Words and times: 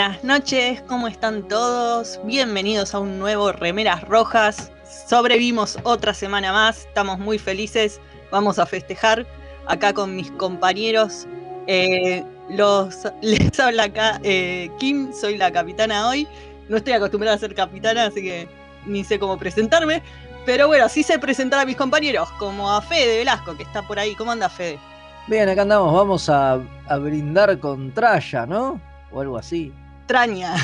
Buenas 0.00 0.24
noches, 0.24 0.82
¿cómo 0.88 1.08
están 1.08 1.46
todos? 1.46 2.18
Bienvenidos 2.24 2.94
a 2.94 3.00
un 3.00 3.18
nuevo 3.18 3.52
Remeras 3.52 4.00
Rojas. 4.08 4.72
Sobrevivimos 5.06 5.76
otra 5.82 6.14
semana 6.14 6.54
más, 6.54 6.86
estamos 6.86 7.18
muy 7.18 7.38
felices, 7.38 8.00
vamos 8.30 8.58
a 8.58 8.64
festejar 8.64 9.26
acá 9.66 9.92
con 9.92 10.16
mis 10.16 10.30
compañeros. 10.30 11.26
Eh, 11.66 12.24
los, 12.48 13.08
les 13.20 13.60
habla 13.60 13.84
acá 13.84 14.18
eh, 14.22 14.70
Kim, 14.78 15.12
soy 15.12 15.36
la 15.36 15.52
capitana 15.52 16.08
hoy. 16.08 16.26
No 16.70 16.78
estoy 16.78 16.94
acostumbrada 16.94 17.36
a 17.36 17.38
ser 17.38 17.54
capitana, 17.54 18.06
así 18.06 18.22
que 18.22 18.48
ni 18.86 19.04
sé 19.04 19.18
cómo 19.18 19.36
presentarme. 19.36 20.02
Pero 20.46 20.66
bueno, 20.66 20.88
sí 20.88 21.02
sé 21.02 21.18
presentar 21.18 21.60
a 21.60 21.66
mis 21.66 21.76
compañeros, 21.76 22.30
como 22.38 22.72
a 22.72 22.80
Fede 22.80 23.18
Velasco, 23.18 23.54
que 23.54 23.64
está 23.64 23.82
por 23.82 23.98
ahí. 23.98 24.14
¿Cómo 24.14 24.32
anda 24.32 24.48
Fede? 24.48 24.78
Bien, 25.26 25.46
acá 25.46 25.60
andamos, 25.60 25.92
vamos 25.92 26.30
a, 26.30 26.58
a 26.88 26.96
brindar 26.96 27.58
con 27.58 27.92
Traya, 27.92 28.46
¿no? 28.46 28.80
O 29.12 29.20
algo 29.20 29.36
así. 29.36 29.70
Traña. 30.10 30.54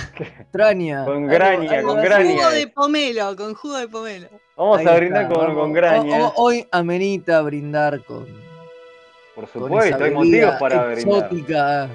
Traña. 0.50 1.04
Con 1.04 1.28
graña, 1.28 1.70
algo 1.78 1.90
con 1.90 1.98
así. 2.00 2.08
graña. 2.08 2.32
Jugo 2.34 2.50
de 2.50 2.66
pomelo, 2.66 3.36
con 3.36 3.54
jugo 3.54 3.76
de 3.76 3.86
pomelo. 3.88 4.28
Vamos 4.56 4.78
Ahí 4.80 4.86
a 4.86 4.88
está, 4.88 4.98
brindar 4.98 5.28
con, 5.32 5.54
con 5.54 5.72
graña. 5.72 6.16
O- 6.18 6.26
o- 6.26 6.32
hoy 6.46 6.66
amerita 6.72 7.40
brindar 7.42 8.02
con, 8.04 8.26
Por 9.36 9.48
con 9.48 9.62
supuesto, 9.62 9.94
esa 9.96 10.04
hay 10.04 10.10
motivos 10.10 10.54
para 10.58 10.86
brindar. 10.86 10.98
exótica, 10.98 11.88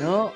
¿no? 0.00 0.32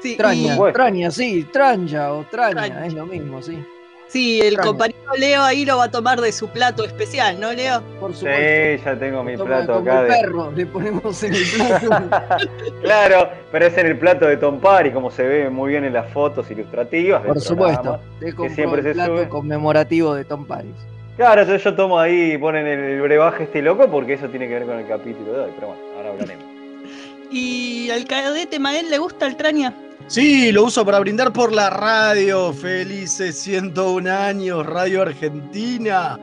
Sí, 0.00 0.16
Traña, 0.16 0.56
Bueno. 0.56 0.72
traña, 0.72 1.10
sí, 1.10 1.44
tranja 1.52 2.12
o 2.14 2.24
traña, 2.24 2.52
Traña. 2.66 2.86
es 2.86 2.94
lo 2.94 3.04
mismo, 3.04 3.42
sí. 3.42 3.62
Sí, 4.08 4.40
el 4.40 4.56
compañero 4.58 4.98
Leo 5.18 5.42
ahí 5.42 5.66
lo 5.66 5.76
va 5.76 5.84
a 5.84 5.90
tomar 5.90 6.18
de 6.20 6.32
su 6.32 6.48
plato 6.48 6.82
especial, 6.82 7.38
¿no, 7.38 7.52
Leo? 7.52 7.82
Por 8.00 8.14
supuesto. 8.14 8.40
Sí, 8.40 8.82
ya 8.84 8.98
tengo 8.98 9.22
mi 9.22 9.36
Toma 9.36 9.56
plato 9.58 9.74
como 9.74 9.90
acá. 9.90 10.00
el 10.00 10.08
de- 10.08 10.14
perro, 10.20 10.52
le 10.52 10.66
ponemos 10.66 11.22
en 11.22 11.34
el 11.34 11.42
plato. 11.54 11.88
claro, 12.82 13.28
pero 13.52 13.66
es 13.66 13.76
en 13.76 13.86
el 13.86 13.98
plato 13.98 14.26
de 14.26 14.38
Tom 14.38 14.60
Parry, 14.60 14.92
como 14.92 15.10
se 15.10 15.24
ve 15.24 15.50
muy 15.50 15.70
bien 15.72 15.84
en 15.84 15.92
las 15.92 16.10
fotos 16.10 16.50
ilustrativas. 16.50 17.22
Por 17.24 17.38
supuesto, 17.40 18.00
le 18.20 18.34
compró 18.34 18.54
siempre 18.54 18.80
el 18.80 18.92
plato 18.94 19.16
sube. 19.18 19.28
conmemorativo 19.28 20.14
de 20.14 20.24
Tom 20.24 20.46
Paris. 20.46 20.74
Claro, 21.18 21.42
entonces 21.42 21.62
yo 21.64 21.74
tomo 21.74 21.98
ahí, 21.98 22.38
ponen 22.38 22.66
el, 22.66 22.78
el 22.78 23.00
brebaje 23.02 23.44
este 23.44 23.60
loco, 23.60 23.90
porque 23.90 24.14
eso 24.14 24.28
tiene 24.28 24.48
que 24.48 24.54
ver 24.54 24.64
con 24.66 24.78
el 24.78 24.86
capítulo 24.86 25.32
de 25.32 25.40
hoy. 25.40 25.50
Pero 25.54 25.66
bueno, 25.68 25.82
ahora 25.96 26.10
hablaremos. 26.10 26.44
¿Y 27.30 27.90
al 27.90 28.06
cadete 28.06 28.58
Mael 28.58 28.88
le 28.88 28.96
gusta 28.98 29.26
el 29.26 29.36
Traña? 29.36 29.74
Sí, 30.08 30.50
lo 30.52 30.64
uso 30.64 30.84
para 30.86 30.98
brindar 31.00 31.32
por 31.32 31.52
la 31.52 31.68
radio. 31.70 32.52
Felices 32.52 33.38
101 33.38 34.08
años, 34.10 34.64
Radio 34.66 35.02
Argentina. 35.02 36.18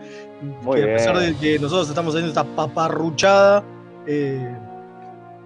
Muy 0.63 0.81
que 0.81 0.91
a 0.91 0.97
pesar 0.97 1.19
bien. 1.19 1.33
de 1.33 1.39
que 1.39 1.59
nosotros 1.59 1.89
estamos 1.89 2.13
haciendo 2.15 2.29
esta 2.29 2.43
paparruchada, 2.43 3.63
eh, 4.07 4.55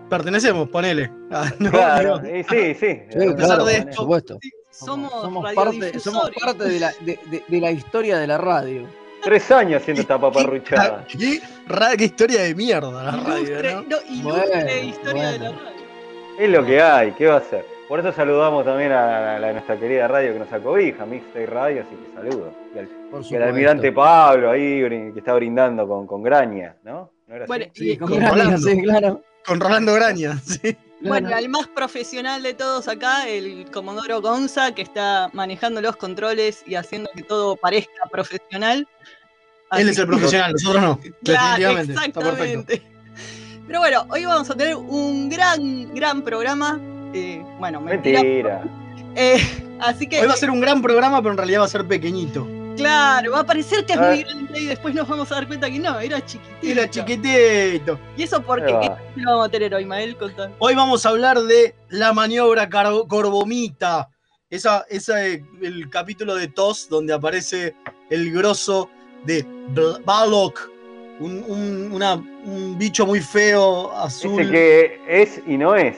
pertenecemos, 0.10 0.70
ponele. 0.70 1.12
Ah, 1.32 1.52
no, 1.60 1.70
Claro, 1.70 2.22
y 2.26 2.44
sí, 2.44 2.74
sí. 2.74 3.02
Sí, 3.10 3.20
pesar 3.36 3.36
claro, 3.36 3.66
de 3.66 3.78
esto- 3.78 4.02
supuesto. 4.02 4.40
Somos, 4.72 5.12
somos 5.12 5.44
parte, 5.54 5.64
radiodifusores. 5.80 6.04
somos 6.04 6.32
parte 6.42 6.64
de, 6.64 6.80
la, 6.80 6.92
de, 7.02 7.20
de- 7.30 7.44
de 7.48 7.60
la 7.62 7.70
historia 7.72 8.18
de 8.18 8.26
la 8.28 8.38
radio. 8.38 8.88
Tres 9.22 9.52
años 9.52 9.82
haciendo 9.82 10.02
esta 10.02 10.18
paparruchada. 10.22 11.06
¿Qué, 11.08 11.42
historia 12.06 12.42
de 12.44 12.56
mierda 12.56 12.90
la 13.04 13.12
radio, 13.12 13.38
Ilustre, 13.48 13.74
¿no? 13.76 13.82
no, 13.82 13.98
ilustre 14.10 14.22
Bueno, 14.24 14.72
historia 14.88 15.32
de 15.32 15.40
la 15.40 15.50
radio. 15.52 15.80
Es 16.40 16.50
lo 16.50 16.66
que 16.66 16.82
hay, 16.82 17.12
¿qué 17.12 17.28
va 17.28 17.36
a 17.36 17.38
hacer? 17.40 17.66
Por 17.90 18.00
eso 18.00 18.14
saludamos 18.14 18.64
también 18.66 18.92
a, 18.92 19.40
nuestra 19.52 19.76
querida 19.80 20.08
radio 20.08 20.34
que 20.34 20.40
nos 20.40 20.54
acobija, 20.54 21.08
Mixtape 21.08 21.48
Radio, 21.48 21.82
así 21.82 21.96
que 21.96 22.14
saludos. 22.14 22.54
Y 22.76 22.78
al, 22.78 22.88
Por 23.10 23.24
y 23.26 23.36
al 23.36 23.44
almirante 23.44 23.92
Pablo 23.92 24.52
ahí 24.52 24.88
que 25.12 25.14
está 25.18 25.34
brindando 25.34 25.88
con, 25.88 26.06
con 26.06 26.22
graña, 26.22 26.76
¿no? 26.84 27.12
¿No 27.28 27.36
era 27.36 27.46
así? 27.46 27.48
Bueno, 27.48 27.66
Sí, 27.74 27.92
y- 27.94 27.98
con 27.98 28.10
Rolando. 28.10 28.58
sí, 28.60 28.82
claro. 28.84 29.24
Con 29.44 29.60
Rolando 29.60 29.96
Graña, 29.96 30.38
sí. 30.46 30.78
Bueno, 31.02 31.30
claro. 31.30 31.44
al 31.44 31.50
más 31.50 31.68
profesional 31.68 32.44
de 32.44 32.54
todos 32.54 32.88
acá, 32.88 33.28
el 33.28 33.66
Comodoro 33.72 34.22
Gonza, 34.22 34.76
que 34.76 34.84
está 34.84 35.32
manejando 35.34 35.82
los 35.82 35.96
controles 35.96 36.62
y 36.68 36.76
haciendo 36.76 37.10
que 37.16 37.24
todo 37.24 37.56
parezca 37.56 38.04
profesional. 38.12 38.88
Él 39.72 39.90
es 39.90 39.98
el 39.98 40.06
profesional, 40.06 40.52
nosotros 40.52 40.84
no. 40.84 41.00
Claro, 41.24 41.74
Definitivamente. 41.74 41.94
Está 41.94 42.22
perfecto. 42.22 42.22
exactamente. 42.22 42.82
Pero 43.66 43.80
bueno, 43.80 44.06
hoy 44.12 44.26
vamos 44.26 44.48
a 44.48 44.56
tener 44.56 44.76
un 44.76 45.28
gran, 45.30 45.92
gran 45.96 46.22
programa. 46.22 46.80
Eh, 47.14 47.44
bueno, 47.60 47.82
mentira. 47.82 48.22
Mentira. 48.22 48.64
Eh, 49.16 49.40
así 49.82 50.08
que, 50.08 50.22
Hoy 50.22 50.28
va 50.28 50.34
a 50.34 50.38
ser 50.38 50.52
un 50.52 50.62
gran 50.62 50.84
programa, 50.84 51.18
pero 51.20 51.32
en 51.32 51.38
realidad 51.38 51.62
va 51.62 51.66
a 51.66 51.70
ser 51.70 51.86
pequeñito. 51.88 52.48
claro, 52.78 53.32
va 53.32 53.40
a 53.40 53.46
parecer 53.46 53.84
que 53.86 53.94
es 53.94 54.00
Ah. 54.00 54.12
muy 54.12 54.22
grande 54.24 54.62
y 54.62 54.66
después 54.68 54.94
nos 54.94 55.08
vamos 55.08 55.32
a 55.32 55.36
dar 55.36 55.48
cuenta 55.48 55.70
que 55.70 55.80
no, 55.80 56.00
era 56.00 56.24
chiquitito. 56.24 56.58
Era 56.62 56.90
chiquitito. 56.90 58.00
¿Y 58.16 58.24
eso 58.24 58.42
por 58.44 58.64
qué? 58.64 58.72
va. 58.72 58.98
¿Qué 59.16 59.22
lo 59.22 59.32
vamos 59.32 59.48
a 59.48 59.52
tener 59.52 59.74
hoy, 59.74 59.84
Mael? 59.84 60.16
Contá. 60.16 60.52
Hoy 60.60 60.76
vamos 60.76 61.06
a 61.06 61.10
hablar 61.10 61.40
de 61.42 61.74
la 61.90 62.14
maniobra 62.14 62.70
Corbomita. 62.70 64.10
Esa, 64.52 64.86
esa, 64.90 65.26
el 65.26 65.90
capítulo 65.90 66.36
de 66.36 66.48
TOS 66.48 66.88
donde 66.88 67.12
aparece 67.14 67.76
el 68.12 68.32
grosso 68.32 68.90
de 69.26 69.44
Balok. 70.06 70.70
Un, 71.20 71.44
un- 71.48 71.92
una- 71.92 72.14
un 72.46 72.78
bicho 72.78 73.06
muy 73.08 73.20
feo, 73.22 73.92
azul. 73.98 74.40
Ese 74.40 74.52
que 74.52 75.02
es 75.08 75.42
y 75.46 75.58
no 75.58 75.76
es. 75.76 75.98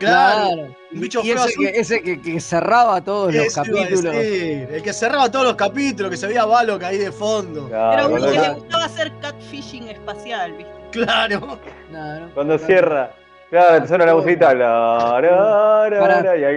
Claro. 0.00 0.74
Un 0.92 1.00
bicho 1.00 1.20
y 1.22 1.26
feo 1.28 1.36
ese, 1.36 1.44
azul. 1.44 1.64
que, 1.66 1.80
ese 1.80 2.02
que, 2.02 2.20
que 2.20 2.40
cerraba 2.40 3.00
todos 3.00 3.32
los 3.34 3.54
capítulos. 3.54 4.14
El 4.14 4.82
que 4.82 4.92
cerraba 4.92 5.30
todos 5.30 5.44
los 5.44 5.54
capítulos, 5.54 6.10
que 6.10 6.16
se 6.16 6.26
veía 6.26 6.44
Balok 6.44 6.82
ahí 6.82 6.98
de 6.98 7.12
fondo. 7.12 7.68
Claro, 7.68 7.90
Pero 7.92 8.02
a 8.06 8.10
cuando, 8.10 8.28
uno 8.32 8.42
le 8.42 8.54
gustaba 8.54 8.84
hacer 8.86 9.12
catfishing 9.20 9.88
espacial, 9.88 10.52
¿viste? 10.52 10.72
Claro. 10.90 11.58
Claro, 11.90 12.28
cuando 12.34 12.56
claro. 12.56 12.66
cierra. 12.66 13.10
Claro, 13.50 13.82
te 13.82 13.88
suena 13.88 14.06
la 14.06 14.14
musiquita. 14.14 14.52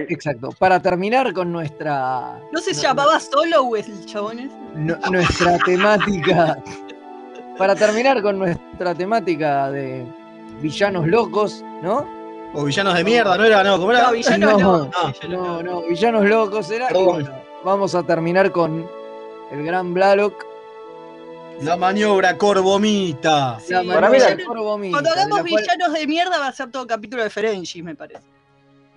Exacto. 0.08 0.50
Para 0.58 0.80
terminar 0.80 1.32
con 1.32 1.52
nuestra. 1.52 2.40
¿No 2.52 2.60
se 2.60 2.72
no- 2.72 2.80
llamaba 2.80 3.20
solo 3.20 3.76
el 3.76 4.06
chabón 4.06 4.38
ese? 4.38 4.54
no- 4.74 4.96
nuestra 5.10 5.58
temática. 5.58 6.56
Para 7.58 7.74
terminar 7.74 8.22
con 8.22 8.38
nuestra 8.38 8.94
temática 8.94 9.70
de 9.70 10.04
villanos 10.60 11.06
locos, 11.06 11.64
¿no? 11.82 12.23
O 12.54 12.64
villanos 12.64 12.94
de 12.94 13.04
mierda, 13.04 13.36
¿no 13.36 13.44
era? 13.44 13.64
No, 13.64 13.78
¿cómo 13.78 13.90
era? 13.92 14.02
No, 14.06 14.12
villano 14.12 14.50
No, 14.52 14.58
no. 14.58 14.90
ah, 14.94 15.12
villano 15.20 15.44
No, 15.44 15.62
no, 15.62 15.82
villanos 15.82 16.24
locos 16.24 16.70
era. 16.70 16.88
Y 16.90 17.02
bueno, 17.02 17.30
vamos 17.64 17.94
a 17.94 18.02
terminar 18.04 18.52
con 18.52 18.88
el 19.50 19.64
gran 19.64 19.92
Blalock. 19.92 20.44
La 21.60 21.76
maniobra 21.76 22.36
Corbomita. 22.36 23.58
Sí, 23.60 23.72
la 23.72 23.82
Para 23.82 24.00
mano 24.02 24.10
mí 24.12 24.18
la- 24.18 24.26
del 24.34 24.44
Corbomita, 24.44 24.92
Cuando 24.92 25.10
hagamos 25.10 25.40
cual- 25.40 25.62
villanos 25.62 25.92
de 25.92 26.06
mierda 26.06 26.38
va 26.38 26.48
a 26.48 26.52
ser 26.52 26.70
todo 26.70 26.86
capítulo 26.86 27.22
de 27.22 27.30
Ferengi, 27.30 27.82
me 27.82 27.94
parece. 27.94 28.22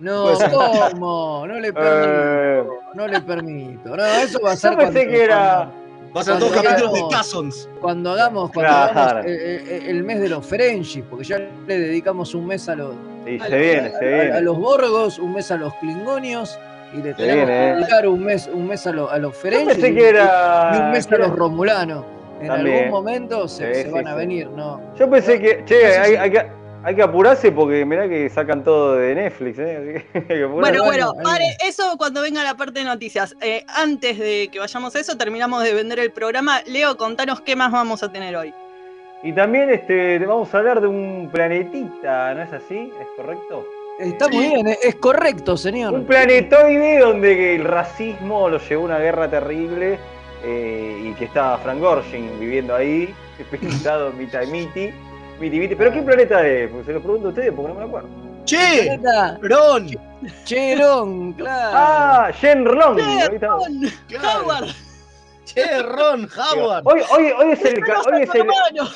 No. 0.00 0.26
¿cómo? 0.92 1.44
No 1.46 1.54
le 1.58 1.72
permito. 1.72 2.08
Eh, 2.10 2.64
No 2.94 3.06
le 3.08 3.20
permito. 3.20 3.96
No, 3.96 4.04
eso 4.04 4.40
va 4.40 4.52
a 4.52 4.56
ser 4.56 4.72
yo 4.72 4.78
pensé 4.78 4.92
cuando- 5.04 5.10
que 5.12 5.24
era. 5.24 5.70
Va 6.16 6.20
a 6.22 6.24
ser 6.24 6.38
todos 6.38 6.52
Cuando 6.52 6.68
capítulos 6.70 6.92
de 6.94 6.98
hagamos- 7.00 7.14
Cousins. 7.32 7.68
Cuando 7.80 8.10
hagamos, 8.12 8.50
cuando 8.52 8.72
Claro. 8.72 9.00
hagamos 9.00 9.26
eh, 9.26 9.62
eh, 9.68 9.82
el 9.88 10.04
mes 10.04 10.20
de 10.20 10.28
los 10.30 10.46
Ferengis, 10.46 11.04
porque 11.08 11.24
ya 11.24 11.38
le 11.38 11.78
dedicamos 11.78 12.34
un 12.34 12.46
mes 12.46 12.68
a 12.68 12.74
los, 12.76 12.94
Sí, 13.26 13.38
A 13.40 13.44
se 13.44 13.50
los- 13.50 13.60
viene, 13.60 13.90
se 13.90 13.94
a, 13.94 13.98
a 13.98 14.22
viene. 14.22 14.40
los 14.40 14.58
Borgos, 14.58 15.18
un 15.18 15.34
mes 15.34 15.50
a 15.50 15.56
los 15.56 15.74
Klingonios, 15.74 16.58
y 16.94 16.96
le 16.98 17.10
Se 17.10 17.14
tenemos 17.14 17.46
viene, 17.46 17.52
que 17.52 17.68
eh. 17.70 17.74
dedicar 17.76 18.08
un 18.08 18.24
mes, 18.24 18.50
un 18.52 18.66
mes 18.66 18.86
a, 18.86 18.92
lo- 18.92 19.10
a 19.10 19.18
los 19.18 19.36
pensé 19.36 19.90
y, 19.90 19.94
que 19.94 20.08
era. 20.08 20.72
y 20.74 20.80
un 20.80 20.90
mes 20.92 21.12
a 21.12 21.16
los 21.18 21.36
Romulanos. 21.36 22.04
En 22.40 22.46
También. 22.46 22.76
algún 22.84 22.90
momento 22.90 23.48
se, 23.48 23.66
Sí, 23.74 23.74
se 23.82 23.86
sí, 23.86 23.90
van 23.90 24.06
a 24.06 24.12
sí. 24.12 24.16
venir, 24.16 24.48
¿no? 24.48 24.80
Yo 24.96 25.10
pensé 25.10 25.40
que. 25.40 25.64
Che, 25.64 25.74
No 25.74 25.90
sé 25.90 25.98
hay, 25.98 26.10
si- 26.12 26.16
hay 26.16 26.30
que. 26.30 26.46
Hay 26.84 26.94
que 26.94 27.02
apurarse 27.02 27.50
porque 27.50 27.84
mirá 27.84 28.08
que 28.08 28.30
sacan 28.30 28.62
todo 28.62 28.94
de 28.94 29.14
Netflix, 29.14 29.58
¿eh? 29.58 29.76
Así 29.76 29.86
que 29.86 30.18
hay 30.18 30.38
que 30.38 30.44
apurarse. 30.44 30.78
Bueno, 30.78 30.84
bueno, 30.84 31.12
pare, 31.22 31.56
eso 31.66 31.96
cuando 31.98 32.22
venga 32.22 32.42
la 32.44 32.56
parte 32.56 32.78
de 32.80 32.84
noticias. 32.84 33.34
Eh, 33.40 33.64
antes 33.74 34.18
de 34.18 34.48
que 34.52 34.58
vayamos 34.58 34.94
a 34.94 35.00
eso, 35.00 35.16
terminamos 35.16 35.62
de 35.64 35.74
vender 35.74 35.98
el 35.98 36.12
programa. 36.12 36.60
Leo, 36.66 36.96
contanos 36.96 37.40
qué 37.40 37.56
más 37.56 37.72
vamos 37.72 38.02
a 38.02 38.12
tener 38.12 38.36
hoy. 38.36 38.54
Y 39.22 39.32
también 39.32 39.70
este, 39.70 40.18
vamos 40.20 40.54
a 40.54 40.58
hablar 40.58 40.80
de 40.80 40.86
un 40.86 41.28
planetita, 41.32 42.34
¿no 42.34 42.42
es 42.42 42.52
así? 42.52 42.92
¿Es 43.00 43.06
correcto? 43.16 43.66
Está 43.98 44.28
muy 44.28 44.46
bien, 44.46 44.68
es, 44.68 44.78
es 44.84 44.94
correcto, 44.94 45.56
señor. 45.56 45.92
Un 45.92 46.04
planetoide 46.04 47.00
donde 47.00 47.56
el 47.56 47.64
racismo 47.64 48.48
lo 48.48 48.60
llevó 48.60 48.82
a 48.82 48.86
una 48.86 48.98
guerra 49.00 49.28
terrible 49.28 49.98
eh, 50.44 51.02
y 51.04 51.12
que 51.14 51.24
está 51.24 51.58
Frank 51.58 51.80
Gorshin 51.80 52.38
viviendo 52.38 52.76
ahí, 52.76 53.12
pintado 53.50 54.12
mitad 54.12 54.46
miti, 54.46 54.92
¿Pero 55.38 55.92
qué 55.92 56.02
planeta 56.02 56.46
es? 56.46 56.68
Porque 56.70 56.84
se 56.86 56.92
lo 56.92 57.00
pregunto 57.00 57.26
a 57.28 57.30
ustedes 57.30 57.52
porque 57.54 57.72
no 57.72 57.78
me 57.78 57.84
acuerdo. 57.86 58.08
¡Che! 58.44 58.98
¡Ron! 59.42 59.88
Cherón, 60.44 61.32
claro. 61.34 61.70
Ah, 61.76 62.30
Shenlong. 62.40 62.98
ahí 63.00 63.18
está. 63.34 63.46
Ron, 63.48 63.90
Claro. 64.08 64.40
Howard, 64.42 64.66
¡Che, 65.44 65.82
Ron 65.82 66.28
Howard! 66.36 66.82
Hoy, 66.86 67.00
hoy, 67.16 67.32
hoy, 67.38 67.52
es 67.52 67.64
el, 67.64 67.82
hoy, 67.82 68.22
es 68.22 68.34
el, 68.34 68.40
hermano. 68.40 68.90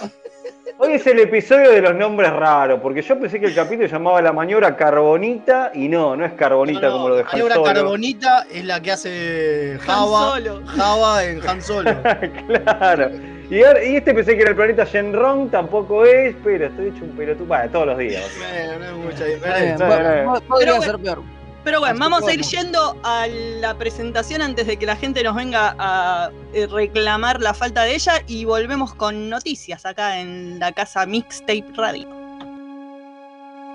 hoy 0.78 0.92
es 0.94 1.06
el 1.06 1.18
episodio 1.20 1.70
de 1.70 1.80
los 1.82 1.94
nombres 1.94 2.32
raros, 2.32 2.80
porque 2.82 3.02
yo 3.02 3.18
pensé 3.20 3.38
que 3.38 3.46
el 3.46 3.54
capítulo 3.54 3.86
llamaba 3.88 4.20
la 4.22 4.32
maniobra 4.32 4.76
carbonita 4.76 5.70
y 5.74 5.88
no, 5.88 6.16
no 6.16 6.24
es 6.24 6.32
carbonita 6.32 6.80
No, 6.80 6.86
no, 6.88 6.92
como 6.94 7.08
lo 7.10 7.14
de 7.16 7.22
la 7.22 7.28
Han 7.28 7.32
maniobra 7.32 7.54
Solo. 7.56 7.66
carbonita 7.74 8.46
es 8.50 8.64
la 8.64 8.80
que 8.80 8.92
hace 8.92 9.72
Han 9.74 9.78
Java, 9.86 10.30
Solo. 10.34 10.62
Java 10.66 11.24
en 11.24 11.48
Han 11.48 11.62
Solo. 11.62 11.90
claro. 12.46 13.10
Y, 13.50 13.62
ahora- 13.62 13.84
y 13.84 13.96
este 13.96 14.14
pensé 14.14 14.34
que 14.36 14.42
era 14.42 14.50
el 14.50 14.56
planeta 14.56 14.84
Shenron, 14.84 15.50
tampoco 15.50 16.04
es, 16.06 16.34
pero 16.42 16.66
estoy 16.66 16.88
hecho 16.88 17.04
un 17.04 17.10
pelotudo. 17.10 17.46
Bueno, 17.46 17.70
todos 17.70 17.86
los 17.86 17.98
días. 17.98 18.24
Eh, 18.52 18.76
no 18.78 18.84
hay 18.86 18.94
mucha 18.94 19.24
diferencia. 19.24 20.24
po- 20.24 20.34
po- 20.34 20.40
podría 20.48 20.72
Pero 20.72 20.82
ser 20.82 20.98
peor. 20.98 21.22
Pero 21.64 21.78
bueno, 21.78 21.96
vamos 22.00 22.26
a 22.26 22.32
ir 22.34 22.40
yendo 22.42 22.96
a 23.04 23.26
la 23.28 23.74
presentación 23.74 24.42
antes 24.42 24.66
de 24.66 24.76
que 24.78 24.84
la 24.84 24.96
gente 24.96 25.22
nos 25.22 25.36
venga 25.36 25.76
a 25.78 26.30
eh, 26.54 26.66
reclamar 26.66 27.40
la 27.40 27.54
falta 27.54 27.84
de 27.84 27.94
ella 27.94 28.14
y 28.26 28.44
volvemos 28.44 28.94
con 28.94 29.30
noticias 29.30 29.86
acá 29.86 30.18
en 30.18 30.58
la 30.58 30.72
casa 30.72 31.06
Mixtape 31.06 31.64
Radio. 31.76 32.08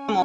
Tengo 0.06 0.24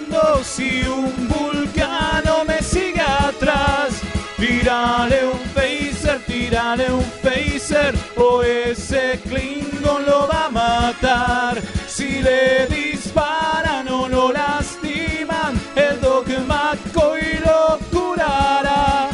y 0.57 0.85
un 0.87 1.27
vulcano 1.27 2.43
me 2.45 2.61
sigue 2.61 3.01
atrás. 3.01 4.01
Tírale 4.37 5.25
un 5.25 5.39
phaser, 5.55 6.19
tírale 6.25 6.91
un 6.91 7.05
phaser, 7.23 7.93
o 8.17 8.41
ese 8.41 9.19
Klingon 9.23 10.05
lo 10.05 10.27
va 10.27 10.45
a 10.45 10.49
matar. 10.49 11.61
Si 11.87 12.21
le 12.21 12.67
disparan 12.67 13.87
o 13.89 14.07
lo 14.07 14.31
lastiman, 14.31 15.59
el 15.75 15.99
dogma 16.01 16.73
y 17.21 17.37
lo 17.45 17.79
curará. 17.91 19.09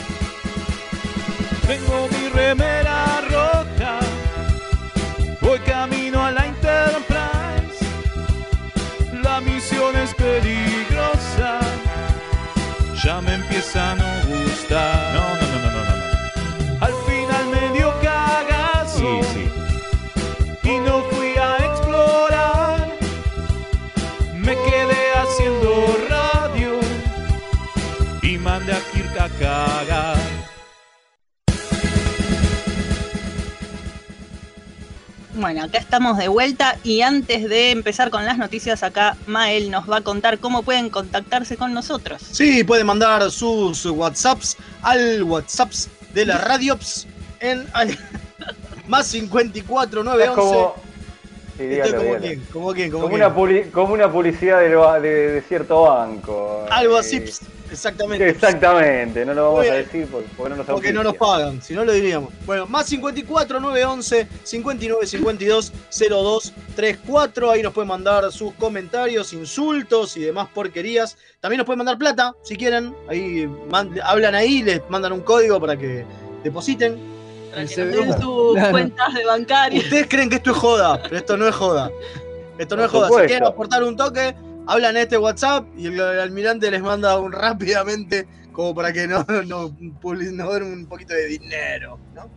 Tengo 1.68 2.08
mi 2.12 2.30
remera 2.30 3.07
Bueno, 35.48 35.64
acá 35.64 35.78
estamos 35.78 36.18
de 36.18 36.28
vuelta 36.28 36.76
y 36.84 37.04
antes 37.04 37.48
de 37.48 37.72
empezar 37.72 38.10
con 38.10 38.26
las 38.26 38.38
noticias, 38.38 38.84
acá 38.84 39.16
Mael 39.28 39.72
nos 39.72 39.90
va 39.90 40.00
a 40.00 40.02
contar 40.02 40.40
cómo 40.40 40.62
pueden 40.62 40.90
contactarse 40.90 41.56
con 41.56 41.74
nosotros. 41.74 42.22
Sí, 42.22 42.66
pueden 42.66 42.86
mandar 42.86 43.32
sus 43.32 43.86
WhatsApps 43.86 44.58
al 44.82 45.24
WhatsApp 45.24 45.72
de 46.14 46.26
la 46.26 46.38
Radiops 46.38 47.08
en 47.40 47.66
al- 47.72 47.98
más 48.90 49.08
54 49.08 50.02
Es 50.02 50.06
911. 50.06 50.36
como. 50.36 50.76
Sí, 51.56 51.64
Estoy 51.64 51.68
dígalo, 51.70 51.92
como 51.96 52.04
dígalo. 52.04 52.22
quién, 52.28 52.46
como 52.52 52.74
quién, 52.74 52.92
como 52.92 53.04
Como 53.04 53.16
quién. 53.16 53.62
una, 53.62 53.72
como 53.72 53.94
una 53.94 54.12
publicidad 54.12 54.60
de, 54.60 54.70
lo- 54.70 55.00
de- 55.00 55.32
de 55.32 55.42
cierto 55.44 55.84
banco. 55.84 56.66
Algo 56.70 56.98
Eh, 56.98 57.00
así, 57.00 57.24
exactamente. 57.72 58.30
Exactamente, 58.30 59.26
no 59.26 59.34
lo 59.34 59.54
vamos 59.54 59.68
a 59.70 59.74
decir 59.76 60.08
porque, 60.12 60.28
porque 60.36 60.50
no 60.50 60.56
nos 60.58 60.66
Porque 60.66 60.94
no 60.94 61.04
nos 61.04 61.16
pagan, 61.16 61.62
si 61.62 61.74
no 61.74 61.84
lo 61.86 61.92
diríamos. 61.92 62.34
Bueno, 62.46 62.66
más 62.68 62.86
54 62.88 63.60
911 63.60 64.28
59 64.44 65.06
52 65.08 65.74
02 66.10 66.54
34. 66.76 67.52
Ahí 67.52 67.62
nos 67.64 67.74
pueden 67.74 67.88
mandar 67.90 68.32
sus 68.32 68.54
comentarios, 68.54 69.34
insultos 69.34 70.16
y 70.18 70.22
demás 70.22 70.48
porquerías. 70.54 71.18
También 71.40 71.58
nos 71.58 71.66
pueden 71.66 71.80
mandar 71.80 71.98
plata 71.98 72.34
si 72.44 72.56
quieren. 72.56 72.96
Ahí 73.10 73.48
man- 73.70 73.94
hablan 74.04 74.36
ahí, 74.36 74.64
les 74.64 74.82
mandan 74.90 75.12
un 75.14 75.22
código 75.22 75.60
para 75.60 75.78
que 75.78 76.06
depositen. 76.44 76.98
Para 77.52 77.66
que 77.66 77.86
den 77.86 78.22
sus 78.22 78.54
Claro. 78.54 78.72
cuentas 78.72 79.14
de 79.14 79.26
bancario. 79.26 79.80
Ustedes 79.82 80.08
creen 80.08 80.30
que 80.30 80.36
esto 80.36 80.52
es 80.52 80.58
joda, 80.58 81.02
pero 81.02 81.18
esto 81.18 81.38
no 81.38 81.48
es 81.48 81.56
joda. 81.56 81.90
Esto 82.58 82.76
no 82.76 82.82
Por 82.82 82.86
es 82.86 82.92
joda. 82.92 83.22
Si 83.22 83.28
quieren 83.28 83.48
aportar 83.48 83.84
un 83.84 83.96
toque, 83.96 84.36
hablan 84.68 84.98
a 84.98 85.02
este 85.02 85.18
WhatsApp 85.18 85.66
y 85.78 85.88
el, 85.88 85.94
el 85.94 86.20
almirante 86.20 86.70
les 86.70 86.82
manda 86.82 87.18
un 87.20 87.32
rápidamente 87.32 88.28
como 88.58 88.74
para 88.74 88.92
que 88.92 89.08
no, 89.08 89.24
no, 89.28 89.44
nos 89.44 90.54
den 90.54 90.64
un 90.64 90.86
poquito 90.88 91.14
de 91.14 91.28
dinero. 91.28 92.00
¿no? 92.16 92.30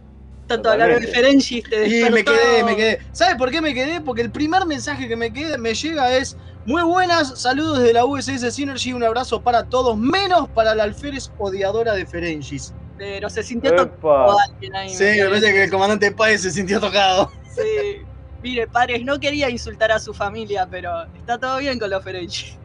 Tanto 0.46 0.70
hablar 0.70 1.00
de. 1.00 1.06
Ferengi 1.06 1.62
te 1.62 1.88
Y 1.88 2.10
me 2.10 2.22
quedé, 2.22 2.62
me 2.62 2.76
quedé. 2.76 2.98
¿Sabe 3.12 3.36
por 3.36 3.50
qué 3.50 3.60
me 3.60 3.72
quedé? 3.72 4.00
Porque 4.00 4.22
el 4.22 4.30
primer 4.30 4.66
mensaje 4.66 5.08
que 5.08 5.16
me, 5.16 5.32
queda, 5.32 5.56
me 5.56 5.74
llega 5.74 6.16
es 6.16 6.36
muy 6.66 6.82
buenas, 6.82 7.40
saludos 7.40 7.78
de 7.78 7.94
la 7.94 8.04
USS 8.04 8.52
Synergy, 8.54 8.92
un 8.92 9.02
abrazo 9.02 9.40
para 9.40 9.64
todos, 9.64 9.96
menos 9.96 10.48
para 10.50 10.74
la 10.74 10.82
alférez 10.82 11.30
odiadora 11.38 11.94
de 11.94 12.04
Ferengis. 12.04 12.74
Pero 12.98 13.30
se 13.30 13.42
sintió 13.42 13.74
tocado 13.74 14.36
alguien 14.46 14.76
ahí. 14.76 14.90
Sí, 14.90 15.04
me 15.04 15.24
parece 15.24 15.52
que 15.54 15.64
el 15.64 15.70
comandante 15.70 16.12
Páez 16.12 16.42
se 16.42 16.50
sintió 16.50 16.80
tocado. 16.80 17.30
Sí. 17.54 18.02
Mire, 18.42 18.66
Pares, 18.66 19.04
no 19.04 19.18
quería 19.20 19.50
insultar 19.50 19.92
a 19.92 19.98
su 19.98 20.14
familia, 20.14 20.66
pero 20.70 21.04
está 21.14 21.38
todo 21.38 21.58
bien 21.58 21.78
con 21.78 21.90
los 21.90 22.02
Ferengi. 22.02 22.56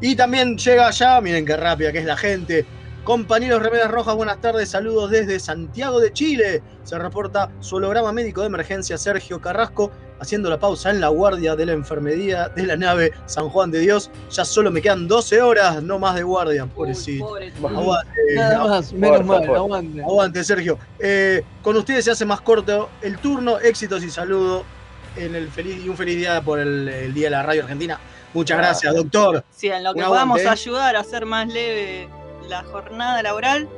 Y 0.00 0.14
también 0.16 0.56
llega 0.58 0.88
allá, 0.88 1.20
miren 1.20 1.46
qué 1.46 1.56
rápida 1.56 1.92
que 1.92 1.98
es 1.98 2.04
la 2.04 2.16
gente. 2.16 2.66
Compañeros 3.04 3.62
Remeras 3.62 3.90
Rojas, 3.90 4.14
buenas 4.14 4.40
tardes, 4.40 4.68
saludos 4.68 5.10
desde 5.10 5.40
Santiago 5.40 5.98
de 6.00 6.12
Chile. 6.12 6.62
Se 6.84 6.98
reporta 6.98 7.50
su 7.60 7.76
holograma 7.76 8.12
médico 8.12 8.42
de 8.42 8.46
emergencia 8.48 8.96
Sergio 8.98 9.40
Carrasco, 9.40 9.90
haciendo 10.20 10.48
la 10.50 10.58
pausa 10.60 10.90
en 10.90 11.00
la 11.00 11.08
guardia 11.08 11.56
de 11.56 11.66
la 11.66 11.72
enfermería 11.72 12.48
de 12.48 12.64
la 12.64 12.76
nave 12.76 13.10
San 13.26 13.48
Juan 13.48 13.72
de 13.72 13.80
Dios. 13.80 14.08
Ya 14.30 14.44
solo 14.44 14.70
me 14.70 14.80
quedan 14.82 15.08
12 15.08 15.42
horas, 15.42 15.82
no 15.82 15.98
más 15.98 16.14
de 16.14 16.22
guardia, 16.22 16.62
Uy, 16.64 16.70
pobrecito. 16.70 17.26
pobre. 17.26 17.52
Aguante, 17.64 18.10
Nada 18.36 18.58
agu- 18.60 18.68
más, 18.68 18.92
menos 18.92 19.08
fuerza, 19.08 19.24
mal, 19.24 19.36
fuerza. 19.38 19.56
aguante. 19.56 20.02
aguante, 20.02 20.44
Sergio. 20.44 20.78
Eh, 21.00 21.42
con 21.60 21.76
ustedes 21.76 22.04
se 22.04 22.10
hace 22.12 22.24
más 22.24 22.40
corto 22.40 22.88
el 23.00 23.18
turno. 23.18 23.58
Éxitos 23.58 24.04
y 24.04 24.10
saludo 24.10 24.64
en 25.16 25.34
el 25.34 25.48
feliz, 25.48 25.84
y 25.84 25.88
un 25.88 25.96
feliz 25.96 26.16
día 26.16 26.40
por 26.42 26.58
el, 26.58 26.88
el 26.88 27.14
Día 27.14 27.24
de 27.26 27.30
la 27.30 27.42
Radio 27.42 27.62
Argentina. 27.62 27.98
Muchas 28.34 28.56
Gracias. 28.58 28.92
gracias, 28.92 28.94
doctor. 29.12 29.44
Sí, 29.50 29.68
en 29.68 29.84
lo 29.84 29.92
que 29.94 30.02
podamos 30.02 30.44
ayudar 30.44 30.96
a 30.96 31.00
hacer 31.00 31.26
más 31.26 31.46
leve 31.48 32.08
la 32.48 32.62
jornada 32.64 33.22
laboral. 33.22 33.68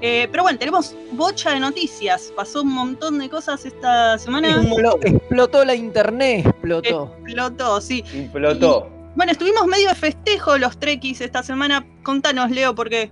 Eh, 0.00 0.28
pero 0.30 0.42
bueno, 0.42 0.58
tenemos 0.58 0.94
bocha 1.12 1.50
de 1.52 1.60
noticias. 1.60 2.32
Pasó 2.36 2.62
un 2.62 2.72
montón 2.72 3.18
de 3.18 3.28
cosas 3.30 3.64
esta 3.64 4.18
semana. 4.18 4.60
Explo- 4.60 4.98
explotó 5.02 5.64
la 5.64 5.74
internet, 5.74 6.46
explotó. 6.46 7.14
Explotó, 7.22 7.80
sí. 7.80 8.04
Implotó. 8.12 8.88
Bueno, 9.16 9.32
estuvimos 9.32 9.66
medio 9.66 9.88
de 9.88 9.94
festejo 9.94 10.58
los 10.58 10.78
trekkies 10.78 11.20
esta 11.20 11.42
semana. 11.42 11.86
Contanos, 12.02 12.50
Leo, 12.50 12.74
por 12.74 12.88
qué. 12.90 13.10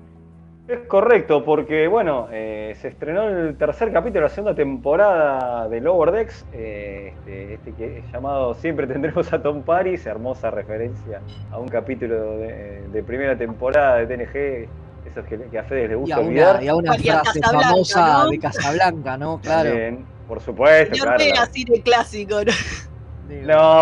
Es 0.68 0.78
correcto, 0.86 1.44
porque 1.44 1.88
bueno, 1.88 2.28
eh, 2.30 2.76
se 2.80 2.88
estrenó 2.88 3.28
el 3.28 3.56
tercer 3.56 3.92
capítulo 3.92 4.20
de 4.20 4.28
la 4.28 4.34
segunda 4.34 4.54
temporada 4.54 5.68
de 5.68 5.80
Lower 5.80 6.12
Decks, 6.12 6.46
eh, 6.52 7.12
este, 7.18 7.54
este 7.54 7.72
que 7.72 7.98
es 7.98 8.12
llamado 8.12 8.54
Siempre 8.54 8.86
tendremos 8.86 9.32
a 9.32 9.42
Tom 9.42 9.62
Paris, 9.62 10.06
hermosa 10.06 10.50
referencia 10.52 11.20
a 11.50 11.58
un 11.58 11.66
capítulo 11.66 12.38
de, 12.38 12.82
de 12.92 13.02
primera 13.02 13.36
temporada 13.36 13.96
de 13.96 14.06
TNG, 14.06 14.68
esos 15.08 15.26
que, 15.26 15.36
que 15.50 15.58
a 15.58 15.64
Fede 15.64 15.88
les 15.88 15.92
Y 15.92 15.94
gusta 15.94 16.16
a 16.16 16.20
olvidar. 16.20 16.62
y 16.62 16.68
a 16.68 16.74
una 16.76 16.96
Y 16.96 17.00
frase 17.08 17.40
famosa 17.40 18.24
¿no? 18.24 18.30
de 18.30 18.38
Casablanca, 18.38 19.16
¿no? 19.16 19.40
Claro. 19.42 19.68
También, 19.68 20.04
por 20.28 20.40
supuesto, 20.40 20.94
Señor 20.94 21.16
claro. 21.16 21.42
Así 21.42 21.64
de 21.64 21.82
clásico. 21.82 22.36
¿no? 22.44 22.52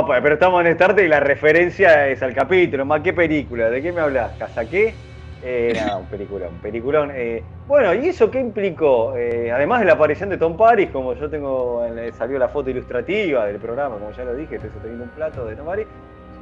No, 0.01 0.07
pues, 0.07 0.21
pero 0.23 0.35
estamos 0.35 0.61
en 0.63 0.69
Star 0.69 0.95
Trek 0.95 1.07
y 1.07 1.09
la 1.09 1.21
referencia 1.21 2.09
es 2.09 2.23
al 2.23 2.35
capítulo. 2.35 2.87
¿Más 2.87 3.03
qué 3.03 3.13
película? 3.13 3.69
¿De 3.69 3.83
qué 3.83 3.93
me 3.93 4.01
hablas? 4.01 4.33
¿Casa 4.39 4.65
qué? 4.65 4.95
Eh, 5.43 5.83
no, 5.87 6.01
un 6.01 6.07
peliculón, 6.07 6.55
peliculón. 6.61 7.11
Eh, 7.15 7.43
bueno, 7.67 7.95
¿y 7.95 8.09
eso 8.09 8.31
qué 8.31 8.41
implicó? 8.41 9.17
Eh, 9.17 9.51
además 9.51 9.81
de 9.81 9.87
la 9.87 9.95
aparición 9.95 10.29
de 10.29 10.37
Tom 10.37 10.57
Paris, 10.57 10.91
como 10.91 11.15
yo 11.15 11.31
tengo, 11.31 11.85
eh, 11.87 12.13
salió 12.17 12.39
la 12.39 12.49
foto 12.49 12.69
ilustrativa 12.71 13.47
del 13.47 13.57
programa, 13.57 13.97
como 13.97 14.13
ya 14.13 14.25
lo 14.25 14.35
dije, 14.35 14.57
estoy 14.57 14.71
sosteniendo 14.71 15.05
un 15.05 15.11
plato 15.11 15.47
de 15.47 15.57
Tom 15.57 15.67
Paris, 15.67 15.87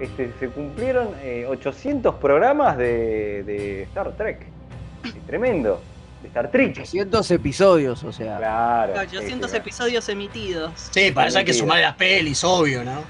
este, 0.01 0.33
se 0.41 0.49
cumplieron 0.49 1.11
eh, 1.23 1.47
800 1.49 2.17
programas 2.17 2.77
de, 2.77 3.43
de 3.45 3.83
Star 3.85 4.13
Trek. 4.13 4.47
Es 5.05 5.27
tremendo. 5.27 5.81
de 6.23 6.29
Star 6.29 6.51
Trek. 6.51 6.71
800 6.71 7.31
episodios, 7.31 8.03
o 8.03 8.13
sea. 8.13 8.39
Claro. 8.39 8.95
800 9.01 9.49
sí, 9.49 9.57
sí, 9.57 9.61
episodios 9.61 10.09
emitidos. 10.09 10.73
Sí, 10.91 11.13
para 11.13 11.29
eso 11.29 11.39
hay 11.39 11.45
que 11.45 11.55
sumar 11.55 11.81
las 11.81 11.95
pelis, 11.95 12.43
obvio, 12.43 12.83
¿no? 12.85 13.03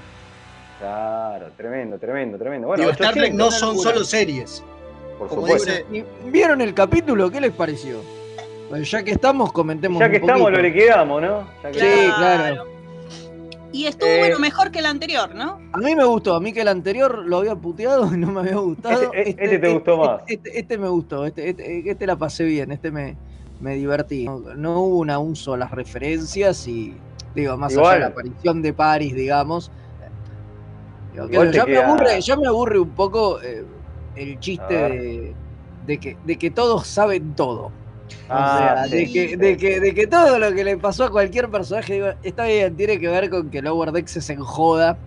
Claro, 0.79 1.51
tremendo, 1.57 1.97
tremendo, 1.97 2.37
tremendo. 2.37 2.67
Bueno, 2.67 2.81
Digo, 2.81 2.91
Star 2.91 3.13
Trek 3.13 3.33
no 3.33 3.47
800, 3.47 3.59
son 3.59 3.77
solo 3.79 4.03
series. 4.05 4.63
Por 5.19 5.27
como 5.27 5.41
supuesto. 5.41 5.71
dice- 5.71 5.85
¿Y 6.25 6.29
¿Vieron 6.31 6.61
el 6.61 6.73
capítulo? 6.73 7.29
¿Qué 7.29 7.39
les 7.41 7.51
pareció? 7.51 7.97
Bueno, 8.69 8.83
ya 8.85 9.03
que 9.03 9.11
estamos, 9.11 9.51
comentemos. 9.51 9.99
Ya 9.99 10.05
un 10.05 10.11
que 10.11 10.17
estamos, 10.17 10.41
poquito. 10.41 10.57
lo 10.61 10.63
liquidamos, 10.67 11.21
¿no? 11.21 11.47
Ya 11.63 11.71
que- 11.71 11.79
Sí, 11.79 12.11
claro. 12.17 12.65
Y 13.71 13.85
estuvo 13.85 14.09
Eh, 14.09 14.17
bueno, 14.19 14.39
mejor 14.39 14.71
que 14.71 14.79
el 14.79 14.87
anterior, 14.87 15.35
¿no? 15.35 15.59
A 15.73 15.77
mí 15.77 15.95
me 15.95 16.03
gustó, 16.03 16.33
a 16.35 16.39
mí 16.39 16.51
que 16.53 16.61
el 16.61 16.67
anterior 16.69 17.19
lo 17.27 17.37
había 17.37 17.55
puteado 17.55 18.11
y 18.13 18.17
no 18.17 18.31
me 18.31 18.39
había 18.39 18.55
gustado. 18.55 19.11
Este- 19.13 19.43
este 19.43 19.59
te 19.59 19.73
gustó 19.73 19.97
más. 19.97 20.21
Este, 20.27 20.59
este 20.59 20.77
me 20.79 20.87
gustó, 20.87 21.25
este, 21.27 21.49
este, 21.49 21.87
este 21.89 22.07
la 22.07 22.15
pasé 22.15 22.45
bien, 22.45 22.71
este 22.71 22.89
me, 22.89 23.15
me 23.59 23.75
divertí. 23.75 24.25
No, 24.25 24.39
no 24.55 24.79
hubo 24.79 24.97
una 24.99 25.19
uso 25.19 25.53
a 25.53 25.57
las 25.57 25.69
referencias 25.71 26.67
y, 26.67 26.95
digo, 27.35 27.57
más 27.57 27.71
allá 27.73 27.79
Igual. 27.81 27.93
de 27.95 27.99
la 27.99 28.07
aparición 28.07 28.61
de 28.63 28.73
Paris, 28.73 29.13
digamos. 29.13 29.71
digo, 31.29 31.43
ya, 31.45 31.65
me 31.65 31.77
aburre, 31.77 32.21
ya 32.21 32.35
me 32.37 32.47
aburre 32.47 32.79
un 32.79 32.89
poco 32.91 33.41
eh, 33.41 33.63
el 34.19 34.39
chiste 34.39 34.73
de, 34.73 35.35
de 35.85 35.99
que, 35.99 36.17
de 36.23 36.37
que 36.37 36.51
todos 36.51 36.87
saben 36.87 37.35
todo. 37.35 37.71
Ah, 38.27 38.83
o 38.85 38.87
sea, 38.87 38.87
sí, 38.87 38.95
de, 38.97 39.11
que, 39.11 39.29
sí. 39.29 39.35
de, 39.35 39.57
que, 39.57 39.79
de 39.79 39.93
que 39.93 40.07
todo 40.07 40.39
lo 40.39 40.53
que 40.53 40.63
le 40.63 40.77
pasó 40.77 41.05
a 41.05 41.11
cualquier 41.11 41.49
personaje, 41.49 41.93
digo, 41.93 42.07
está 42.23 42.45
bien, 42.45 42.75
tiene 42.75 42.99
que 42.99 43.07
ver 43.07 43.29
con 43.29 43.49
que 43.49 43.61
Lower 43.61 43.91
Decks 43.91 44.11
se 44.11 44.33
enjoda 44.33 44.97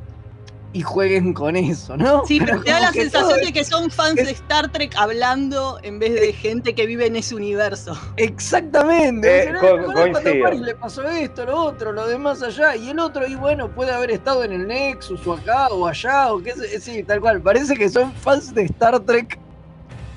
y 0.75 0.81
jueguen 0.81 1.35
con 1.35 1.55
eso, 1.55 1.97
¿no? 1.99 2.25
Sí, 2.27 2.41
pero 2.41 2.63
te 2.63 2.71
da 2.71 2.81
la 2.81 2.93
que 2.93 3.03
sensación 3.03 3.31
todo 3.31 3.39
de 3.45 3.53
que 3.53 3.63
son 3.65 3.91
fans 3.91 4.19
es- 4.19 4.27
de 4.27 4.33
Star 4.33 4.73
Trek 4.73 4.95
hablando 4.97 5.79
en 5.83 5.99
vez 5.99 6.15
de 6.15 6.33
gente 6.33 6.75
que 6.75 6.87
vive 6.87 7.07
en 7.07 7.17
ese 7.17 7.35
universo. 7.35 7.99
Exactamente. 8.17 9.29
Eh, 9.29 9.53
Dicen, 9.53 9.57
co- 9.61 9.67
"Ah, 9.67 9.93
cuando 9.93 10.13
coincido. 10.21 10.45
Paris 10.45 10.61
le 10.63 10.75
pasó 10.75 11.03
esto, 11.09 11.45
lo 11.45 11.57
otro, 11.57 11.93
lo 11.93 12.07
demás 12.07 12.43
allá, 12.43 12.75
y 12.77 12.89
el 12.89 12.99
otro, 12.99 13.27
y 13.27 13.35
bueno, 13.35 13.69
puede 13.69 13.93
haber 13.93 14.13
estado 14.13 14.45
en 14.45 14.53
el 14.53 14.67
Nexus 14.67 15.27
o 15.27 15.35
acá 15.35 15.69
o 15.69 15.87
allá, 15.87 16.33
o 16.33 16.43
qué 16.43 16.53
sé, 16.53 16.81
sí, 16.81 17.03
tal 17.03 17.21
cual. 17.21 17.41
Parece 17.43 17.75
que 17.77 17.89
son 17.91 18.13
fans 18.15 18.55
de 18.55 18.63
Star 18.65 18.99
Trek 19.01 19.39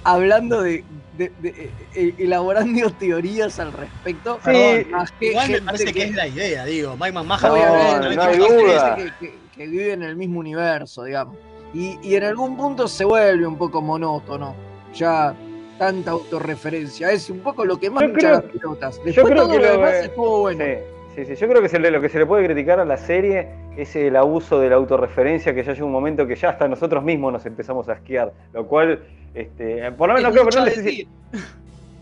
hablando 0.04 0.62
de. 0.62 0.84
de- 1.18 1.32
de- 1.42 1.48
eh, 1.50 1.70
eh, 1.96 2.14
elaborando 2.18 2.90
teorías 2.92 3.58
al 3.60 3.72
respecto. 3.72 4.36
Sí, 4.36 4.52
Perdón, 4.52 4.92
más 4.92 5.12
que 5.14 5.26
Igual 5.28 5.50
me 5.50 5.62
parece 5.62 5.94
que, 5.94 6.04
es 6.04 6.14
la 6.14 6.28
idea, 6.28 6.66
digo. 6.66 6.98
Mike 7.00 7.14
McMahon 7.14 7.42
No, 7.42 7.54
Obviamente, 7.54 8.16
no 8.18 8.22
hay 8.24 8.38
duda. 8.38 8.96
Que, 8.98 9.14
que- 9.22 9.45
que 9.56 9.68
vive 9.68 9.94
en 9.94 10.04
el 10.04 10.16
mismo 10.16 10.40
universo, 10.40 11.04
digamos. 11.04 11.38
Y, 11.74 11.98
y 12.02 12.16
en 12.16 12.24
algún 12.24 12.56
punto 12.58 12.88
se 12.88 13.06
vuelve 13.06 13.46
un 13.46 13.58
poco 13.58 13.82
monótono. 13.82 14.56
Ya 14.94 15.34
tanta 15.78 16.12
autorreferencia. 16.12 17.12
Es 17.12 17.30
un 17.30 17.40
poco 17.40 17.66
lo 17.66 17.78
que 17.78 17.90
más 17.90 18.04
Yo 18.04 18.14
creo- 18.14 18.32
las 18.32 18.44
pelotas. 18.44 19.02
Después 19.04 19.26
creo 19.28 19.44
todo 19.44 19.52
que 19.52 19.58
lo 19.60 19.66
lo 19.66 19.72
demás 19.74 19.92
ve- 19.92 20.00
estuvo 20.06 20.40
bueno. 20.42 20.64
Sí, 20.64 20.72
sí, 21.16 21.26
sí. 21.26 21.36
Yo 21.36 21.48
creo 21.50 21.62
que 21.62 21.70
se 21.70 21.80
le- 21.80 21.92
lo 21.92 22.02
que 22.02 22.10
se 22.10 22.20
le 22.20 22.26
puede 22.26 22.46
criticar 22.46 22.80
a 22.80 22.86
la 22.86 22.98
serie 22.98 23.50
es 23.76 23.94
el 23.96 24.16
abuso 24.16 24.60
de 24.60 24.70
la 24.70 24.76
autorreferencia, 24.76 25.54
que 25.54 25.64
ya 25.64 25.74
llega 25.74 25.86
un 25.86 25.92
momento 25.92 26.26
que 26.28 26.36
ya 26.36 26.50
hasta 26.50 26.68
nosotros 26.68 27.04
mismos 27.04 27.34
nos 27.34 27.46
empezamos 27.46 27.90
a 27.90 27.94
esquiar. 27.94 28.32
Lo 28.54 28.66
cual, 28.68 29.04
este, 29.34 29.92
por 29.94 30.08
lo 30.08 30.16
menos 30.16 30.34
no 30.34 30.42
creo 30.50 30.66
que 30.66 30.76
no. 30.92 31.06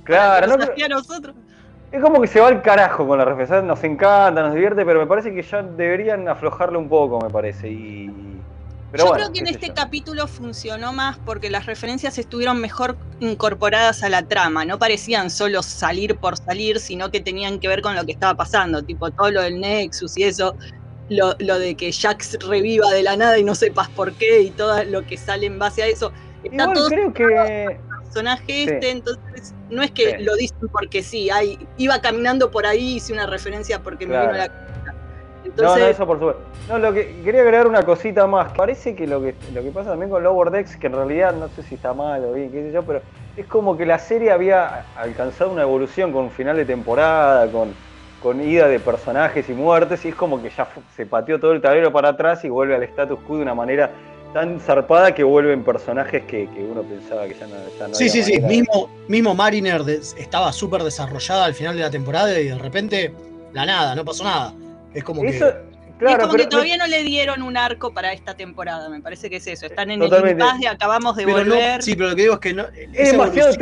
Claro, 0.04 0.48
no 0.48 0.58
creo- 0.58 0.86
a 0.86 0.90
nosotros. 0.90 1.36
Es 1.94 2.02
como 2.02 2.20
que 2.20 2.28
se 2.28 2.40
va 2.40 2.48
al 2.48 2.64
carajo 2.64 3.08
con 3.08 3.20
la 3.20 3.24
referencia. 3.24 3.62
Nos 3.62 3.84
encanta, 3.84 4.42
nos 4.42 4.56
divierte, 4.56 4.84
pero 4.84 5.00
me 5.00 5.06
parece 5.06 5.32
que 5.32 5.44
ya 5.44 5.62
deberían 5.62 6.28
aflojarle 6.28 6.80
un 6.80 6.90
poco, 6.90 7.22
me 7.22 7.30
parece. 7.30 7.70
Y, 7.70 8.12
pero 8.92 9.04
yo 9.04 9.10
bueno, 9.12 9.26
creo 9.26 9.34
que 9.34 9.40
en 9.42 9.48
este 9.56 9.68
yo. 9.68 9.74
capítulo 9.76 10.26
funcionó 10.26 10.92
más 10.92 11.20
porque 11.24 11.52
las 11.52 11.68
referencias 11.68 12.18
estuvieron 12.18 12.60
mejor 12.60 12.98
incorporadas 13.20 14.02
a 14.02 14.10
la 14.10 14.24
trama. 14.24 14.66
No 14.66 14.80
parecían 14.80 15.30
solo 15.30 15.62
salir 15.62 16.16
por 16.16 16.36
salir, 16.36 16.80
sino 16.80 17.12
que 17.12 17.20
tenían 17.20 17.60
que 17.60 17.68
ver 17.68 17.84
con 17.84 17.96
lo 17.96 18.04
que 18.06 18.14
estaba 18.14 18.34
pasando. 18.34 18.82
Tipo 18.82 19.12
todo 19.12 19.30
lo 19.30 19.44
del 19.44 19.62
Nexus 19.62 20.18
y 20.18 20.24
eso. 20.24 20.56
Lo, 21.10 21.36
lo 21.38 21.60
de 21.60 21.76
que 21.76 21.92
Jax 21.92 22.40
reviva 22.48 22.90
de 22.90 23.04
la 23.04 23.16
nada 23.16 23.38
y 23.38 23.44
no 23.44 23.54
sepas 23.54 23.90
por 23.90 24.14
qué 24.14 24.42
y 24.42 24.50
todo 24.50 24.84
lo 24.86 25.06
que 25.06 25.18
sale 25.18 25.46
en 25.46 25.60
base 25.60 25.84
a 25.84 25.88
eso. 25.88 26.12
Está 26.44 26.64
Igual 26.64 26.74
todo 26.74 26.88
creo 26.88 27.14
que. 27.14 27.78
Personaje 28.14 28.46
Sí. 28.48 28.64
este, 28.70 28.92
entonces 28.92 29.54
no 29.70 29.82
es 29.82 29.92
que 29.92 30.18
Sí. 30.18 30.24
lo 30.24 30.36
dicen 30.36 30.68
porque 30.72 31.02
sí, 31.02 31.30
hay, 31.30 31.58
iba 31.78 32.00
caminando 32.02 32.52
por 32.52 32.66
ahí, 32.66 32.96
hice 32.96 33.14
una 33.14 33.26
referencia 33.26 33.80
porque 33.82 34.06
me 34.06 34.18
vino 34.20 34.32
la 34.32 34.48
cabeza. 34.48 34.70
No, 34.86 34.92
no, 34.94 35.50
Entonces, 35.50 35.88
eso 35.90 36.08
por 36.08 36.20
supuesto. 36.20 36.42
No, 36.70 36.78
lo 36.80 36.94
que 36.94 37.22
quería 37.24 37.42
agregar 37.42 37.68
una 37.68 37.84
cosita 37.84 38.26
más. 38.28 38.54
Parece 38.54 38.96
que 38.96 39.06
lo 39.08 39.22
que 39.22 39.36
lo 39.54 39.62
que 39.62 39.72
pasa 39.72 39.90
también 39.90 40.10
con 40.10 40.24
Lower 40.24 40.52
Decks, 40.52 40.78
que 40.78 40.88
en 40.88 40.94
realidad 40.94 41.34
no 41.34 41.50
sé 41.50 41.64
si 41.64 41.76
está 41.76 41.94
mal 41.94 42.24
o 42.24 42.34
bien, 42.34 42.50
qué 42.52 42.64
sé 42.64 42.72
yo, 42.72 42.84
pero 42.84 43.02
es 43.36 43.46
como 43.48 43.76
que 43.76 43.86
la 43.86 44.00
serie 44.00 44.32
había 44.32 44.86
alcanzado 44.96 45.52
una 45.52 45.64
evolución 45.64 46.12
con 46.14 46.26
un 46.26 46.32
final 46.32 46.56
de 46.56 46.66
temporada, 46.66 47.52
con, 47.52 47.74
con 48.22 48.40
ida 48.42 48.68
de 48.70 48.80
personajes 48.80 49.50
y 49.50 49.54
muertes, 49.54 50.06
y 50.06 50.10
es 50.10 50.16
como 50.16 50.42
que 50.42 50.50
ya 50.50 50.66
se 50.96 51.06
pateó 51.06 51.40
todo 51.40 51.52
el 51.52 51.60
tablero 51.62 51.92
para 51.92 52.10
atrás 52.10 52.46
y 52.46 52.50
vuelve 52.50 52.76
al 52.76 52.84
status 52.84 53.20
quo 53.28 53.36
de 53.36 53.42
una 53.42 53.54
manera 53.56 53.92
tan 54.34 54.60
zarpada 54.60 55.14
que 55.14 55.24
vuelven 55.24 55.64
personajes 55.64 56.24
que, 56.24 56.50
que 56.50 56.60
uno 56.64 56.82
pensaba 56.84 57.28
que 57.28 57.36
ya 57.36 57.48
no, 57.48 57.56
ya 57.80 57.88
no 57.88 57.94
Sí, 57.96 58.10
había 58.10 58.12
sí, 58.14 58.24
sí. 58.24 58.32
manera 58.34 58.48
de- 58.48 58.56
Mismo, 58.58 58.90
mismo 59.08 59.36
Mariner 59.36 59.82
estaba 60.18 60.52
súper 60.52 60.84
desarrollada 60.84 61.46
al 61.46 61.54
final 61.54 61.76
de 61.76 61.82
la 61.84 61.92
temporada 61.92 62.40
y 62.40 62.46
de 62.46 62.58
repente, 62.58 63.14
la 63.54 63.66
nada, 63.66 63.96
no 63.96 64.04
pasó 64.04 64.24
nada. 64.24 64.54
Es 64.94 65.04
como 65.04 65.24
Eso, 65.24 65.46
que. 65.46 65.98
claro, 66.00 66.14
es 66.18 66.20
como 66.20 66.32
pero 66.32 66.44
que 66.44 66.50
todavía 66.50 66.78
no 66.78 66.88
le 66.88 67.04
dieron 67.04 67.42
un 67.44 67.58
arco 67.58 67.94
para 67.94 68.12
esta 68.14 68.36
temporada, 68.36 68.90
me 68.90 69.02
parece 69.02 69.30
que 69.30 69.36
es 69.38 69.48
eso. 69.48 69.66
Están 69.68 69.92
en 69.92 70.00
Totalmente. 70.00 70.42
el 70.44 70.48
impasse, 70.50 70.68
acabamos 70.68 71.16
de 71.16 71.26
pero 71.26 71.38
no- 71.46 71.56
volver. 71.56 71.84
sí, 71.84 71.96
pero 71.96 72.10
lo 72.10 72.16
que 72.16 72.22
digo 72.24 72.34
es 72.36 72.40
que 72.40 72.54
no. 72.54 72.66
es 72.94 73.12
demasiado 73.12 73.54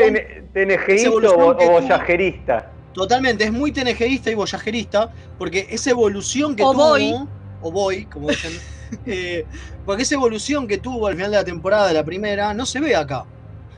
tenejeísta 0.53 1.09
o, 1.09 1.49
o 1.49 1.71
voyagerista. 1.71 2.67
Totalmente, 2.93 3.45
es 3.45 3.51
muy 3.53 3.71
tenejerista 3.71 4.29
y 4.31 4.35
voyagerista, 4.35 5.11
porque 5.37 5.67
esa 5.69 5.91
evolución 5.91 6.55
que 6.55 6.63
O 6.63 6.71
tuvo. 6.73 6.89
voy. 6.89 7.15
O 7.61 7.71
voy, 7.71 8.05
como 8.05 8.27
dicen. 8.29 8.51
eh, 9.05 9.48
porque 9.86 10.03
esa 10.03 10.15
evolución 10.15 10.67
que 10.67 10.77
tuvo 10.77 11.07
al 11.07 11.15
final 11.15 11.31
de 11.31 11.38
la 11.38 11.43
temporada 11.45 11.88
de 11.88 11.93
la 11.93 12.03
primera 12.03 12.53
no 12.53 12.65
se 12.65 12.79
ve 12.79 12.95
acá. 12.95 13.25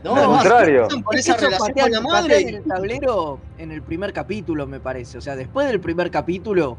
¿no? 0.03 0.11
Al 0.15 0.19
Además, 0.19 0.39
contrario. 0.39 0.87
Con 1.03 1.17
Es 1.17 1.27
esa 1.27 1.37
relación 1.37 1.69
patean- 1.69 1.83
con 1.85 1.91
la 1.91 2.01
madre. 2.01 2.41
y- 2.41 2.45
el 2.55 2.63
tablero 2.63 3.39
en 3.57 3.71
el 3.71 3.83
primer 3.83 4.11
capítulo, 4.11 4.67
me 4.67 4.79
parece. 4.79 5.17
O 5.17 5.21
sea, 5.21 5.35
después 5.35 5.67
del 5.67 5.79
primer 5.79 6.11
capítulo, 6.11 6.77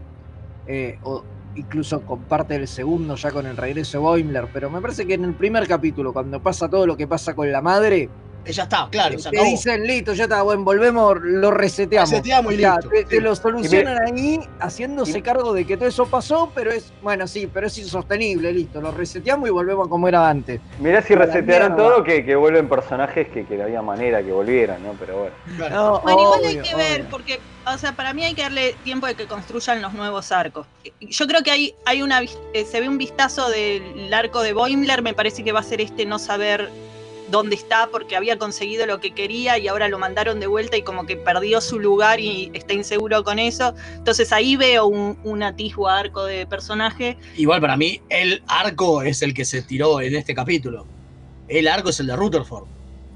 eh, 0.66 0.98
o 1.02 1.24
incluso 1.54 2.04
con 2.04 2.24
parte 2.24 2.54
del 2.54 2.66
segundo, 2.68 3.14
ya 3.16 3.30
con 3.30 3.46
el 3.46 3.56
regreso 3.56 3.98
de 3.98 4.02
Boimler, 4.02 4.48
pero 4.52 4.68
me 4.70 4.80
parece 4.80 5.06
que 5.06 5.14
en 5.14 5.24
el 5.24 5.34
primer 5.34 5.66
capítulo, 5.68 6.12
cuando 6.12 6.42
pasa 6.42 6.68
todo 6.68 6.86
lo 6.86 6.96
que 6.96 7.06
pasa 7.06 7.34
con 7.34 7.50
la 7.50 7.62
madre, 7.62 8.10
eh, 8.44 8.52
ya 8.52 8.64
está, 8.64 8.88
claro, 8.90 9.18
se 9.18 9.30
te 9.30 9.36
acabó. 9.38 9.50
dicen, 9.50 9.86
listo, 9.86 10.12
ya 10.14 10.24
está, 10.24 10.42
bueno, 10.42 10.64
volvemos, 10.64 11.16
lo 11.22 11.50
reseteamos. 11.50 12.10
Reseteamos 12.10 12.52
y 12.52 12.56
listo, 12.58 12.88
Te, 13.08 13.20
lo 13.20 13.34
solucionan 13.36 13.98
ahí 14.06 14.40
haciéndose 14.60 15.18
y- 15.18 15.22
cargo 15.22 15.52
de 15.52 15.66
que 15.66 15.76
todo 15.76 15.88
eso 15.88 16.06
pasó, 16.06 16.50
pero 16.54 16.70
es, 16.72 16.92
bueno, 17.02 17.26
sí, 17.26 17.46
pero 17.52 17.66
es 17.68 17.78
insostenible, 17.78 18.52
listo, 18.52 18.80
lo 18.80 18.90
reseteamos 18.92 19.48
y 19.48 19.52
volvemos 19.52 19.88
como 19.88 20.08
era 20.08 20.28
antes. 20.28 20.60
Mirá 20.80 21.02
si 21.02 21.14
A 21.14 21.18
la 21.18 21.26
resetearon 21.26 21.76
todo, 21.76 22.04
que, 22.04 22.24
que 22.24 22.36
vuelven 22.36 22.68
personajes 22.68 23.28
que, 23.28 23.44
que 23.46 23.62
había 23.62 23.82
manera 23.82 24.22
que 24.22 24.32
volvieran, 24.32 24.82
¿no? 24.82 24.92
Pero 24.98 25.18
bueno. 25.18 25.34
Claro. 25.56 25.74
No, 25.74 26.00
Bueno, 26.00 26.20
igual 26.22 26.40
hay 26.44 26.56
que 26.58 26.74
ver, 26.74 27.00
obvio. 27.02 27.10
porque, 27.10 27.40
o 27.66 27.78
sea, 27.78 27.92
para 27.92 28.12
mí 28.12 28.24
hay 28.24 28.34
que 28.34 28.42
darle 28.42 28.74
tiempo 28.84 29.06
de 29.06 29.14
que 29.14 29.26
construyan 29.26 29.80
los 29.80 29.92
nuevos 29.94 30.32
arcos. 30.32 30.66
Yo 31.00 31.26
creo 31.26 31.42
que 31.42 31.50
hay, 31.50 31.74
hay 31.86 32.02
una 32.02 32.20
eh, 32.22 32.64
se 32.70 32.80
ve 32.80 32.88
un 32.88 32.98
vistazo 32.98 33.48
del 33.48 34.12
arco 34.12 34.42
de 34.42 34.52
Boimler, 34.52 35.02
me 35.02 35.14
parece 35.14 35.42
que 35.44 35.52
va 35.52 35.60
a 35.60 35.62
ser 35.62 35.80
este 35.80 36.04
no 36.06 36.18
saber 36.18 36.68
dónde 37.34 37.56
está 37.56 37.88
porque 37.90 38.16
había 38.16 38.38
conseguido 38.38 38.86
lo 38.86 39.00
que 39.00 39.10
quería 39.12 39.58
y 39.58 39.66
ahora 39.66 39.88
lo 39.88 39.98
mandaron 39.98 40.38
de 40.38 40.46
vuelta 40.46 40.76
y 40.76 40.82
como 40.82 41.04
que 41.04 41.16
perdió 41.16 41.60
su 41.60 41.78
lugar 41.80 42.20
y 42.20 42.50
está 42.54 42.74
inseguro 42.74 43.24
con 43.24 43.38
eso. 43.40 43.74
Entonces 43.94 44.32
ahí 44.32 44.56
veo 44.56 44.86
un, 44.86 45.18
un 45.24 45.42
atisbo 45.42 45.88
a 45.88 45.98
arco 45.98 46.24
de 46.24 46.46
personaje. 46.46 47.16
Igual 47.36 47.60
para 47.60 47.76
mí, 47.76 48.00
el 48.08 48.42
arco 48.46 49.02
es 49.02 49.22
el 49.22 49.34
que 49.34 49.44
se 49.44 49.62
tiró 49.62 50.00
en 50.00 50.14
este 50.14 50.34
capítulo. 50.34 50.86
El 51.48 51.66
arco 51.68 51.90
es 51.90 51.98
el 52.00 52.06
de 52.06 52.14
Rutherford. 52.16 52.66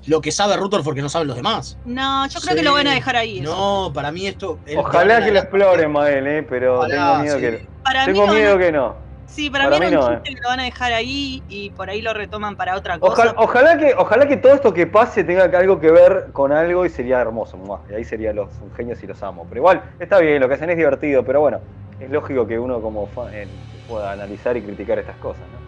Lo 0.07 0.21
que 0.21 0.33
sabe 0.33 0.57
Rutherford 0.57 0.95
que 0.97 1.03
no 1.03 1.09
saben 1.09 1.29
los 1.29 1.37
demás. 1.37 1.79
No, 1.85 2.27
yo 2.29 2.41
creo 2.41 2.53
Sí. 2.53 2.59
que 2.59 2.63
lo 2.65 2.73
van 2.73 2.87
a 2.89 2.95
dejar 2.95 3.17
ahí. 3.17 3.39
eso. 3.41 3.55
No, 3.55 3.93
para 3.93 4.11
mí 4.11 4.27
esto. 4.27 4.59
Ojalá 4.77 5.25
que 5.25 5.31
lo 5.31 5.39
exploren, 5.39 5.93
Mael, 5.93 6.27
¿eh? 6.27 6.43
Pero 6.49 6.79
Ojalá, 6.79 6.95
tengo 6.97 7.23
miedo 7.23 7.35
sí. 7.37 7.41
que 7.43 7.67
Para 7.85 8.05
tengo 8.07 8.27
miedo 8.27 8.59
que 8.59 8.73
no. 8.73 9.08
Sí, 9.29 9.51
para, 9.51 9.65
para 9.67 9.79
mí 9.79 9.87
mí 9.87 9.93
era 9.93 10.01
un 10.01 10.07
no, 10.07 10.15
chiste 10.17 10.35
que 10.35 10.41
lo 10.41 10.49
van 10.49 10.61
a 10.61 10.65
dejar 10.65 10.93
ahí 10.93 11.43
y 11.49 11.71
por 11.71 11.91
ahí 11.91 12.03
lo 12.03 12.13
retoman 12.15 12.57
para 12.57 12.77
otra 12.77 12.99
cosa. 12.99 13.13
Ojalá, 13.13 13.35
ojalá 13.37 13.79
que, 13.79 13.95
ojalá 13.97 14.27
que 14.27 14.37
todo 14.39 14.55
esto 14.55 14.75
que 14.75 14.87
pase 14.87 15.23
tenga 15.23 15.45
algo 15.45 15.79
que 15.79 15.91
ver 15.91 16.29
con 16.33 16.51
algo 16.51 16.85
y 16.85 16.89
sería 16.91 17.21
hermoso. 17.21 17.57
muah, 17.57 17.81
Y 17.91 17.95
ahí 17.95 18.05
serían 18.05 18.37
los 18.37 18.49
genios 18.77 19.03
y 19.03 19.07
los 19.07 19.23
amo. 19.23 19.47
Pero 19.49 19.61
igual, 19.61 19.83
está 20.01 20.19
bien, 20.19 20.41
lo 20.41 20.49
que 20.49 20.55
hacen 20.55 20.71
es 20.71 20.77
divertido, 20.77 21.23
pero 21.25 21.41
bueno, 21.41 21.61
es 22.01 22.11
lógico 22.11 22.47
que 22.47 22.59
uno 22.59 22.81
como 22.81 23.07
fan 23.09 23.29
eh, 23.33 23.47
pueda 23.89 24.13
analizar 24.13 24.57
y 24.57 24.63
criticar 24.63 24.99
estas 24.99 25.17
cosas, 25.17 25.43
¿no? 25.53 25.59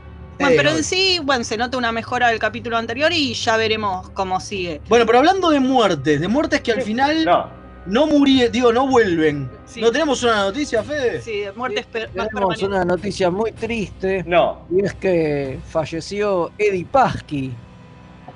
Bueno, 0.41 0.55
pero 0.57 0.71
en 0.71 0.83
sí, 0.83 1.21
bueno, 1.23 1.45
se 1.45 1.59
nota 1.59 1.77
una 1.77 1.93
mejora 1.93 2.29
del 2.29 2.39
capítulo 2.39 2.79
anterior 2.79 3.13
y 3.13 3.35
ya 3.35 3.59
veremos 3.59 4.09
cómo 4.11 4.41
sigue. 4.41 4.81
Bueno, 4.89 5.05
pero 5.05 5.19
hablando 5.19 5.51
de 5.51 5.61
muertes, 5.61 6.19
de 6.19 6.29
muertes 6.29 6.63
que 6.63 6.73
al 6.73 6.81
final 6.81 7.27
no, 7.27 7.47
No, 7.87 8.07
murieron, 8.07 8.53
digo, 8.53 8.73
no 8.73 8.87
vuelven. 8.87 9.51
Sí. 9.65 9.81
¿No 9.81 9.91
tenemos 9.91 10.23
una 10.23 10.45
noticia, 10.45 10.83
Fede? 10.83 11.21
Sí, 11.23 11.45
muertes 11.57 11.87
per- 11.87 12.11
más 12.15 12.29
Tenemos 12.29 12.63
una 12.63 12.85
noticia 12.85 13.31
muy 13.31 13.53
triste. 13.53 14.23
no. 14.27 14.63
Y 14.71 14.85
es 14.85 14.95
que 14.95 15.59
falleció 15.69 16.51
Eddie 16.59 16.85
Pasky, 16.85 17.53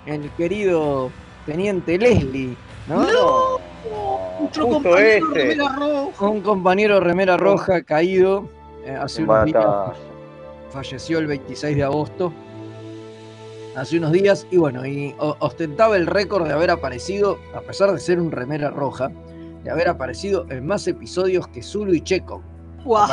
el 0.07 0.31
querido 0.33 1.11
teniente 1.47 1.99
Leslie, 1.99 2.57
¿no? 2.89 3.03
No. 3.03 3.59
Nuestro 4.41 4.65
justo 4.67 4.83
compañero 4.83 5.27
ese. 5.35 5.35
remera 5.35 5.69
roja. 5.77 6.27
Un 6.31 6.41
compañero 6.41 7.01
remera 7.01 7.37
roja 7.37 7.83
caído 7.83 8.49
eh, 8.85 8.97
hace 8.99 9.23
unos 9.23 9.45
días. 9.45 9.65
falleció 10.71 11.19
el 11.19 11.27
26 11.27 11.77
de 11.77 11.83
agosto, 11.83 12.33
hace 13.77 13.99
unos 13.99 14.13
días, 14.13 14.47
y 14.51 14.57
bueno, 14.57 14.87
y 14.87 15.15
ostentaba 15.19 15.97
el 15.97 16.07
récord 16.07 16.47
de 16.47 16.53
haber 16.55 16.71
aparecido, 16.71 17.39
a 17.55 17.61
pesar 17.61 17.93
de 17.93 18.01
ser 18.01 18.19
un 18.21 18.31
remera 18.33 18.71
roja, 18.71 19.11
de 19.65 19.71
haber 19.71 19.89
aparecido 19.89 20.47
en 20.51 20.67
más 20.67 20.87
episodios 20.87 21.49
que 21.49 21.63
Zulu 21.63 21.95
y 21.95 22.01
Checo. 22.03 22.43
Wow. 22.85 23.07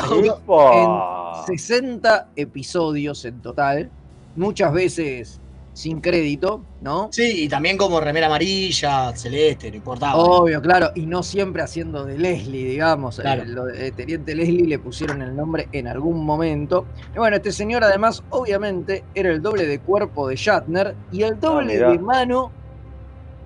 Upa. 0.45 1.43
60 1.47 2.29
episodios 2.35 3.23
en 3.25 3.41
total, 3.41 3.89
muchas 4.35 4.73
veces 4.73 5.39
sin 5.73 6.01
crédito, 6.01 6.61
¿no? 6.81 7.07
Sí, 7.11 7.45
y 7.45 7.49
también 7.49 7.77
como 7.77 8.01
remera 8.01 8.27
amarilla, 8.27 9.15
celeste, 9.15 9.69
no 9.69 9.77
importaba. 9.77 10.15
Obvio, 10.15 10.61
claro, 10.61 10.91
y 10.95 11.05
no 11.05 11.23
siempre 11.23 11.61
haciendo 11.61 12.03
de 12.03 12.17
Leslie, 12.17 12.65
digamos. 12.65 13.19
Claro. 13.19 13.43
eh, 13.43 13.47
lo 13.47 13.65
de 13.65 13.91
Teniente 13.91 14.35
Leslie 14.35 14.67
le 14.67 14.79
pusieron 14.79 15.21
el 15.21 15.35
nombre 15.35 15.69
en 15.71 15.87
algún 15.87 16.25
momento. 16.25 16.85
Y 17.15 17.19
bueno, 17.19 17.37
este 17.37 17.51
señor 17.53 17.83
además, 17.83 18.21
obviamente, 18.31 19.05
era 19.15 19.29
el 19.29 19.41
doble 19.41 19.65
de 19.65 19.79
cuerpo 19.79 20.27
de 20.27 20.35
Shatner 20.35 20.95
y 21.11 21.23
el 21.23 21.39
doble 21.39 21.75
mirá. 21.75 21.91
de 21.91 21.99
mano 21.99 22.51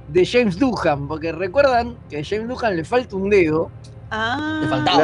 de 0.07 0.25
James 0.25 0.57
Doohan, 0.59 1.07
porque 1.07 1.31
recuerdan 1.31 1.95
que 2.09 2.19
a 2.19 2.23
James 2.23 2.47
Doohan 2.47 2.75
le 2.75 2.83
falta 2.85 3.15
un 3.15 3.29
dedo, 3.29 3.71
Ah. 4.11 4.59
Le 4.61 4.67
faltaba. 4.67 4.97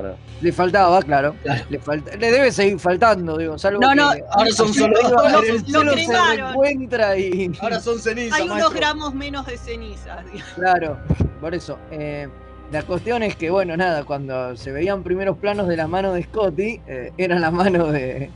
Claro. 0.00 0.16
le 0.40 0.52
faltaba, 0.52 1.02
claro, 1.02 1.34
Claro. 1.42 1.64
Le, 1.68 1.78
falta, 1.78 2.16
le 2.16 2.30
debe 2.32 2.50
seguir 2.50 2.78
faltando, 2.80 3.36
digo, 3.36 3.58
salvo 3.58 3.78
No, 3.82 3.94
no, 3.94 4.10
que 4.12 4.24
ahora 4.30 4.50
son 4.52 4.72
solo 4.72 4.94
dos. 5.02 5.22
se 5.66 6.34
reencuentra 6.36 7.16
y... 7.18 7.52
Ahora 7.60 7.78
son 7.78 7.98
cenizas, 8.00 8.38
Hay 8.38 8.44
unos 8.46 8.54
maestro. 8.56 8.74
gramos 8.78 9.14
menos 9.14 9.46
de 9.46 9.58
cenizas. 9.58 10.24
Claro, 10.54 10.96
por 11.42 11.54
eso. 11.54 11.78
eh, 11.90 12.26
la 12.72 12.82
cuestión 12.84 13.22
es 13.22 13.36
que, 13.36 13.50
bueno, 13.50 13.76
nada, 13.76 14.02
cuando 14.04 14.56
se 14.56 14.72
veían 14.72 15.02
primeros 15.02 15.36
planos 15.36 15.68
de 15.68 15.76
la 15.76 15.86
mano 15.86 16.14
de 16.14 16.22
Scotty, 16.22 16.80
eh, 16.86 17.12
era 17.18 17.38
la 17.38 17.50
mano 17.50 17.88
de, 17.88 18.30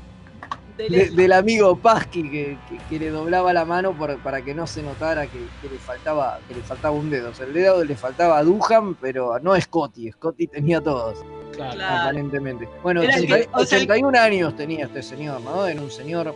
De 0.77 0.89
de- 0.91 1.11
del 1.11 1.33
amigo 1.33 1.75
Pasky 1.77 2.23
que, 2.31 2.59
que- 2.69 2.79
que 2.89 2.99
le 2.99 3.11
doblaba 3.11 3.53
la 3.55 3.65
mano 3.65 3.97
por- 3.97 4.19
para 4.19 4.43
que 4.43 4.55
no 4.55 4.67
se 4.67 4.83
notara 4.83 5.27
que, 5.27 5.39
que 5.63 5.69
le 5.71 5.79
faltaba, 5.79 6.39
que 6.47 6.55
le 6.55 6.61
faltaba 6.61 6.95
un 6.95 7.09
dedo. 7.09 7.31
O 7.31 7.35
sea, 7.35 7.47
el 7.47 7.55
dedo 7.55 7.83
le 7.83 7.97
faltaba 7.97 8.37
a 8.39 8.45
Duhan, 8.45 8.95
pero 8.97 9.39
no 9.41 9.53
a 9.55 9.61
Scotty. 9.61 10.13
Scotty 10.13 10.47
tenía 10.49 10.81
todos, 10.83 11.25
Claro. 11.53 11.75
Claro. 11.77 12.03
aparentemente. 12.03 12.69
Bueno, 12.83 13.01
Era 13.03 13.15
el 13.17 13.25
80 13.25 13.37
que- 13.39 13.49
o 13.55 13.65
sea, 13.65 13.79
el- 13.79 13.85
81 13.85 14.17
años 14.17 14.55
tenía 14.57 14.85
este 14.85 15.03
señor, 15.03 15.41
¿no? 15.41 15.67
Era 15.67 15.81
un 15.81 15.91
señor 15.91 16.35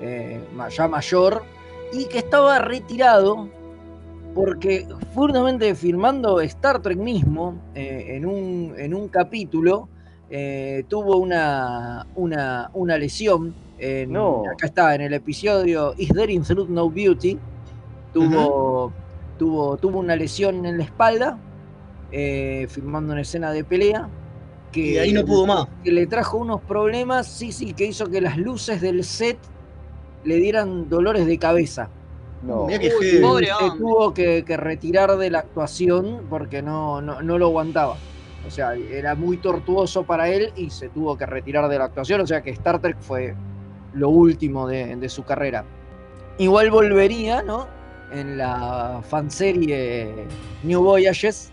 eh, 0.00 0.40
ya 0.70 0.88
mayor 0.88 1.44
y 1.92 2.06
que 2.06 2.18
estaba 2.18 2.58
retirado 2.58 3.48
porque 4.34 4.86
justamente 5.14 5.74
filmando 5.76 6.40
Star 6.40 6.82
Trek 6.82 6.98
mismo, 6.98 7.54
eh, 7.76 8.16
en, 8.16 8.26
un, 8.26 8.74
en 8.76 8.92
un 8.92 9.06
capítulo, 9.08 9.88
eh, 10.30 10.84
tuvo 10.88 11.16
una, 11.18 12.06
una, 12.16 12.70
una 12.74 12.98
lesión. 12.98 13.54
En, 13.78 14.12
No. 14.12 14.42
Acá 14.52 14.66
está, 14.66 14.94
en 14.94 15.00
el 15.02 15.12
episodio 15.14 15.94
Is 15.98 16.08
There 16.12 16.32
in 16.32 16.42
Truth 16.42 16.68
No 16.68 16.88
Beauty, 16.90 17.38
tuvo, 18.12 18.92
tuvo, 19.38 19.76
tuvo 19.76 19.98
una 19.98 20.16
lesión 20.16 20.64
en 20.64 20.78
la 20.78 20.84
espalda, 20.84 21.38
eh, 22.12 22.66
filmando 22.70 23.12
una 23.12 23.22
escena 23.22 23.50
de 23.52 23.64
pelea. 23.64 24.08
Que, 24.72 24.80
Y 24.92 24.98
ahí 24.98 25.12
no 25.12 25.24
pudo 25.24 25.46
más. 25.46 25.68
que 25.84 25.92
le 25.92 26.06
trajo 26.06 26.36
unos 26.38 26.60
problemas, 26.62 27.26
sí, 27.28 27.52
sí, 27.52 27.74
que 27.74 27.86
hizo 27.86 28.06
que 28.10 28.20
las 28.20 28.36
luces 28.38 28.80
del 28.80 29.04
set 29.04 29.38
le 30.24 30.36
dieran 30.36 30.88
dolores 30.88 31.26
de 31.26 31.38
cabeza. 31.38 31.90
No. 32.42 32.66
Que 32.66 32.92
Uy, 32.98 33.06
heavy. 33.06 33.22
pobre 33.22 33.46
Se 33.46 33.52
hombre. 33.52 33.78
tuvo 33.78 34.12
que, 34.14 34.44
que 34.44 34.56
retirar 34.56 35.16
de 35.16 35.30
la 35.30 35.40
actuación 35.40 36.26
porque 36.28 36.60
no, 36.62 37.00
no, 37.00 37.22
no 37.22 37.38
lo 37.38 37.46
aguantaba. 37.46 37.96
O 38.46 38.50
sea, 38.50 38.74
era 38.74 39.14
muy 39.14 39.38
tortuoso 39.38 40.02
para 40.04 40.28
él 40.28 40.52
y 40.56 40.70
se 40.70 40.88
tuvo 40.88 41.16
que 41.16 41.26
retirar 41.26 41.68
de 41.68 41.78
la 41.78 41.84
actuación. 41.86 42.20
O 42.20 42.26
sea 42.26 42.42
que 42.42 42.50
Star 42.50 42.80
Trek 42.80 42.96
fue 43.00 43.34
lo 43.94 44.08
último 44.10 44.66
de, 44.68 44.96
de 44.96 45.08
su 45.08 45.24
carrera. 45.24 45.64
Igual 46.38 46.70
volvería, 46.70 47.42
¿no? 47.42 47.66
En 48.12 48.36
la 48.38 49.00
fanserie 49.08 50.12
New 50.62 50.82
Voyages. 50.82 51.50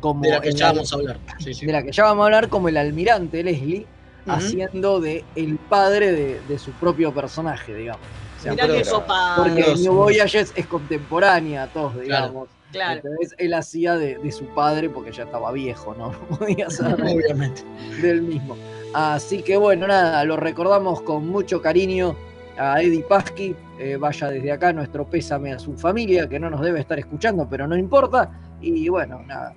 Como 0.00 0.22
De 0.22 0.30
la 0.30 0.40
que 0.40 0.52
ya 0.52 0.72
vamos 0.72 0.92
a 0.92 0.96
hablar. 0.96 1.18
Sí, 1.38 1.54
sí. 1.54 1.66
de 1.66 1.72
la 1.72 1.82
que 1.82 1.90
ya 1.90 2.04
vamos 2.04 2.22
a 2.22 2.26
hablar 2.26 2.48
como 2.48 2.68
el 2.68 2.76
almirante 2.76 3.42
Leslie, 3.42 3.86
haciendo 4.26 5.00
de 5.00 5.24
el 5.34 5.56
padre 5.56 6.12
de, 6.12 6.40
de 6.46 6.58
su 6.58 6.70
propio 6.72 7.12
personaje, 7.12 7.74
digamos. 7.74 8.02
O 8.38 8.42
sea, 8.42 8.52
Mirá 8.52 8.66
pero- 8.66 8.82
que 8.82 8.88
copa. 8.88 9.34
porque. 9.36 9.74
New 9.78 9.92
Voyages 9.94 10.52
es 10.54 10.66
contemporánea 10.66 11.64
a 11.64 11.66
todos, 11.68 11.98
digamos. 12.00 12.48
Claro. 12.48 12.57
Entonces 12.72 13.34
él 13.38 13.54
hacía 13.54 13.96
de, 13.96 14.18
de 14.18 14.32
su 14.32 14.44
padre 14.46 14.90
porque 14.90 15.12
ya 15.12 15.24
estaba 15.24 15.52
viejo, 15.52 15.94
¿no? 15.94 16.12
No 16.12 16.36
podía 16.38 16.68
ser 16.70 16.94
Obviamente. 16.94 17.62
del 18.02 18.22
mismo. 18.22 18.56
Así 18.94 19.42
que 19.42 19.56
bueno, 19.56 19.86
nada, 19.86 20.24
lo 20.24 20.36
recordamos 20.36 21.00
con 21.02 21.28
mucho 21.28 21.60
cariño 21.60 22.16
a 22.58 22.82
Eddie 22.82 23.02
Pasky. 23.02 23.54
Eh, 23.78 23.96
vaya 23.96 24.28
desde 24.28 24.50
acá 24.50 24.72
nuestro 24.72 25.06
pésame 25.06 25.52
a 25.52 25.58
su 25.58 25.74
familia, 25.74 26.28
que 26.28 26.40
no 26.40 26.50
nos 26.50 26.60
debe 26.60 26.80
estar 26.80 26.98
escuchando, 26.98 27.46
pero 27.48 27.66
no 27.66 27.76
importa. 27.76 28.30
Y 28.60 28.88
bueno, 28.88 29.22
nada. 29.26 29.54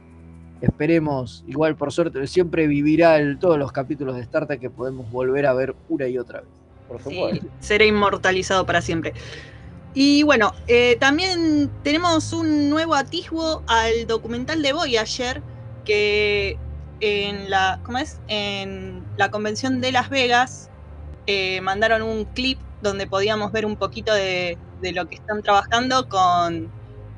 Esperemos, 0.61 1.43
igual 1.47 1.75
por 1.75 1.91
suerte, 1.91 2.27
siempre 2.27 2.67
vivirá 2.67 3.17
el, 3.17 3.39
todos 3.39 3.57
los 3.57 3.71
capítulos 3.71 4.15
de 4.15 4.21
Star 4.21 4.45
Trek 4.45 4.59
que 4.59 4.69
podemos 4.69 5.09
volver 5.11 5.47
a 5.47 5.53
ver 5.53 5.75
una 5.89 6.07
y 6.07 6.19
otra 6.19 6.41
vez. 6.41 6.49
Por 6.87 7.01
Sí, 7.01 7.41
será 7.59 7.85
inmortalizado 7.85 8.65
para 8.65 8.81
siempre. 8.81 9.13
Y 9.93 10.23
bueno, 10.23 10.53
eh, 10.67 10.95
también 10.99 11.77
tenemos 11.83 12.31
un 12.31 12.69
nuevo 12.69 12.95
atisbo 12.95 13.63
al 13.67 14.07
documental 14.07 14.61
de 14.61 14.71
Voyager 14.73 15.43
que 15.83 16.61
en 17.01 17.49
la, 17.49 17.81
¿cómo 17.83 17.97
es? 17.97 18.21
En 18.27 19.11
la 19.17 19.29
convención 19.31 19.81
de 19.81 19.91
Las 19.91 20.09
Vegas 20.09 20.71
eh, 21.27 21.61
mandaron 21.61 22.03
un 22.03 22.25
clip 22.25 22.63
donde 22.81 23.07
podíamos 23.07 23.51
ver 23.51 23.65
un 23.65 23.77
poquito 23.77 24.13
de, 24.13 24.59
lo 24.93 25.07
que 25.07 25.15
están 25.15 25.41
trabajando 25.43 26.07
con 26.09 26.73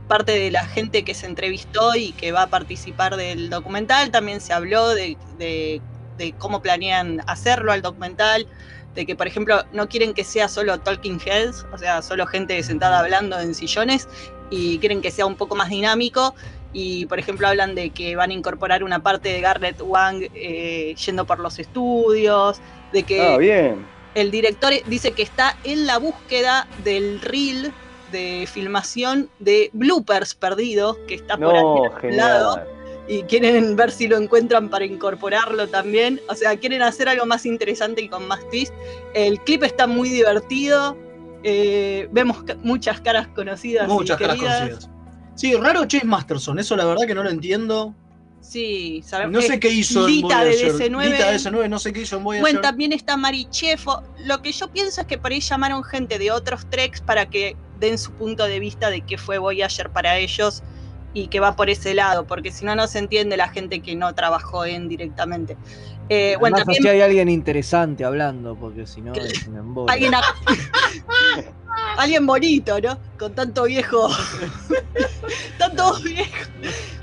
parte 0.07 0.33
de 0.33 0.51
la 0.51 0.65
gente 0.67 1.03
que 1.05 1.15
se 1.15 1.27
entrevistó 1.27 1.95
y 1.95 2.13
que 2.15 2.31
va 2.33 2.43
a 2.43 2.49
participar 2.49 3.17
del 3.17 3.49
documental. 3.49 4.11
También 4.11 4.41
se 4.41 4.53
habló 4.53 4.89
de- 4.89 5.17
de 6.17 6.35
cómo 6.37 6.61
planean 6.61 7.21
hacerlo 7.27 7.71
al 7.71 7.81
documental, 7.81 8.47
de 8.95 9.05
que, 9.05 9.15
por 9.15 9.27
ejemplo, 9.27 9.63
no 9.71 9.87
quieren 9.89 10.13
que 10.13 10.23
sea 10.23 10.47
solo 10.47 10.79
talking 10.79 11.19
heads, 11.25 11.65
o 11.73 11.77
sea, 11.77 12.01
solo 12.01 12.25
gente 12.27 12.61
sentada 12.63 12.99
hablando 12.99 13.39
en 13.39 13.55
sillones, 13.55 14.07
y 14.49 14.77
quieren 14.79 15.01
que 15.01 15.09
sea 15.11 15.25
un 15.25 15.35
poco 15.35 15.55
más 15.55 15.69
dinámico. 15.69 16.35
Y, 16.73 17.05
por 17.05 17.19
ejemplo, 17.19 17.47
hablan 17.47 17.75
de 17.75 17.91
que 17.91 18.15
van 18.15 18.31
a 18.31 18.33
incorporar 18.33 18.83
una 18.83 19.01
parte 19.01 19.29
de 19.29 19.41
Garrett 19.41 19.79
Wang 19.81 20.27
eh, 20.33 20.95
yendo 21.05 21.25
por 21.25 21.39
los 21.39 21.59
estudios, 21.59 22.59
de 22.91 23.03
que 23.03 23.21
Ah, 23.21 23.37
bien. 23.37 23.85
el 24.15 24.31
director 24.31 24.73
dice 24.87 25.11
que 25.11 25.21
está 25.23 25.55
en 25.63 25.85
la 25.85 25.97
búsqueda 25.99 26.67
del 26.83 27.21
reel 27.21 27.71
de 28.11 28.47
filmación 28.51 29.29
de 29.39 29.69
bloopers 29.73 30.35
perdidos, 30.35 30.97
que 31.07 31.15
está 31.15 31.37
por 31.37 31.55
ahí 31.55 31.61
No, 31.61 31.83
a 31.85 31.87
algún 31.95 32.17
lado, 32.17 32.53
genial. 32.55 32.67
Y 33.07 33.23
quieren 33.23 33.75
ver 33.75 33.91
si 33.91 34.07
lo 34.07 34.17
encuentran 34.17 34.69
para 34.69 34.85
incorporarlo 34.85 35.67
también. 35.67 36.21
O 36.29 36.35
sea, 36.35 36.55
quieren 36.57 36.81
hacer 36.81 37.09
algo 37.09 37.25
más 37.25 37.45
interesante 37.45 38.01
y 38.01 38.07
con 38.09 38.27
más 38.27 38.47
twist. 38.49 38.73
El 39.13 39.39
clip 39.41 39.63
está 39.63 39.87
muy 39.87 40.09
divertido. 40.09 40.97
eh, 41.45 42.07
vemos 42.13 42.41
ca- 42.43 42.55
muchas 42.63 43.01
caras 43.01 43.27
conocidas. 43.27 43.89
y 43.89 43.91
Muchas 43.91 44.17
caras 44.17 44.35
queridas. 44.37 44.59
conocidas. 44.69 44.89
Sí, 45.35 45.53
raro 45.55 45.83
Chase 45.85 46.05
Masterson, 46.05 46.57
eso 46.59 46.75
la 46.77 46.85
verdad 46.85 47.05
que 47.05 47.13
no 47.15 47.21
lo 47.23 47.29
entiendo. 47.29 47.93
Sí, 48.39 49.01
sabemos. 49.05 49.33
No 49.33 49.41
sé 49.41 49.59
qué 49.59 49.69
hizo 49.69 50.01
en 50.07 50.15
Lita 50.15 50.43
de 50.45 50.51
Voyager. 50.51 50.91
DC9. 50.91 51.05
Lita 51.05 51.31
de 51.31 51.35
DC9, 51.37 51.69
no 51.69 51.79
sé 51.79 51.91
qué 51.93 52.01
hizo 52.01 52.17
en 52.17 52.23
Voyager. 52.23 52.41
Bueno, 52.43 52.61
también 52.61 52.93
está 52.93 53.17
Mari 53.17 53.45
Chefo. 53.49 54.03
Lo 54.25 54.41
que 54.41 54.51
yo 54.53 54.69
pienso 54.69 55.01
es 55.01 55.07
que 55.07 55.17
por 55.17 55.31
ahí 55.31 55.39
llamaron 55.41 55.83
gente 55.83 56.17
de 56.19 56.31
otros 56.31 56.69
treks 56.69 57.01
para 57.01 57.29
que 57.29 57.55
den 57.79 57.97
su 57.97 58.11
punto 58.13 58.45
de 58.45 58.59
vista 58.59 58.89
de 58.89 59.01
qué 59.01 59.17
fue 59.17 59.37
Voyager 59.37 59.89
para 59.89 60.17
ellos 60.17 60.61
y 61.13 61.27
que 61.27 61.39
va 61.39 61.55
por 61.55 61.69
ese 61.69 61.93
lado, 61.93 62.25
porque 62.25 62.51
si 62.51 62.65
no, 62.65 62.75
no 62.75 62.87
se 62.87 62.99
entiende 62.99 63.37
la 63.37 63.49
gente 63.49 63.81
que 63.81 63.95
no 63.95 64.13
trabajó 64.15 64.65
en 64.65 64.89
directamente. 64.89 65.57
Eh, 66.09 66.35
bueno, 66.39 66.57
también 66.57 66.81
así 66.81 66.89
hay 66.89 67.01
alguien 67.01 67.29
interesante 67.29 68.03
hablando, 68.03 68.55
porque 68.55 68.85
si 68.85 69.01
no 69.01 69.13
es 69.13 69.47
un 69.47 69.57
embole. 69.57 69.91
alguien, 69.93 70.13
a- 70.15 70.21
alguien 71.97 72.25
bonito, 72.25 72.79
¿no? 72.81 72.99
Con 73.17 73.33
tanto 73.33 73.63
viejo. 73.63 74.09
tanto 75.57 75.95
viejo. 76.01 76.49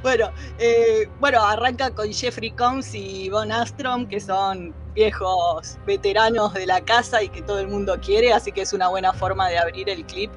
Bueno, 0.03 0.31
eh, 0.59 1.09
bueno, 1.19 1.43
arranca 1.45 1.91
con 1.91 2.13
Jeffrey 2.13 2.51
Combs 2.51 2.95
y 2.95 3.29
Von 3.31 3.53
Astrom, 3.53 4.07
que 4.07 4.21
son 4.21 4.75
viejos 4.95 5.79
veteranos 5.87 6.53
de 6.55 6.67
la 6.67 6.81
casa 6.81 7.23
y 7.23 7.29
que 7.29 7.43
todo 7.43 7.59
el 7.61 7.69
mundo 7.69 7.97
quiere, 8.05 8.33
así 8.33 8.51
que 8.53 8.63
es 8.63 8.73
una 8.73 8.89
buena 8.89 9.13
forma 9.13 9.49
de 9.49 9.59
abrir 9.59 9.89
el 9.89 10.05
clip. 10.05 10.31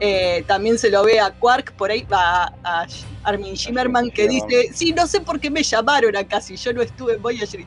Eh, 0.00 0.44
también 0.46 0.78
se 0.78 0.90
lo 0.90 1.04
ve 1.04 1.20
a 1.20 1.30
Quark, 1.30 1.72
por 1.72 1.90
ahí 1.90 2.02
va 2.02 2.52
a 2.64 2.86
Armin 3.22 3.54
Shimmerman, 3.54 4.10
que 4.10 4.28
dice, 4.28 4.70
sí, 4.74 4.92
no 4.92 5.06
sé 5.06 5.20
por 5.20 5.38
qué 5.40 5.50
me 5.50 5.62
llamaron 5.62 6.16
acá, 6.16 6.40
si 6.40 6.56
yo 6.56 6.72
no 6.72 6.82
estuve 6.82 7.14
en 7.14 7.22
Voyager. 7.22 7.64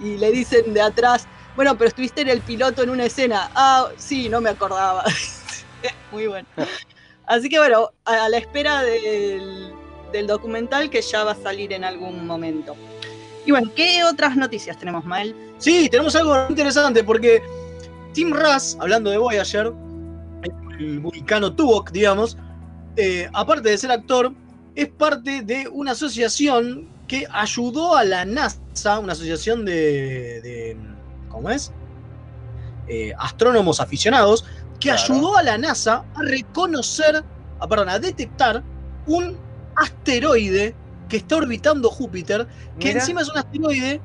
Y 0.00 0.16
le 0.18 0.30
dicen 0.30 0.72
de 0.72 0.80
atrás, 0.80 1.26
bueno, 1.56 1.76
pero 1.76 1.88
estuviste 1.88 2.20
en 2.22 2.28
el 2.28 2.40
piloto 2.40 2.82
en 2.82 2.90
una 2.90 3.04
escena. 3.04 3.50
Ah, 3.54 3.88
sí, 3.96 4.28
no 4.28 4.40
me 4.40 4.50
acordaba. 4.50 5.04
Muy 6.12 6.26
bueno. 6.26 6.46
Así 7.26 7.48
que 7.48 7.58
bueno, 7.58 7.90
a, 8.04 8.24
a 8.24 8.28
la 8.28 8.38
espera 8.38 8.82
del, 8.82 9.72
del 10.12 10.26
documental 10.26 10.90
que 10.90 11.00
ya 11.00 11.24
va 11.24 11.32
a 11.32 11.36
salir 11.36 11.72
en 11.72 11.84
algún 11.84 12.26
momento. 12.26 12.76
Y 13.46 13.52
bueno, 13.52 13.70
¿qué 13.74 14.04
otras 14.04 14.36
noticias 14.36 14.78
tenemos, 14.78 15.04
Mael? 15.04 15.34
Sí, 15.58 15.88
tenemos 15.88 16.14
algo 16.16 16.46
interesante 16.48 17.02
porque 17.04 17.42
Tim 18.12 18.32
Russ, 18.32 18.76
hablando 18.80 19.10
de 19.10 19.18
Voyager, 19.18 19.72
el 20.80 21.00
vulcano 21.00 21.54
Tuvok, 21.54 21.90
digamos, 21.90 22.36
eh, 22.96 23.28
aparte 23.32 23.68
de 23.70 23.78
ser 23.78 23.90
actor, 23.92 24.32
es 24.74 24.88
parte 24.88 25.42
de 25.42 25.68
una 25.68 25.92
asociación 25.92 26.88
que 27.06 27.26
ayudó 27.30 27.96
a 27.96 28.04
la 28.04 28.24
NASA, 28.24 28.98
una 29.00 29.12
asociación 29.12 29.64
de, 29.64 30.40
de 30.42 30.76
¿cómo 31.28 31.50
es? 31.50 31.72
Eh, 32.88 33.12
astrónomos 33.18 33.80
aficionados, 33.80 34.44
que 34.78 34.88
Claro. 34.88 35.02
ayudó 35.14 35.36
a 35.36 35.42
la 35.42 35.58
NASA 35.58 36.04
a 36.14 36.22
reconocer, 36.22 37.22
a, 37.60 37.68
perdón, 37.68 37.88
a 37.90 37.98
detectar 37.98 38.62
un 39.06 39.36
asteroide 39.76 40.74
que 41.08 41.18
está 41.18 41.36
orbitando 41.36 41.90
Júpiter, 41.90 42.46
que 42.78 42.88
Mira. 42.88 43.00
encima 43.00 43.20
es 43.20 43.28
un 43.28 43.38
asteroide 43.38 44.00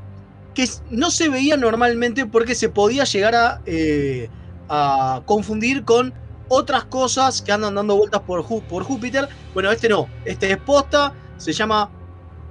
que 0.54 0.68
no 0.90 1.12
se 1.12 1.30
veía 1.30 1.58
normalmente 1.58 2.26
porque 2.26 2.56
se 2.56 2.70
podía 2.70 3.04
llegar 3.04 3.36
a, 3.36 3.62
eh, 3.66 4.30
a 4.70 5.22
confundir 5.26 5.84
con 5.86 6.14
otras 6.48 6.86
cosas 6.86 7.42
que 7.42 7.52
andan 7.52 7.76
dando 7.76 7.96
vueltas 7.98 8.22
por, 8.22 8.46
por 8.68 8.84
Júpiter. 8.84 9.28
Bueno, 9.54 9.72
este 9.72 9.90
no, 9.90 10.08
este 10.24 10.52
es 10.52 10.58
posta, 10.58 11.14
se 11.38 11.54
llama 11.54 11.92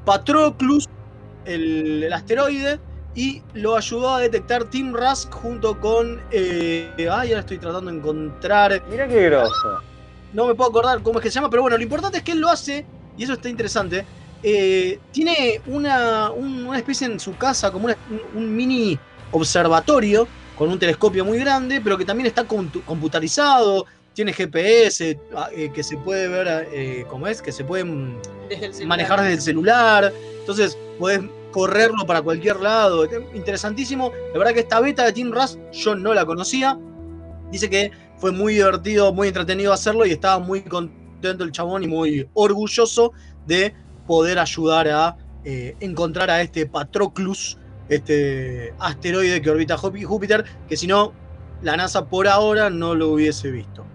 Patroclus, 0.05 0.87
el, 1.45 2.03
el 2.05 2.13
asteroide, 2.13 2.81
y 3.15 3.43
lo 3.53 3.77
ayudó 3.77 4.15
a 4.15 4.21
detectar 4.21 4.65
Tim 4.71 4.93
Rusk 4.95 5.33
junto 5.33 5.79
con... 5.81 6.21
eh, 6.31 6.93
ay, 6.99 7.29
ahora 7.29 7.41
estoy 7.41 7.59
tratando 7.59 7.91
de 7.91 7.99
encontrar 7.99 8.83
Mirá 8.89 9.07
qué 9.07 9.27
grosso. 9.27 9.79
no 10.33 10.47
me 10.47 10.55
puedo 10.55 10.71
acordar 10.71 11.03
cómo 11.03 11.19
es 11.19 11.23
que 11.23 11.31
se 11.31 11.37
llama, 11.37 11.51
pero 11.51 11.63
bueno, 11.63 11.77
lo 11.77 11.83
importante 11.83 12.19
es 12.19 12.25
que 12.25 12.33
él 12.33 12.41
lo 12.41 12.49
hace, 12.49 12.87
y 13.17 13.25
eso 13.25 13.35
está 13.35 13.49
interesante. 13.49 14.07
eh, 14.43 15.01
tiene 15.11 15.63
una, 15.67 16.31
un- 16.31 16.67
una 16.67 16.77
especie 16.79 17.07
en 17.07 17.19
su 17.19 17.35
casa, 17.35 17.71
como 17.73 17.87
una- 17.87 17.99
un, 18.09 18.21
un 18.35 18.55
mini 18.57 18.99
observatorio 19.31 20.29
con 20.57 20.71
un 20.71 20.79
telescopio 20.79 21.25
muy 21.25 21.39
grande, 21.39 21.81
pero 21.83 21.99
que 21.99 22.05
también 22.05 22.27
está 22.27 22.47
compu- 22.47 22.85
computarizado, 22.85 23.87
tiene 24.13 24.33
GPS, 24.33 25.19
ah, 25.37 25.49
eh, 25.53 25.71
que 25.75 25.83
se 25.83 25.97
puede 25.97 26.29
ver, 26.29 26.69
eh, 26.73 27.05
¿cómo 27.09 27.27
es? 27.27 27.43
Que 27.43 27.53
se 27.53 27.65
puede 27.65 27.85
mm, 27.85 28.19
Desde 28.49 28.87
manejar 28.87 29.21
desde 29.21 29.35
el 29.35 29.41
celular. 29.41 30.13
Entonces, 30.41 30.79
podés 30.99 31.21
correrlo 31.51 32.07
para 32.07 32.23
cualquier 32.23 32.61
lado. 32.61 33.09
Interesantísimo. 33.35 34.13
La 34.33 34.39
verdad 34.39 34.55
que 34.55 34.61
esta 34.61 34.81
beta 34.81 35.05
de 35.05 35.13
Team 35.13 35.33
Rush 35.33 35.57
yo 35.73 35.95
no 35.95 36.15
la 36.15 36.25
conocía. 36.25 36.79
Dice 37.51 37.69
que 37.69 37.91
fue 38.19 38.33
muy 38.33 38.55
divertido, 38.55 39.13
muy 39.13 39.29
entretenido 39.29 39.73
hacerlo 39.73 40.07
y 40.07 40.13
estaba 40.13 40.39
muy 40.39 40.63
contento 40.63 41.45
el 41.45 41.53
chabón 41.53 41.83
y 41.83 41.87
muy 41.87 42.29
orgulloso 42.35 43.13
de 43.47 43.75
poder 44.07 44.39
ayudar 44.39 44.89
a 44.89 45.17
eh, 45.45 45.77
encontrar 45.81 46.31
a 46.31 46.41
este 46.41 46.67
Patroclus, 46.67 47.59
este 47.89 48.75
asteroide 48.79 49.41
que 49.43 49.51
orbita 49.51 49.77
Jú- 49.77 50.05
Júpiter, 50.05 50.45
que 50.69 50.77
si 50.77 50.87
no, 50.87 51.15
la 51.61 51.77
NASA 51.77 52.07
por 52.07 52.29
ahora 52.29 52.71
no 52.71 52.95
lo 52.95 53.09
hubiese 53.09 53.51
visto. 53.51 53.87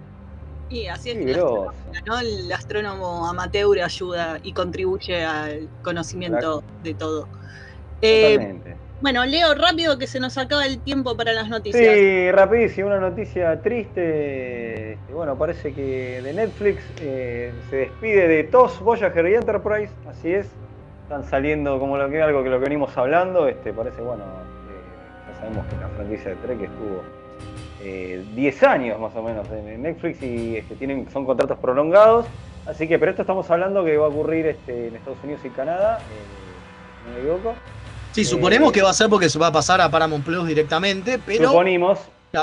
Y 0.70 0.86
así 0.88 1.10
es 1.12 1.18
que 1.18 1.26
la 1.26 1.32
grosso. 1.34 1.70
astronomía, 1.72 2.02
¿no? 2.06 2.20
El 2.20 2.52
astrónomo 2.52 3.28
amateur 3.28 3.80
ayuda 3.82 4.40
y 4.44 4.54
contribuye 4.54 5.24
al 5.26 5.70
conocimiento 5.82 6.64
de 6.84 6.94
todo. 6.94 7.28
Eh, 8.02 8.34
Totalmente. 8.36 8.78
bueno, 9.02 9.26
Leo, 9.26 9.54
rápido 9.56 9.98
que 9.98 10.08
se 10.08 10.20
nos 10.20 10.38
acaba 10.38 10.66
el 10.66 10.82
tiempo 10.82 11.18
para 11.18 11.34
las 11.34 11.50
noticias. 11.50 11.96
Sí, 11.98 12.32
rapidísimo, 12.32 12.88
una 12.88 13.00
noticia 13.00 13.60
triste. 13.62 14.94
Este, 14.94 15.14
Bueno, 15.14 15.38
parece 15.38 15.74
que 15.74 16.22
de 16.22 16.34
Netflix 16.34 16.84
eh, 17.02 17.52
se 17.70 17.76
despide 17.78 18.28
de 18.28 18.44
TOS, 18.46 18.80
Voyager 18.80 19.28
y 19.28 19.34
Enterprise, 19.36 19.94
así 20.06 20.34
es. 20.34 20.48
Están 21.10 21.24
saliendo 21.28 21.80
como 21.80 21.98
lo 21.98 22.08
que 22.08 22.22
algo 22.22 22.44
que 22.44 22.50
lo 22.52 22.60
que 22.60 22.66
venimos 22.66 22.96
hablando. 22.96 23.48
Este, 23.48 23.74
parece, 23.74 24.00
bueno, 24.00 24.26
eh, 24.26 25.28
ya 25.34 25.40
sabemos 25.40 25.66
que 25.66 25.76
la 25.78 25.88
franquicia 25.88 26.30
de 26.30 26.36
Trek 26.36 26.62
estuvo 26.62 27.02
eh, 27.82 28.24
10 28.36 28.64
años 28.64 29.00
más 29.00 29.16
o 29.16 29.24
menos 29.24 29.48
en, 29.50 29.82
Netflix 29.82 30.22
y 30.22 30.58
este, 30.58 30.76
tienen, 30.76 31.10
son 31.12 31.26
contratos 31.26 31.58
prolongados. 31.58 32.28
Así 32.68 32.88
que, 32.88 33.00
pero 33.00 33.10
esto 33.10 33.24
estamos 33.24 33.50
hablando 33.50 33.84
que 33.84 33.98
va 33.98 34.06
a 34.06 34.10
ocurrir 34.10 34.46
este, 34.46 34.90
en 34.90 34.98
Estados 34.98 35.18
Unidos 35.24 35.42
y 35.46 35.50
Canadá, 35.50 35.98
eh, 35.98 37.08
no 37.08 37.14
me 37.16 37.20
equivoco. 37.22 37.56
Sí, 38.12 38.22
Eh, 38.22 38.26
suponemos 38.26 38.72
que 38.72 38.84
va 38.84 38.92
a 38.92 38.94
ser 38.94 39.10
porque 39.10 39.30
se 39.30 39.40
va 39.40 39.48
a 39.48 39.52
pasar 39.52 39.82
a 39.82 39.90
Paramount 39.90 40.24
Plus 40.24 40.48
directamente, 40.48 41.18
pero 41.26 41.50
Suponimos, 41.50 41.98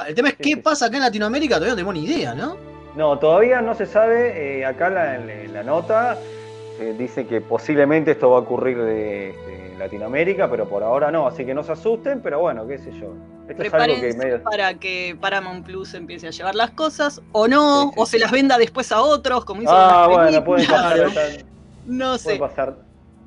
el 0.09 0.15
tema 0.17 0.31
es 0.31 0.35
qué 0.39 0.43
sí. 0.55 0.57
pasa 0.57 0.87
acá 0.87 0.97
en 0.97 1.05
Latinoamérica, 1.05 1.55
todavía 1.55 1.71
no 1.75 1.77
tenemos 1.77 1.95
ni 1.95 2.05
idea, 2.05 2.35
¿no? 2.35 2.57
No, 2.97 3.17
todavía 3.21 3.61
no 3.61 3.77
se 3.77 3.87
sabe. 3.87 4.59
eh, 4.59 4.67
acá 4.67 4.91
la, 4.91 5.19
la- 5.19 5.45
la 5.53 5.63
nota 5.63 6.17
eh, 6.81 6.95
dice 6.99 7.27
que 7.27 7.41
posiblemente 7.41 8.13
esto 8.13 8.31
va 8.31 8.39
a 8.39 8.41
ocurrir 8.41 8.79
de, 8.79 9.31
este, 9.31 9.73
en 9.73 9.79
Latinoamérica, 9.79 10.51
pero 10.51 10.69
por 10.69 10.83
ahora 10.83 11.11
no. 11.11 11.27
Así 11.27 11.45
que 11.45 11.55
no 11.55 11.63
se 11.63 11.73
asusten, 11.73 12.21
pero 12.21 12.41
bueno, 12.41 12.67
qué 12.67 12.79
sé 12.79 12.93
yo. 12.93 13.13
Esto 13.49 13.63
es 13.63 13.73
algo 13.75 14.01
que 14.01 14.15
medio. 14.15 14.43
para 14.43 14.75
que 14.75 15.17
Paramount 15.21 15.65
Plus 15.65 15.95
empiece 15.95 16.27
a 16.27 16.31
llevar 16.31 16.55
las 16.57 16.71
cosas, 16.73 17.21
o 17.33 17.47
no, 17.47 17.83
Sí, 17.85 17.89
sí, 17.89 17.95
o 18.01 18.07
se 18.07 18.17
sí. 18.17 18.23
las 18.23 18.31
venda 18.33 18.59
después 18.59 18.91
a 18.93 19.01
otros, 19.01 19.45
como 19.45 19.63
hizo 19.63 19.71
Ah, 19.73 20.09
bueno, 20.09 20.45
puede 20.45 20.67
películas. 20.67 21.11
pasar. 21.13 21.45
No 21.87 22.07
Puede 22.07 22.19
sé. 22.19 22.37
pasar. 22.37 22.77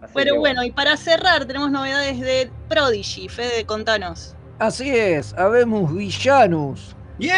Así 0.01 0.13
Pero 0.13 0.37
bueno, 0.37 0.63
y 0.65 0.71
para 0.71 0.97
cerrar, 0.97 1.45
tenemos 1.45 1.71
novedades 1.71 2.19
de 2.19 2.49
Prodigy. 2.67 3.29
Fede, 3.29 3.65
contanos. 3.65 4.35
Así 4.59 4.89
es, 4.89 5.33
habemos 5.37 5.93
villanos. 5.95 6.95
¡Yeah! 7.19 7.33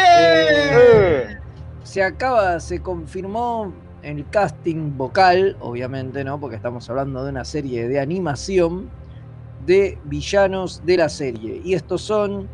Eh, 0.79 1.37
Se 1.83 2.01
acaba, 2.03 2.59
se 2.59 2.81
confirmó 2.81 3.71
el 4.01 4.29
casting 4.29 4.95
vocal, 4.97 5.57
obviamente, 5.59 6.23
¿no? 6.23 6.39
Porque 6.39 6.55
estamos 6.57 6.89
hablando 6.89 7.23
de 7.23 7.31
una 7.31 7.45
serie 7.45 7.87
de 7.87 7.99
animación 7.99 8.93
de 9.57 9.99
villanos 10.03 10.83
de 10.85 10.97
la 10.97 11.09
serie. 11.09 11.61
Y 11.63 11.73
estos 11.73 12.03
son 12.03 12.51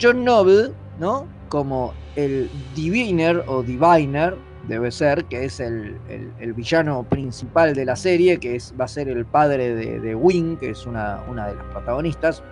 John 0.00 0.24
Noble, 0.24 0.74
¿no? 0.96 1.34
Como 1.48 1.98
el 2.14 2.50
Diviner 2.74 3.44
o 3.46 3.62
Diviner, 3.62 4.44
debe 4.60 4.90
ser, 4.90 5.26
que 5.28 5.44
es 5.44 5.60
el, 5.60 6.02
el- 6.06 6.52
villano 6.54 7.08
principal 7.08 7.74
de 7.74 7.84
la 7.84 7.96
serie, 7.96 8.40
que 8.40 8.56
es, 8.56 8.74
va 8.78 8.86
a 8.86 8.88
ser 8.88 9.08
el 9.08 9.26
padre 9.26 9.74
de, 9.74 10.00
de 10.00 10.14
Wing, 10.14 10.58
que 10.58 10.70
es 10.70 10.84
una, 10.86 11.22
una 11.22 11.46
de 11.48 11.54
las 11.54 11.66
protagonistas, 11.66 12.44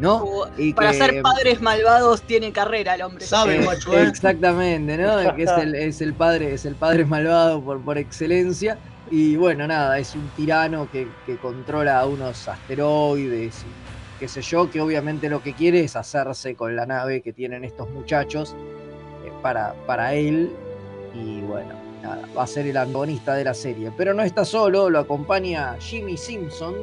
¿no? 0.00 0.24
Y 0.56 0.72
para 0.72 0.92
que- 0.92 0.98
ser 0.98 1.22
padres 1.22 1.60
malvados 1.60 2.22
tiene 2.22 2.52
carrera 2.52 2.94
el 2.94 3.02
hombre. 3.02 3.24
Sabe, 3.26 3.56
Eh, 3.56 3.68
¿eh? 3.92 4.02
Exactamente, 4.08 4.96
¿no? 4.96 5.34
Que 5.34 5.42
es 5.44 5.50
el, 5.50 5.74
es 5.74 6.00
el 6.00 6.14
padre, 6.14 6.54
es 6.54 6.64
el 6.64 6.74
padre 6.74 7.04
malvado 7.04 7.60
por, 7.62 7.80
por 7.80 7.98
excelencia. 7.98 8.78
Y 9.10 9.36
bueno, 9.36 9.66
nada, 9.66 9.98
es 9.98 10.14
un 10.14 10.28
tirano 10.36 10.88
que, 10.90 11.08
que 11.24 11.36
controla 11.38 12.04
unos 12.06 12.46
asteroides 12.46 13.62
y 13.62 14.18
qué 14.20 14.28
sé 14.28 14.42
yo, 14.42 14.70
que 14.70 14.80
obviamente 14.80 15.28
lo 15.30 15.42
que 15.42 15.54
quiere 15.54 15.80
es 15.84 15.96
hacerse 15.96 16.54
con 16.54 16.76
la 16.76 16.84
nave 16.86 17.22
que 17.22 17.32
tienen 17.32 17.64
estos 17.64 17.88
muchachos 17.90 18.54
eh, 19.24 19.32
para, 19.42 19.72
para 19.86 20.12
él. 20.14 20.52
Y 21.14 21.40
bueno, 21.40 21.74
nada, 22.02 22.20
va 22.36 22.42
a 22.42 22.46
ser 22.46 22.66
el 22.66 22.76
antagonista 22.76 23.34
de 23.34 23.44
la 23.44 23.54
serie. 23.54 23.90
Pero 23.96 24.12
no 24.12 24.22
está 24.22 24.44
solo, 24.44 24.90
lo 24.90 24.98
acompaña 24.98 25.76
Jimmy 25.80 26.16
Simpson, 26.18 26.74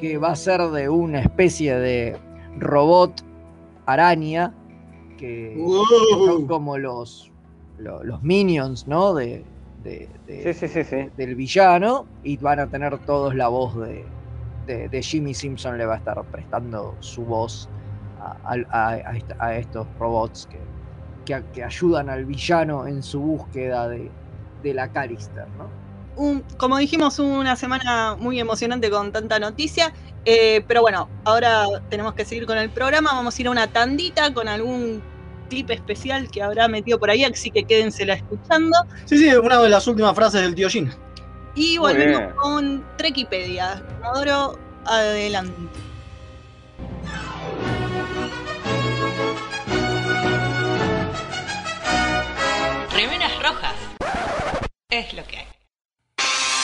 que 0.00 0.18
va 0.18 0.30
a 0.30 0.36
ser 0.36 0.60
de 0.70 0.88
una 0.88 1.20
especie 1.20 1.76
de 1.76 2.18
robot 2.56 3.22
araña 3.86 4.54
que 5.18 5.54
son 6.26 6.46
como 6.46 6.76
los, 6.78 7.32
lo- 7.78 8.02
los, 8.04 8.22
minions, 8.22 8.86
¿no? 8.86 9.14
De, 9.14 9.46
de- 9.78 10.10
de- 10.26 10.52
Sí, 10.52 10.68
sí, 10.68 10.68
sí, 10.68 10.84
sí. 10.84 11.08
del 11.16 11.34
villano 11.34 12.06
y 12.22 12.36
van 12.36 12.60
a 12.60 12.68
tener 12.68 12.98
todos 13.04 13.34
la 13.34 13.48
voz 13.48 13.78
de, 13.80 14.12
de- 14.66 14.88
de 14.88 15.02
Jimmy 15.02 15.32
Simpson, 15.34 15.78
le 15.78 15.86
va 15.86 15.94
a 15.94 15.98
estar 15.98 16.22
prestando 16.30 16.96
su 17.00 17.24
voz 17.24 17.70
a, 18.18 18.54
a- 18.54 18.56
a- 18.70 18.90
a 19.10 19.16
esta- 19.16 19.36
a 19.38 19.56
estos 19.56 19.88
robots 19.98 20.46
que, 20.46 20.68
que, 21.24 21.44
que 21.52 21.62
ayudan 21.64 22.08
al 22.10 22.24
villano 22.26 22.86
en 22.86 23.02
su 23.02 23.20
búsqueda 23.20 23.88
de, 23.88 24.12
de 24.62 24.74
la 24.74 24.88
Callister, 24.88 25.48
¿no? 25.56 25.72
Un- 26.16 26.42
como 26.56 26.78
dijimos, 26.78 27.18
una 27.18 27.56
semana 27.56 28.16
muy 28.18 28.40
emocionante 28.40 28.90
con 28.90 29.12
tanta 29.12 29.38
noticia. 29.38 29.92
eh, 30.28 30.64
pero 30.66 30.80
bueno, 30.82 31.08
ahora 31.24 31.66
tenemos 31.88 32.14
que 32.14 32.24
seguir 32.24 32.46
con 32.46 32.58
el 32.58 32.68
programa. 32.70 33.12
Vamos 33.12 33.38
a 33.38 33.40
ir 33.40 33.46
a 33.46 33.50
una 33.52 33.68
tandita 33.68 34.34
con 34.34 34.48
algún 34.48 35.00
clip 35.48 35.70
especial 35.70 36.28
que 36.32 36.42
habrá 36.42 36.66
metido 36.66 36.98
por 36.98 37.10
ahí, 37.10 37.22
así 37.22 37.48
que 37.52 37.62
quédensela 37.62 38.14
escuchando. 38.14 38.76
Sí, 39.04 39.18
sí, 39.18 39.32
una 39.32 39.62
de 39.62 39.68
las 39.68 39.86
últimas 39.86 40.16
frases 40.16 40.40
del 40.42 40.56
tío 40.56 40.68
Jin. 40.68 40.92
Y 41.54 41.78
volvemos 41.78 42.34
con 42.42 42.84
Trekipedia. 42.96 43.84
Comodoro, 44.02 44.58
adelante. 44.84 45.52
Remeras 52.92 53.32
rojas. 53.42 53.74
Es 54.90 55.12
lo 55.14 55.24
que 55.24 55.38
hay. 55.38 55.46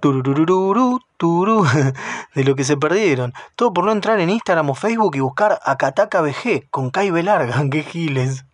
tururururu, 0.00 1.00
turú. 1.16 1.64
De 2.34 2.44
lo 2.44 2.54
que 2.54 2.64
se 2.64 2.76
perdieron. 2.76 3.32
Todo 3.54 3.72
por 3.72 3.84
no 3.84 3.92
entrar 3.92 4.20
en 4.20 4.30
Instagram 4.30 4.70
o 4.70 4.74
Facebook 4.74 5.16
y 5.16 5.20
buscar 5.20 5.58
Akataka 5.64 6.20
BG 6.20 6.68
con 6.70 6.90
Kai 6.90 7.10
larga. 7.22 7.64
¡Qué 7.70 7.82
giles! 7.82 8.44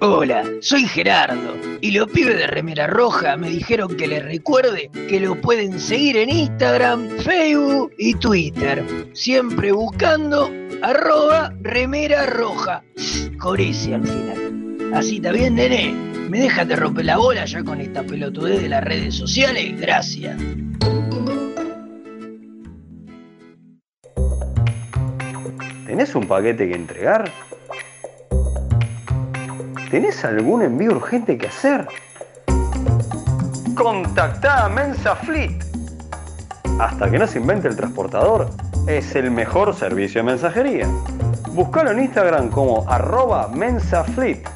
Hola, 0.00 0.44
soy 0.60 0.86
Gerardo 0.86 1.56
y 1.80 1.92
los 1.92 2.08
pibes 2.08 2.36
de 2.36 2.46
Remera 2.46 2.86
Roja 2.86 3.36
me 3.36 3.48
dijeron 3.48 3.96
que 3.96 4.06
les 4.06 4.22
recuerde 4.22 4.90
que 5.08 5.20
lo 5.20 5.40
pueden 5.40 5.80
seguir 5.80 6.18
en 6.18 6.28
Instagram, 6.28 7.08
Facebook 7.20 7.92
y 7.98 8.14
Twitter, 8.14 8.84
siempre 9.14 9.72
buscando 9.72 10.50
arroba 10.82 11.52
Remera 11.60 12.26
Roja, 12.26 12.82
con 13.38 13.58
al 13.58 13.74
final. 13.74 14.92
Así 14.94 15.16
está 15.16 15.32
bien, 15.32 15.54
nene. 15.54 16.15
¿Me 16.28 16.40
dejas 16.40 16.66
de 16.66 16.74
romper 16.74 17.04
la 17.04 17.18
bola 17.18 17.44
ya 17.44 17.62
con 17.62 17.80
esta 17.80 18.02
pelotudez 18.02 18.60
de 18.60 18.68
las 18.68 18.82
redes 18.82 19.14
sociales? 19.14 19.80
Gracias. 19.80 20.36
¿Tenés 25.86 26.14
un 26.16 26.26
paquete 26.26 26.68
que 26.68 26.74
entregar? 26.74 27.30
¿Tenés 29.90 30.24
algún 30.24 30.62
envío 30.62 30.90
urgente 30.90 31.38
que 31.38 31.46
hacer? 31.46 31.86
Contactá 33.76 34.64
a 34.64 34.68
Mensa 34.68 35.14
Fleet. 35.14 35.64
Hasta 36.80 37.08
que 37.08 37.18
no 37.18 37.26
se 37.26 37.38
invente 37.38 37.68
el 37.68 37.76
transportador, 37.76 38.50
es 38.88 39.14
el 39.14 39.30
mejor 39.30 39.74
servicio 39.74 40.22
de 40.22 40.26
mensajería. 40.26 40.88
Búscalo 41.52 41.92
en 41.92 42.00
Instagram 42.00 42.50
como 42.50 42.84
arroba 42.90 43.48
mensafleet. 43.48 44.55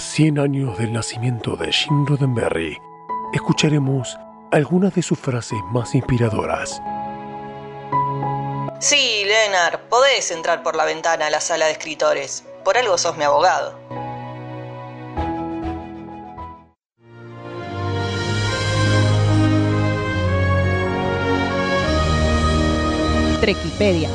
100 0.00 0.38
años 0.38 0.78
del 0.78 0.92
nacimiento 0.92 1.56
de 1.56 1.72
Jim 1.72 2.06
Roddenberry, 2.06 2.78
escucharemos 3.32 4.18
algunas 4.50 4.94
de 4.94 5.02
sus 5.02 5.18
frases 5.18 5.58
más 5.70 5.94
inspiradoras. 5.94 6.80
Sí, 8.80 9.24
Leonard, 9.26 9.80
podés 9.90 10.30
entrar 10.30 10.62
por 10.62 10.74
la 10.74 10.86
ventana 10.86 11.26
a 11.26 11.30
la 11.30 11.40
sala 11.40 11.66
de 11.66 11.72
escritores. 11.72 12.44
Por 12.64 12.78
algo 12.78 12.96
sos 12.96 13.16
mi 13.16 13.24
abogado. 13.24 13.78
Trequipedia. 23.40 24.08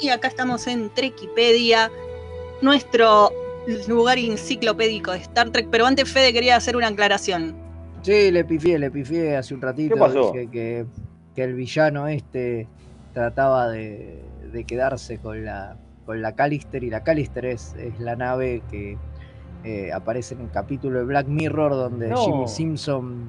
Y 0.00 0.10
acá 0.10 0.28
estamos 0.28 0.66
en 0.66 0.90
Trequipedia, 0.90 1.90
nuestro 2.62 3.30
lugar 3.88 4.18
enciclopédico 4.18 5.12
de 5.12 5.18
Star 5.18 5.50
Trek. 5.50 5.68
Pero 5.70 5.86
antes, 5.86 6.10
Fede 6.10 6.32
quería 6.32 6.56
hacer 6.56 6.76
una 6.76 6.88
aclaración. 6.88 7.56
Sí, 8.02 8.30
le 8.30 8.44
pifié, 8.44 8.78
le 8.78 8.90
pifié 8.90 9.36
hace 9.36 9.54
un 9.54 9.60
ratito. 9.60 9.94
¿Qué 9.94 10.00
pasó? 10.00 10.32
Dije 10.32 10.48
que, 10.50 10.86
que 11.34 11.42
el 11.42 11.54
villano 11.54 12.06
este 12.06 12.68
trataba 13.12 13.68
de, 13.68 14.22
de 14.52 14.64
quedarse 14.64 15.18
con 15.18 15.44
la, 15.44 15.76
con 16.06 16.22
la 16.22 16.34
Callister 16.36 16.84
y 16.84 16.90
la 16.90 17.02
Callister 17.02 17.46
es, 17.46 17.74
es 17.74 17.98
la 17.98 18.14
nave 18.14 18.62
que 18.70 18.96
eh, 19.64 19.90
aparece 19.92 20.34
en 20.34 20.42
el 20.42 20.50
capítulo 20.50 21.00
de 21.00 21.04
Black 21.04 21.26
Mirror 21.26 21.72
donde 21.72 22.08
No. 22.08 22.24
Jimmy 22.24 22.46
Simpson 22.46 23.28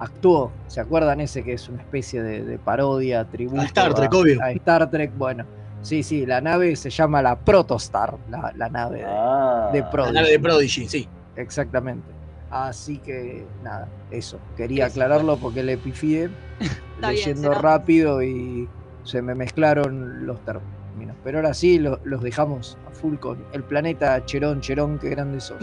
actuó. 0.00 0.50
¿Se 0.66 0.80
acuerdan 0.80 1.20
ese 1.20 1.44
que 1.44 1.52
es 1.52 1.68
una 1.68 1.80
especie 1.80 2.20
de, 2.20 2.42
de 2.42 2.58
parodia, 2.58 3.24
tributo 3.24 3.60
A 3.62 3.66
Star 3.66 3.94
Trek, 3.94 4.12
obvio. 4.12 4.42
a 4.42 4.50
Star 4.50 4.90
Trek? 4.90 5.12
Bueno, 5.16 5.46
sí, 5.82 6.02
sí, 6.02 6.26
la 6.26 6.40
nave 6.40 6.76
se 6.76 6.90
llama 6.90 7.22
la 7.22 7.38
Protostar, 7.38 8.16
la, 8.30 8.52
la 8.56 8.68
nave 8.68 8.98
de, 8.98 9.04
Ah. 9.06 9.70
de 9.72 9.80
La 9.80 9.90
Prodigy. 9.90 10.14
nave 10.14 10.30
de 10.30 10.38
Prodigy, 10.40 10.88
sí. 10.88 11.08
Exactamente. 11.36 12.06
Así 12.50 12.98
que 12.98 13.44
nada, 13.62 13.88
eso. 14.10 14.38
Quería 14.56 14.86
aclararlo 14.86 15.36
porque 15.36 15.62
le 15.62 15.76
pifié 15.76 16.28
bien, 16.58 16.72
leyendo 17.00 17.52
rápido 17.52 18.22
y 18.22 18.68
se 19.04 19.20
me 19.22 19.34
mezclaron 19.34 20.26
los 20.26 20.42
términos. 20.44 21.16
Pero 21.22 21.38
ahora 21.38 21.54
sí 21.54 21.78
lo- 21.78 22.00
los 22.04 22.22
dejamos 22.22 22.76
a 22.86 22.90
full 22.90 23.16
con 23.16 23.44
el 23.52 23.62
planeta 23.62 24.24
Cherón, 24.24 24.60
Cherón, 24.60 24.98
qué 24.98 25.10
grande 25.10 25.40
son. 25.40 25.58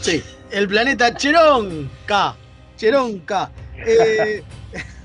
Sí, 0.00 0.22
el 0.50 0.68
planeta 0.68 1.14
Cheronka. 1.14 2.36
Cheronka. 2.76 3.50
Eh, 3.78 4.42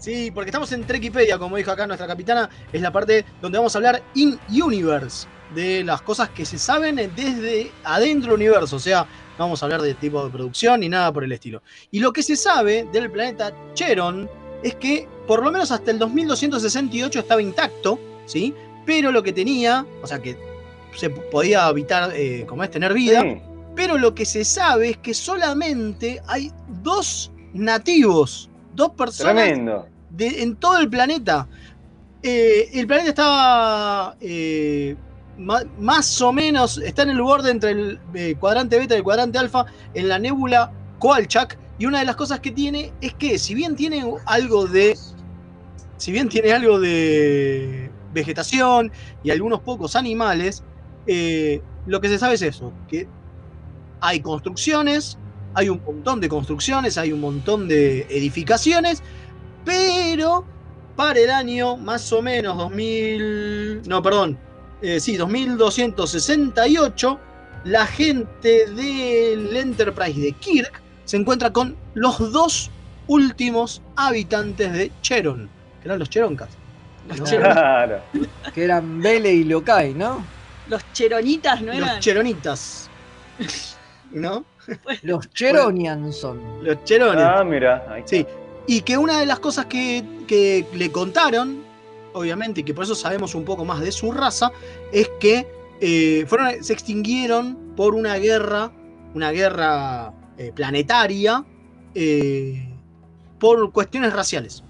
sí, 0.00 0.30
porque 0.30 0.50
estamos 0.50 0.72
en 0.72 0.84
Trekipedia, 0.84 1.38
como 1.38 1.56
dijo 1.56 1.70
acá 1.70 1.86
nuestra 1.86 2.06
capitana, 2.06 2.48
es 2.72 2.80
la 2.80 2.90
parte 2.90 3.24
donde 3.40 3.58
vamos 3.58 3.74
a 3.74 3.78
hablar 3.78 4.02
in 4.14 4.38
universe, 4.48 5.26
de 5.54 5.82
las 5.84 6.02
cosas 6.02 6.28
que 6.30 6.44
se 6.44 6.58
saben 6.58 6.96
desde 6.96 7.70
adentro 7.84 8.32
del 8.32 8.48
universo, 8.48 8.76
o 8.76 8.80
sea, 8.80 9.02
no 9.38 9.46
vamos 9.46 9.62
a 9.62 9.66
hablar 9.66 9.82
de 9.82 9.94
tipo 9.94 10.24
de 10.24 10.30
producción 10.30 10.80
ni 10.80 10.88
nada 10.88 11.12
por 11.12 11.24
el 11.24 11.32
estilo. 11.32 11.62
Y 11.90 12.00
lo 12.00 12.12
que 12.12 12.22
se 12.22 12.36
sabe 12.36 12.86
del 12.92 13.10
planeta 13.10 13.52
Cheron 13.74 14.28
es 14.62 14.74
que 14.76 15.08
por 15.26 15.42
lo 15.42 15.50
menos 15.50 15.70
hasta 15.70 15.90
el 15.90 15.98
2268 15.98 17.18
estaba 17.18 17.40
intacto, 17.42 17.98
¿sí? 18.26 18.54
Pero 18.86 19.10
lo 19.10 19.22
que 19.22 19.32
tenía, 19.32 19.86
o 20.02 20.06
sea 20.06 20.20
que 20.20 20.36
se 20.94 21.10
podía 21.10 21.66
habitar, 21.66 22.12
eh, 22.14 22.44
como 22.46 22.64
es, 22.64 22.70
tener 22.70 22.92
vida, 22.92 23.22
Sí. 23.22 23.40
pero 23.74 23.96
lo 23.96 24.14
que 24.14 24.24
se 24.24 24.44
sabe 24.44 24.90
es 24.90 24.96
que 24.98 25.14
solamente 25.14 26.20
hay 26.26 26.52
dos 26.82 27.30
nativos, 27.52 28.50
dos 28.74 28.90
personas 28.90 29.34
Tremendo. 29.34 29.86
En 30.18 30.56
todo 30.56 30.78
el 30.78 30.88
planeta. 30.88 31.48
Eh, 32.22 32.68
el 32.74 32.86
planeta 32.86 33.08
está 33.08 34.16
eh, 34.20 34.94
más 35.38 36.20
o 36.20 36.32
menos, 36.32 36.78
está 36.78 37.02
en 37.02 37.10
el 37.10 37.22
borde 37.22 37.50
entre 37.50 37.70
el 37.70 38.00
eh, 38.12 38.34
cuadrante 38.38 38.78
beta 38.78 38.94
y 38.94 38.98
el 38.98 39.04
cuadrante 39.04 39.38
alfa, 39.38 39.64
en 39.94 40.08
la 40.08 40.18
nébula 40.18 40.70
Koalchak. 40.98 41.58
Y 41.78 41.86
una 41.86 42.00
de 42.00 42.04
las 42.04 42.16
cosas 42.16 42.40
que 42.40 42.50
tiene 42.50 42.92
es 43.00 43.14
que, 43.14 43.38
si 43.38 43.54
bien 43.54 43.74
tiene 43.74 44.04
algo 44.26 44.66
de. 44.66 44.98
Si 45.96 46.12
bien 46.12 46.28
tiene 46.28 46.52
algo 46.52 46.78
de 46.78 47.90
vegetación 48.12 48.90
y 49.22 49.30
algunos 49.30 49.60
pocos 49.60 49.96
animales, 49.96 50.62
lo 51.86 52.00
que 52.00 52.08
se 52.08 52.18
sabe 52.18 52.34
es 52.34 52.42
eso: 52.42 52.72
que 52.88 53.08
hay 54.00 54.20
construcciones, 54.20 55.18
hay 55.54 55.68
un 55.68 55.82
montón 55.84 56.20
de 56.20 56.28
construcciones, 56.28 56.98
hay 56.98 57.12
un 57.12 57.20
montón 57.20 57.68
de 57.68 58.02
edificaciones, 58.10 59.02
pero 59.64 60.44
para 60.96 61.18
el 61.20 61.30
año 61.30 61.76
más 61.76 62.12
o 62.12 62.22
menos 62.22 62.56
2000, 62.56 63.82
no, 63.88 64.02
perdón, 64.02 64.38
eh, 64.82 65.00
sí, 65.00 65.16
2268, 65.16 67.18
la 67.64 67.86
gente 67.86 68.66
del 68.70 69.56
Enterprise 69.56 70.20
de 70.20 70.32
Kirk 70.32 70.80
se 71.04 71.16
encuentra 71.16 71.52
con 71.52 71.76
los 71.94 72.32
dos 72.32 72.70
últimos 73.06 73.82
habitantes 73.96 74.72
de 74.72 74.92
Cheron, 75.02 75.48
que 75.82 75.88
eran 75.88 75.98
los 75.98 76.08
Cheroncas. 76.10 76.48
Los, 77.08 77.20
Cheron- 77.30 77.52
Claro. 77.52 78.00
Que 78.54 78.64
eran 78.64 79.00
Vele 79.00 79.32
y 79.32 79.44
Lokai, 79.44 79.94
¿no? 79.94 80.24
Los 80.68 80.82
cheronitas 80.92 81.60
no 81.62 81.68
los 81.72 81.76
eran. 81.76 82.00
Cheronitas. 82.00 82.88
¿no? 84.12 84.44
Los 85.02 85.30
Cheronian 85.32 86.12
son. 86.12 86.40
Los 86.64 86.82
Cherones. 86.84 87.24
Ah, 87.24 87.42
mira. 87.44 87.84
ahí 87.88 88.00
está. 88.00 88.10
Sí. 88.10 88.26
Y 88.66 88.82
que 88.82 88.96
una 88.96 89.20
de 89.20 89.26
las 89.26 89.40
cosas 89.40 89.66
que, 89.66 90.04
que 90.26 90.66
le 90.74 90.92
contaron, 90.92 91.62
obviamente, 92.12 92.60
y 92.60 92.64
que 92.64 92.74
por 92.74 92.84
eso 92.84 92.94
sabemos 92.94 93.34
un 93.34 93.44
poco 93.44 93.64
más 93.64 93.80
de 93.80 93.92
su 93.92 94.12
raza, 94.12 94.52
es 94.92 95.10
que 95.20 95.46
eh, 95.80 96.24
fueron, 96.26 96.62
se 96.62 96.72
extinguieron 96.72 97.74
por 97.76 97.94
una 97.94 98.16
guerra, 98.16 98.70
una 99.14 99.30
guerra 99.30 100.12
eh, 100.38 100.52
planetaria, 100.54 101.44
eh, 101.94 102.68
por 103.38 103.72
cuestiones 103.72 104.12
raciales. 104.12 104.62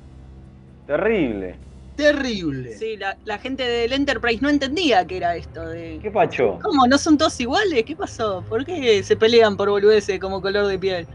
Terrible. 0.87 1.57
Terrible. 1.97 2.77
Sí, 2.79 2.97
la, 2.97 3.19
la 3.25 3.39
gente 3.39 3.65
del 3.65 3.93
Enterprise 3.93 4.41
no 4.41 4.49
entendía 4.49 5.07
qué 5.07 5.19
era 5.19 5.37
esto 5.37 5.69
de. 5.69 5.99
¿Qué 6.01 6.11
pacho? 6.11 6.59
¿Cómo? 6.63 6.87
¿No 6.87 6.97
son 6.97 7.19
todos 7.19 7.39
iguales? 7.41 7.85
¿Qué 7.85 7.95
pasó? 7.95 8.43
¿Por 8.49 8.65
qué 8.65 9.03
se 9.03 9.17
pelean 9.17 9.57
por 9.57 9.69
boludeces 9.69 10.19
como 10.19 10.41
color 10.41 10.67
de 10.67 10.79
piel? 10.79 11.07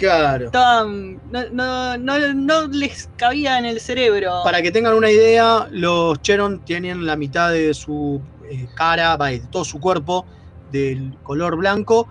Claro. 0.00 0.46
Estaban. 0.46 1.20
No, 1.30 1.44
no, 1.52 1.98
no, 1.98 2.34
no 2.34 2.66
les 2.68 3.10
cabía 3.16 3.58
en 3.58 3.66
el 3.66 3.80
cerebro. 3.80 4.40
Para 4.42 4.62
que 4.62 4.72
tengan 4.72 4.94
una 4.94 5.10
idea, 5.10 5.68
los 5.70 6.20
Cheron 6.22 6.64
tienen 6.64 7.04
la 7.04 7.16
mitad 7.16 7.52
de 7.52 7.74
su 7.74 8.20
eh, 8.50 8.66
cara, 8.74 9.16
de 9.18 9.40
todo 9.50 9.62
su 9.64 9.78
cuerpo, 9.78 10.24
del 10.72 11.16
color 11.22 11.56
blanco 11.56 12.08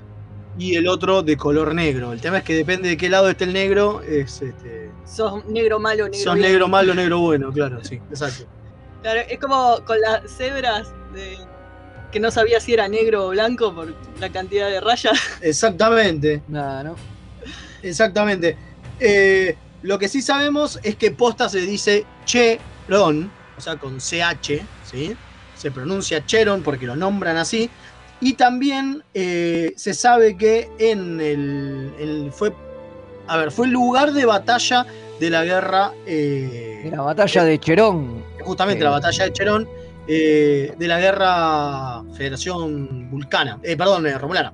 y 0.59 0.75
el 0.75 0.87
otro 0.87 1.23
de 1.23 1.35
color 1.35 1.73
negro. 1.73 2.13
El 2.13 2.21
tema 2.21 2.37
es 2.37 2.43
que 2.43 2.53
depende 2.53 2.89
de 2.89 2.97
qué 2.97 3.09
lado 3.09 3.27
esté 3.29 3.45
el 3.45 3.53
negro, 3.53 4.01
es 4.01 4.41
este, 4.41 4.91
Sos 5.05 5.43
negro 5.45 5.79
malo, 5.79 6.03
negro 6.05 6.19
sos 6.19 6.35
bien. 6.35 6.47
negro 6.47 6.67
malo, 6.67 6.93
negro 6.95 7.19
bueno, 7.19 7.51
claro, 7.51 7.83
sí, 7.83 7.95
exacto. 8.09 8.45
Claro, 9.01 9.21
es 9.27 9.39
como 9.39 9.79
con 9.85 9.99
las 9.99 10.29
cebras 10.29 10.93
de 11.13 11.37
que 12.11 12.19
no 12.19 12.29
sabía 12.29 12.59
si 12.59 12.73
era 12.73 12.87
negro 12.87 13.27
o 13.27 13.29
blanco 13.29 13.73
por 13.73 13.95
la 14.19 14.29
cantidad 14.29 14.67
de 14.69 14.79
rayas. 14.81 15.17
Exactamente, 15.41 16.43
Nada, 16.47 16.83
¿no? 16.83 16.95
Exactamente. 17.83 18.55
Eh, 18.99 19.55
lo 19.81 19.97
que 19.97 20.07
sí 20.07 20.21
sabemos 20.21 20.79
es 20.83 20.95
que 20.95 21.11
posta 21.11 21.47
se 21.49 21.59
dice 21.61 22.05
Cheron, 22.25 23.31
o 23.57 23.61
sea, 23.61 23.77
con 23.77 23.97
CH, 23.99 24.61
¿sí? 24.83 25.15
Se 25.55 25.71
pronuncia 25.71 26.25
Cheron 26.25 26.61
porque 26.63 26.85
lo 26.85 26.95
nombran 26.95 27.37
así. 27.37 27.69
Y 28.21 28.33
también 28.33 29.03
eh, 29.13 29.73
se 29.77 29.93
sabe 29.93 30.35
que 30.35 30.69
en 30.77 31.21
el, 31.21 31.93
el- 31.99 32.31
fue, 32.33 32.53
a 33.27 33.37
ver, 33.37 33.51
fue 33.51 33.65
el 33.67 33.71
lugar 33.71 34.11
de 34.11 34.25
batalla 34.25 34.85
de 35.19 35.29
la 35.29 35.43
guerra, 35.45 35.91
eh, 36.05 36.81
En 36.85 36.91
la 36.91 37.01
batalla 37.01 37.43
de 37.45 37.59
Cherón. 37.59 38.23
justamente 38.41 38.81
eh, 38.81 38.85
la 38.85 38.89
batalla 38.91 39.23
de 39.25 39.31
Cherón, 39.33 39.69
eh, 40.07 40.73
de 40.77 40.87
la 40.87 40.99
guerra 40.99 42.03
Federación 42.15 43.09
Vulcana, 43.09 43.59
eh, 43.63 43.77
perdón, 43.77 44.07
eh, 44.07 44.17
Romulana. 44.17 44.53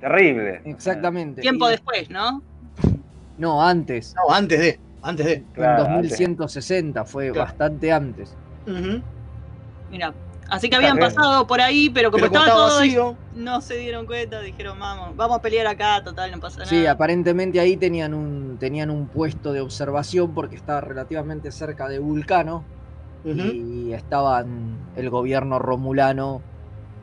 Terrible. 0.00 0.60
Exactamente. 0.64 1.40
Tiempo 1.42 1.68
Y- 1.68 1.72
después, 1.72 2.08
¿no? 2.10 2.42
No, 3.36 3.62
antes. 3.62 4.14
No, 4.16 4.34
antes 4.34 4.60
de, 4.60 4.80
antes 5.02 5.26
de. 5.26 5.44
Claro, 5.52 5.86
en 5.86 5.92
antes. 5.92 6.10
2160, 6.10 7.04
fue 7.04 7.30
Claro. 7.30 7.46
bastante 7.46 7.92
antes. 7.92 8.36
Mira. 9.90 10.14
Así 10.50 10.68
que 10.68 10.76
habían 10.76 10.98
pasado 10.98 11.46
por 11.46 11.60
ahí, 11.60 11.88
pero 11.88 12.10
como 12.10 12.20
Pero 12.20 12.28
como 12.28 12.44
estaba 12.44 12.58
estaba 12.58 12.68
todo 12.68 12.80
vacío, 12.80 13.16
no 13.34 13.60
se 13.62 13.78
dieron 13.78 14.04
cuenta, 14.04 14.40
dijeron, 14.40 14.78
vamos, 14.78 15.16
vamos 15.16 15.38
a 15.38 15.40
pelear 15.42 15.66
acá, 15.66 16.02
total, 16.04 16.30
no 16.32 16.38
pasa 16.38 16.58
nada. 16.58 16.68
Sí, 16.68 16.86
aparentemente 16.86 17.58
ahí 17.60 17.78
tenían 17.78 18.12
un, 18.12 18.58
tenían 18.58 18.90
un 18.90 19.06
puesto 19.08 19.54
de 19.54 19.62
observación 19.62 20.34
porque 20.34 20.56
estaba 20.56 20.82
relativamente 20.82 21.50
cerca 21.50 21.88
de 21.88 21.98
Vulcano 21.98 22.62
y 23.24 23.94
estaban, 23.94 24.76
el 24.96 25.08
gobierno 25.08 25.58
romulano 25.58 26.42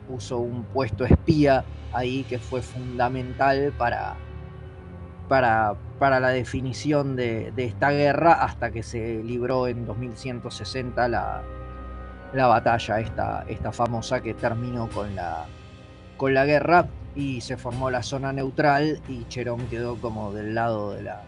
puso 0.08 0.38
un 0.38 0.62
puesto 0.62 1.04
espía 1.04 1.64
ahí 1.92 2.22
que 2.22 2.38
fue 2.38 2.62
fundamental 2.62 3.72
para, 3.76 4.14
para, 5.32 5.76
para 5.98 6.20
la 6.20 6.28
definición 6.28 7.16
de, 7.16 7.52
de 7.52 7.64
esta 7.64 7.90
guerra 7.90 8.34
hasta 8.34 8.70
que 8.70 8.82
se 8.82 9.22
libró 9.24 9.66
en 9.66 9.86
2160 9.86 11.08
la, 11.08 11.40
la 12.34 12.46
batalla 12.48 13.00
esta, 13.00 13.46
esta 13.48 13.72
famosa 13.72 14.20
que 14.20 14.34
terminó 14.34 14.90
con 14.90 15.16
la, 15.16 15.46
con 16.18 16.34
la 16.34 16.44
guerra 16.44 16.86
y 17.16 17.40
se 17.40 17.56
formó 17.56 17.90
la 17.90 18.02
zona 18.02 18.30
neutral 18.34 19.00
y 19.08 19.24
Cherón 19.28 19.66
quedó 19.68 19.96
como 19.96 20.34
del 20.34 20.54
lado 20.54 20.92
de 20.92 21.02
la, 21.04 21.22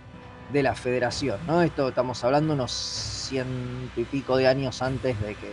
de 0.53 0.63
la 0.63 0.75
federación, 0.75 1.39
¿no? 1.47 1.63
Esto 1.63 1.89
estamos 1.89 2.23
hablando 2.25 2.53
unos 2.53 2.73
ciento 2.73 3.99
y 3.99 4.05
pico 4.05 4.37
de 4.37 4.49
años 4.49 4.83
antes 4.83 5.19
de 5.23 5.35
que, 5.35 5.51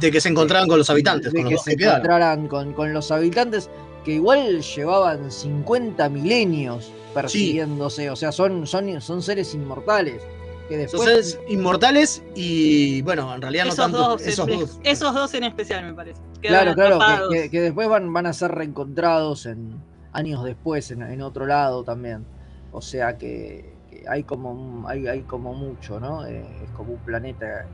de 0.00 0.10
que 0.10 0.20
se 0.20 0.28
encontraran 0.28 0.66
con 0.66 0.78
los 0.78 0.90
habitantes, 0.90 1.32
de 1.32 1.40
con 1.40 1.44
los 1.44 1.50
que 1.50 1.54
dos 1.54 1.64
se 1.66 1.70
que 1.70 1.76
quedaron. 1.76 1.98
encontraran 2.00 2.48
con, 2.48 2.72
con 2.72 2.92
los 2.92 3.12
habitantes, 3.12 3.70
que 4.04 4.14
igual 4.14 4.60
llevaban 4.60 5.30
50 5.30 6.08
milenios 6.08 6.90
persiguiéndose, 7.14 8.10
o 8.10 8.16
sea, 8.16 8.32
son, 8.32 8.66
son, 8.66 9.00
son 9.00 9.22
seres 9.22 9.54
inmortales. 9.54 10.22
Que 10.68 10.88
Son 10.88 11.00
después, 11.00 11.08
seres 11.08 11.40
inmortales 11.48 12.22
y, 12.34 13.02
bueno, 13.02 13.34
en 13.34 13.42
realidad 13.42 13.66
esos, 13.66 13.78
no 13.78 13.84
tanto. 13.84 13.98
dos, 13.98 14.22
esos 14.22 14.48
en, 14.48 14.60
dos. 14.60 14.80
esos 14.82 15.14
dos 15.14 15.34
en 15.34 15.44
especial, 15.44 15.84
me 15.84 15.92
parece. 15.92 16.20
claro, 16.40 16.74
Quedaron 16.74 16.98
claro, 17.00 17.28
que, 17.28 17.42
que- 17.42 17.50
que 17.50 17.60
después 17.60 17.86
van, 17.88 18.10
van 18.12 18.24
a 18.26 18.32
ser 18.32 18.50
reencontrados 18.52 19.44
en 19.46 19.74
años 20.12 20.42
después 20.42 20.90
en, 20.90 21.02
en 21.02 21.20
otro 21.20 21.44
lado 21.46 21.84
también. 21.84 22.24
O 22.72 22.80
sea 22.80 23.18
que, 23.18 23.74
que 23.90 24.04
hay 24.08 24.22
como 24.24 24.88
hay, 24.88 25.06
hay 25.06 25.20
como 25.22 25.52
mucho, 25.52 26.00
¿no? 26.00 26.24
Eh, 26.26 26.46
es 26.64 26.70
como 26.70 26.92
un 26.94 27.00
planeta 27.00 27.66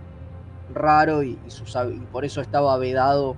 raro 0.74 1.22
y, 1.22 1.38
y 1.46 1.50
sus 1.50 1.74
hab- 1.76 1.94
y 1.94 2.00
por 2.06 2.24
eso 2.24 2.40
estaba 2.40 2.76
vedado 2.76 3.36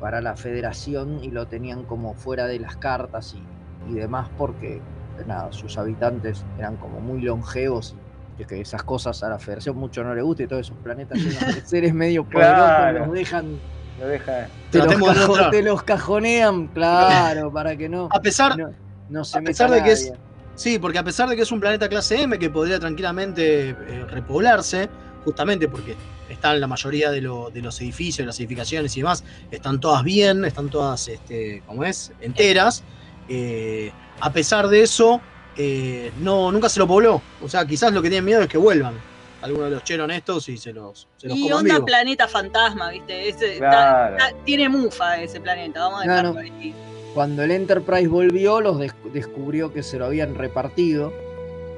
para 0.00 0.20
la 0.20 0.36
federación 0.36 1.22
y 1.22 1.30
lo 1.30 1.46
tenían 1.46 1.84
como 1.84 2.14
fuera 2.14 2.46
de 2.46 2.58
las 2.58 2.76
cartas 2.76 3.34
y, 3.34 3.42
y 3.90 3.94
demás 3.94 4.28
porque 4.36 4.80
nada, 5.26 5.50
sus 5.52 5.76
habitantes 5.78 6.46
eran 6.56 6.76
como 6.76 7.00
muy 7.00 7.20
longevos 7.22 7.96
y 8.36 8.42
es 8.42 8.46
que 8.46 8.60
esas 8.60 8.82
cosas 8.84 9.22
a 9.22 9.28
la 9.28 9.38
federación 9.38 9.76
mucho 9.76 10.02
no 10.02 10.14
le 10.14 10.22
gusta 10.22 10.42
y 10.44 10.46
todos 10.46 10.60
esos 10.60 10.78
planetas 10.78 11.18
llenos 11.18 11.54
de 11.54 11.60
seres 11.66 11.92
medio 11.94 12.24
poderosos 12.24 12.68
Claro. 12.68 13.04
los 13.06 13.12
dejan 13.14 13.60
Lo 13.98 14.06
deja. 14.06 14.48
te 14.70 14.78
los, 14.78 14.96
cajo- 14.96 15.50
te 15.50 15.62
los 15.62 15.82
cajonean, 15.82 16.68
claro, 16.68 17.52
para 17.52 17.76
que 17.76 17.88
no, 17.88 18.08
A 18.10 18.20
pesar, 18.20 18.56
no, 18.56 18.70
no 19.08 19.24
se 19.24 19.38
a 19.38 19.40
meta 19.40 19.50
pesar 19.50 19.70
de 19.70 19.82
que 19.82 19.92
es- 19.92 20.12
sí, 20.54 20.78
porque 20.78 20.98
a 20.98 21.04
pesar 21.04 21.28
de 21.28 21.36
que 21.36 21.42
es 21.42 21.52
un 21.52 21.60
planeta 21.60 21.88
clase 21.88 22.22
M 22.22 22.38
que 22.38 22.50
podría 22.50 22.78
tranquilamente 22.80 23.70
eh, 23.70 23.74
repoblarse, 24.08 24.88
justamente 25.24 25.68
porque 25.68 25.96
están 26.30 26.60
la 26.60 26.66
mayoría 26.66 27.10
de, 27.10 27.20
lo- 27.20 27.50
de 27.50 27.60
los 27.60 27.80
edificios, 27.80 28.26
las 28.26 28.38
edificaciones 28.40 28.96
y 28.96 29.00
demás, 29.00 29.24
están 29.50 29.80
todas 29.80 30.02
bien, 30.04 30.44
están 30.44 30.70
todas, 30.70 31.08
este, 31.08 31.62
como 31.66 31.84
es, 31.84 32.12
enteras. 32.20 32.84
eh, 33.28 33.92
a 34.20 34.32
pesar 34.32 34.68
de 34.68 34.82
eso, 34.82 35.20
eh, 35.56 36.12
no, 36.20 36.50
nunca 36.52 36.68
se 36.68 36.78
lo 36.80 36.86
pobló. 36.86 37.20
O 37.42 37.48
sea, 37.48 37.64
quizás 37.66 37.92
lo 37.92 38.02
que 38.02 38.08
tienen 38.08 38.24
miedo 38.24 38.42
es 38.42 38.48
que 38.48 38.58
vuelvan 38.58 38.94
algunos 39.42 39.70
de 39.70 39.76
los 39.76 39.84
cheron 39.84 40.10
estos 40.10 40.48
y 40.50 40.58
se 40.58 40.72
los, 40.72 41.08
se 41.16 41.28
los 41.28 41.36
Y 41.36 41.48
coman 41.48 41.58
onda 41.70 41.84
planeta 41.84 42.28
fantasma, 42.28 42.90
¿viste? 42.90 43.28
Ese, 43.28 43.56
Claro. 43.56 44.16
ta- 44.18 44.30
ta- 44.30 44.36
tiene 44.44 44.68
mufa 44.68 45.20
ese 45.20 45.40
planeta, 45.40 45.80
vamos 45.80 46.02
a 46.02 46.04
No, 46.06 46.12
dejarlo 46.12 46.32
no. 46.34 46.40
ahí. 46.40 46.74
Cuando 47.14 47.42
el 47.42 47.50
Enterprise 47.50 48.06
volvió, 48.08 48.60
los 48.60 48.78
des- 48.78 48.94
descubrió 49.12 49.72
que 49.72 49.82
se 49.82 49.98
lo 49.98 50.04
habían 50.06 50.34
repartido 50.34 51.12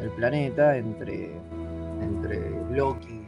el 0.03 0.11
planeta 0.11 0.77
entre, 0.77 1.31
entre 2.01 2.51
Loki 2.73 3.21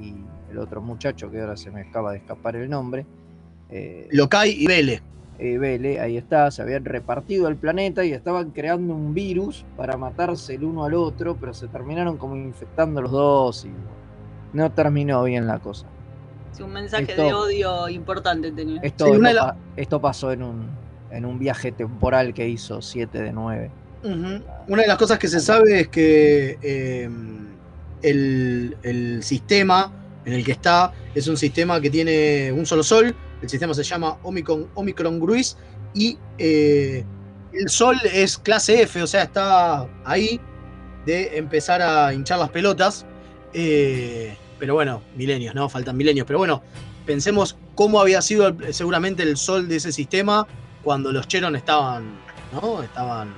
y 0.00 0.14
el 0.50 0.58
otro 0.58 0.80
muchacho 0.80 1.30
que 1.30 1.40
ahora 1.40 1.56
se 1.56 1.70
me 1.70 1.80
acaba 1.82 2.12
de 2.12 2.18
escapar 2.18 2.56
el 2.56 2.70
nombre. 2.70 3.04
eh, 3.74 4.06
Lokai 4.12 4.50
y 4.62 4.66
Vele. 4.66 5.02
Eh, 5.44 5.58
Vele, 5.58 5.98
ahí 6.00 6.16
está, 6.16 6.50
se 6.50 6.62
habían 6.62 6.84
repartido 6.84 7.48
el 7.48 7.56
planeta 7.56 8.04
y 8.04 8.12
estaban 8.12 8.50
creando 8.52 8.94
un 8.94 9.12
virus 9.12 9.64
para 9.76 9.96
matarse 9.96 10.54
el 10.54 10.64
uno 10.64 10.84
al 10.84 10.94
otro, 10.94 11.36
pero 11.36 11.52
se 11.52 11.66
terminaron 11.68 12.16
como 12.16 12.36
infectando 12.36 13.02
los 13.02 13.10
dos 13.10 13.64
y 13.64 13.70
no 14.56 14.70
terminó 14.70 15.24
bien 15.24 15.46
la 15.46 15.58
cosa. 15.58 15.86
Es 16.52 16.60
un 16.60 16.72
mensaje 16.72 17.04
Esto- 17.10 17.22
de 17.24 17.32
odio 17.34 17.88
importante 17.88 18.52
tenía. 18.52 18.80
Esto, 18.82 19.06
Sí, 19.06 19.10
esto 19.12 19.22
la- 19.22 19.56
esto 19.76 20.00
pasó 20.00 20.30
en 20.32 20.42
un, 20.42 20.66
en 21.10 21.24
un 21.24 21.38
viaje 21.38 21.72
temporal 21.72 22.32
que 22.34 22.48
hizo 22.48 22.80
7 22.80 23.20
de 23.22 23.32
9. 23.32 23.70
Ujú. 24.04 24.42
Una 24.68 24.82
de 24.82 24.88
las 24.88 24.96
cosas 24.98 25.18
que 25.18 25.28
se 25.28 25.40
sabe 25.40 25.80
es 25.80 25.88
que 25.88 26.58
eh, 26.62 27.08
el, 28.02 28.76
el 28.82 29.22
sistema 29.22 29.90
en 30.24 30.34
el 30.34 30.44
que 30.44 30.52
está 30.52 30.92
es 31.14 31.26
un 31.28 31.36
sistema 31.36 31.80
que 31.80 31.90
tiene 31.90 32.52
un 32.52 32.66
solo 32.66 32.82
sol. 32.82 33.14
El 33.42 33.48
sistema 33.48 33.74
se 33.74 33.82
llama 33.82 34.16
Omicron, 34.22 34.68
Omicron 34.74 35.18
Gruis 35.20 35.56
y 35.94 36.16
eh, 36.38 37.04
el 37.52 37.68
sol 37.68 37.96
es 38.12 38.38
clase 38.38 38.82
F, 38.82 39.02
o 39.02 39.06
sea, 39.06 39.24
está 39.24 39.86
ahí 40.04 40.40
de 41.04 41.36
empezar 41.36 41.82
a 41.82 42.14
hinchar 42.14 42.38
las 42.38 42.50
pelotas. 42.50 43.04
Eh, 43.52 44.36
pero 44.58 44.74
bueno, 44.74 45.02
milenios, 45.16 45.54
¿no? 45.54 45.68
Faltan 45.68 45.96
milenios. 45.96 46.26
Pero 46.26 46.38
bueno, 46.38 46.62
pensemos 47.04 47.56
cómo 47.74 48.00
había 48.00 48.22
sido 48.22 48.46
el- 48.48 48.72
seguramente 48.72 49.22
el 49.24 49.36
sol 49.36 49.66
de 49.68 49.76
ese 49.76 49.90
sistema 49.92 50.46
cuando 50.84 51.10
los 51.12 51.26
Cheron 51.28 51.56
estaban, 51.56 52.20
¿no? 52.52 52.82
Estaban 52.82 53.34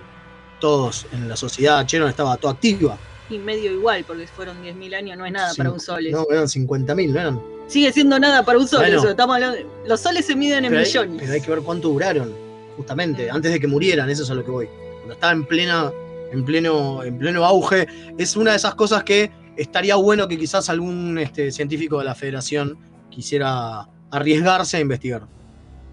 todos 0.61 1.07
en 1.13 1.29
la 1.29 1.37
sociedad, 1.37 1.85
Cheron 1.87 2.09
estaba 2.11 2.37
toda 2.37 2.53
activa. 2.53 2.99
Y 3.31 3.39
medio 3.39 3.73
igual, 3.73 4.05
porque 4.07 4.27
fueron 4.27 4.63
10.000 4.63 4.95
años, 4.95 5.17
no 5.17 5.25
es 5.25 5.33
nada 5.33 5.53
para 5.57 5.71
un 5.73 5.81
sol. 5.81 6.05
No, 6.11 6.27
eran 6.31 6.45
50.000, 6.47 7.13
¿no 7.13 7.21
eran? 7.21 7.41
Sigue 7.67 7.93
siendo 7.93 8.19
nada 8.19 8.45
para 8.45 8.59
un 8.59 8.69
sol, 8.69 8.81
Bueno. 8.81 8.99
eso. 8.99 9.11
Estamos 9.11 9.35
hablando- 9.37 9.59
Los 9.87 10.01
soles 10.01 10.27
se 10.27 10.37
miden 10.37 10.65
en 10.65 10.71
Pero 10.71 10.81
hay, 10.81 10.87
millones. 10.87 11.17
pero 11.21 11.33
hay 11.33 11.41
que 11.41 11.51
ver 11.51 11.61
cuánto 11.61 11.89
duraron. 11.89 12.33
justamente, 12.77 13.31
antes 13.31 13.53
de 13.53 13.61
que 13.61 13.69
murieran, 13.69 14.11
eso 14.11 14.25
es 14.25 14.31
a 14.31 14.35
lo 14.35 14.45
que 14.45 14.51
voy. 14.51 14.69
Cuando 14.97 15.15
estaba 15.15 15.33
en 15.33 15.45
plena, 15.47 15.93
en 16.33 16.45
pleno, 16.45 17.05
en 17.05 17.17
pleno 17.19 17.45
auge, 17.45 17.87
es 18.19 18.35
una 18.37 18.51
de 18.51 18.57
esas 18.57 18.75
cosas 18.75 19.05
que 19.05 19.31
estaría 19.57 19.95
bueno 19.95 20.27
que 20.27 20.37
quizás 20.37 20.69
algún 20.69 21.17
este, 21.19 21.53
científico 21.53 21.99
de 22.01 22.05
la 22.07 22.17
federación 22.17 22.77
quisiera 23.11 23.87
arriesgarse 24.11 24.79
a 24.79 24.81
investigar. 24.81 25.23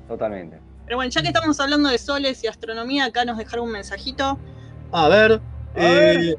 Totalmente. 0.08 0.60
Pero 0.86 0.98
bueno, 0.98 1.12
ya 1.12 1.22
que 1.22 1.28
estamos 1.28 1.60
hablando 1.60 1.88
de 1.88 2.00
soles 2.00 2.44
y 2.44 2.48
astronomía, 2.48 3.06
acá 3.06 3.26
nos 3.26 3.38
dejaron 3.38 3.68
un 3.68 3.74
mensajito. 3.74 4.40
A 4.92 5.08
ver, 5.08 5.34
A 5.34 5.40
eh, 5.76 6.18
ver. 6.18 6.38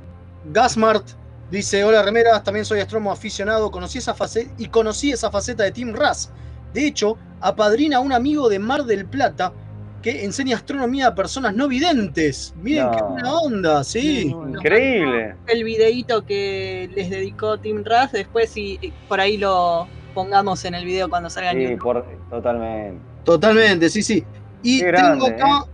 Gasmart 0.53 1.07
dice, 1.53 1.85
hola 1.85 2.03
remeras, 2.03 2.43
también 2.43 2.65
soy 2.65 2.81
astrónomo 2.81 3.13
aficionado, 3.13 3.71
conocí 3.71 3.99
esa 3.99 4.15
faceta 4.15 4.51
y 4.57 4.69
conocí 4.69 5.13
esa 5.13 5.31
faceta 5.31 5.63
de 5.63 5.71
Tim 5.71 5.95
Raz. 5.95 6.31
De 6.73 6.87
hecho, 6.87 7.19
apadrina 7.41 7.99
a 7.99 8.01
un 8.01 8.13
amigo 8.13 8.49
de 8.49 8.59
Mar 8.59 8.85
del 8.85 9.05
Plata 9.05 9.53
que 10.01 10.25
enseña 10.25 10.57
astronomía 10.57 11.09
a 11.09 11.15
personas 11.15 11.55
no 11.55 11.69
videntes. 11.69 12.55
Miren 12.57 12.91
qué 12.91 13.03
buena 13.03 13.35
onda, 13.35 13.85
sí. 13.85 14.29
Increíble. 14.31 15.37
El 15.47 15.63
videíto 15.63 16.25
que 16.25 16.91
les 16.95 17.11
dedicó 17.11 17.59
Tim 17.59 17.85
Raz, 17.85 18.13
después 18.13 18.49
si 18.49 18.81
por 19.07 19.21
ahí 19.21 19.37
lo 19.37 19.87
pongamos 20.15 20.65
en 20.65 20.75
el 20.75 20.87
video 20.87 21.09
cuando 21.11 21.29
salga 21.29 21.53
Sí, 21.53 21.77
por, 21.77 22.05
totalmente. 22.31 22.99
Totalmente, 23.25 23.91
sí, 23.91 24.03
sí. 24.03 24.25
Y 24.63 24.81
tengo 24.81 25.29
¿eh? 25.29 25.35
acá, 25.35 25.67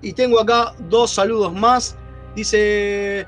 y 0.00 0.12
tengo 0.14 0.40
acá 0.40 0.74
dos 0.88 1.12
saludos 1.12 1.52
más. 1.52 1.94
Dice 2.34 3.26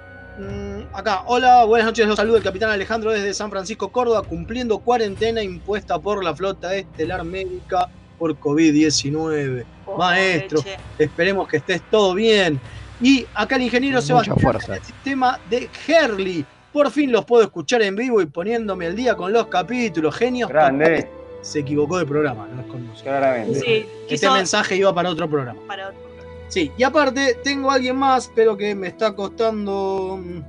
acá, 0.93 1.23
hola, 1.27 1.65
buenas 1.65 1.87
noches, 1.87 2.07
los 2.07 2.17
saludo 2.17 2.37
el 2.37 2.43
capitán 2.43 2.71
Alejandro 2.71 3.11
desde 3.13 3.35
San 3.35 3.51
Francisco, 3.51 3.89
Córdoba, 3.91 4.23
cumpliendo 4.23 4.79
cuarentena 4.79 5.43
impuesta 5.43 5.99
por 5.99 6.23
la 6.23 6.35
flota 6.35 6.75
estelar 6.75 7.25
médica 7.25 7.89
por 8.19 8.37
COVID-19. 8.39 9.65
Maestro, 9.97 10.59
leche. 10.59 10.77
esperemos 10.99 11.49
que 11.49 11.59
estés 11.59 11.83
todo 11.91 12.15
bien. 12.15 12.61
Y 13.01 13.25
acá 13.35 13.57
el 13.57 13.63
ingeniero 13.63 13.97
Mucha 13.99 14.07
Sebastián 14.07 14.39
fuerza. 14.39 14.73
del 14.73 14.83
sistema 14.83 15.39
de 15.49 15.69
Herley. 15.87 16.45
Por 16.73 16.91
fin 16.91 17.11
los 17.13 17.25
puedo 17.25 17.43
escuchar 17.45 17.83
en 17.83 17.97
vivo 17.97 18.21
y 18.21 18.27
poniéndome 18.27 18.87
al 18.87 18.97
día 18.97 19.15
con 19.15 19.33
los 19.33 19.47
capítulos. 19.47 20.15
Genios. 20.17 20.49
Grande. 20.51 21.09
Se 21.43 21.61
equivocó 21.61 21.99
de 21.99 22.05
programa, 22.07 22.49
no 22.53 22.61
es 22.63 22.67
con 22.67 22.81
nosotros. 22.85 23.03
Claramente. 23.05 23.61
Sí, 23.61 23.67
Este 24.03 24.07
quiso 24.09 24.33
mensaje 24.33 24.77
iba 24.77 24.93
para 24.93 25.09
otro 25.11 25.29
programa. 25.31 25.59
para 25.67 25.89
otro. 25.89 26.08
Sí, 26.49 26.73
y 26.79 26.83
aparte 26.83 27.37
tengo 27.45 27.71
a 27.71 27.75
alguien 27.75 27.97
más, 27.97 28.31
pero 28.35 28.57
que 28.57 28.75
me 28.75 28.89
está 28.89 29.15
costando. 29.15 30.19
mm, 30.23 30.43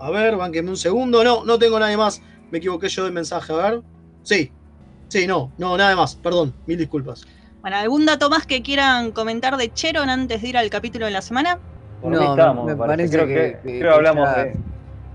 A 0.00 0.10
ver, 0.10 0.36
banqueme 0.36 0.70
un 0.70 0.76
segundo. 0.76 1.24
No, 1.24 1.44
no 1.44 1.58
tengo 1.58 1.78
nadie 1.78 1.96
más. 1.96 2.20
Me 2.50 2.58
equivoqué 2.58 2.88
yo 2.88 3.04
del 3.04 3.12
mensaje, 3.12 3.52
a 3.52 3.56
ver. 3.56 3.82
Sí, 4.22 4.52
sí, 5.08 5.26
no, 5.26 5.52
no, 5.58 5.76
nada 5.76 5.96
más. 5.96 6.14
Perdón, 6.16 6.54
mil 6.66 6.78
disculpas. 6.78 7.24
Bueno, 7.62 7.76
¿algún 7.78 8.04
dato 8.04 8.28
más 8.28 8.46
que 8.46 8.62
quieran 8.62 9.12
comentar 9.12 9.56
de 9.56 9.72
Cheron 9.72 10.10
antes 10.10 10.42
de 10.42 10.48
ir 10.48 10.56
al 10.56 10.68
capítulo 10.70 11.06
de 11.06 11.12
la 11.12 11.22
semana? 11.22 11.58
Por 12.02 12.12
No, 12.12 12.20
estamos, 12.22 12.66
me 12.66 12.76
parece. 12.76 13.16
Creo 13.16 13.26
que, 13.26 13.34
que, 13.34 13.52
que- 13.72 13.78
creo 13.78 13.80
que 13.80 13.88
hablamos 13.96 14.28
ya, 14.28 14.44
de 14.44 14.56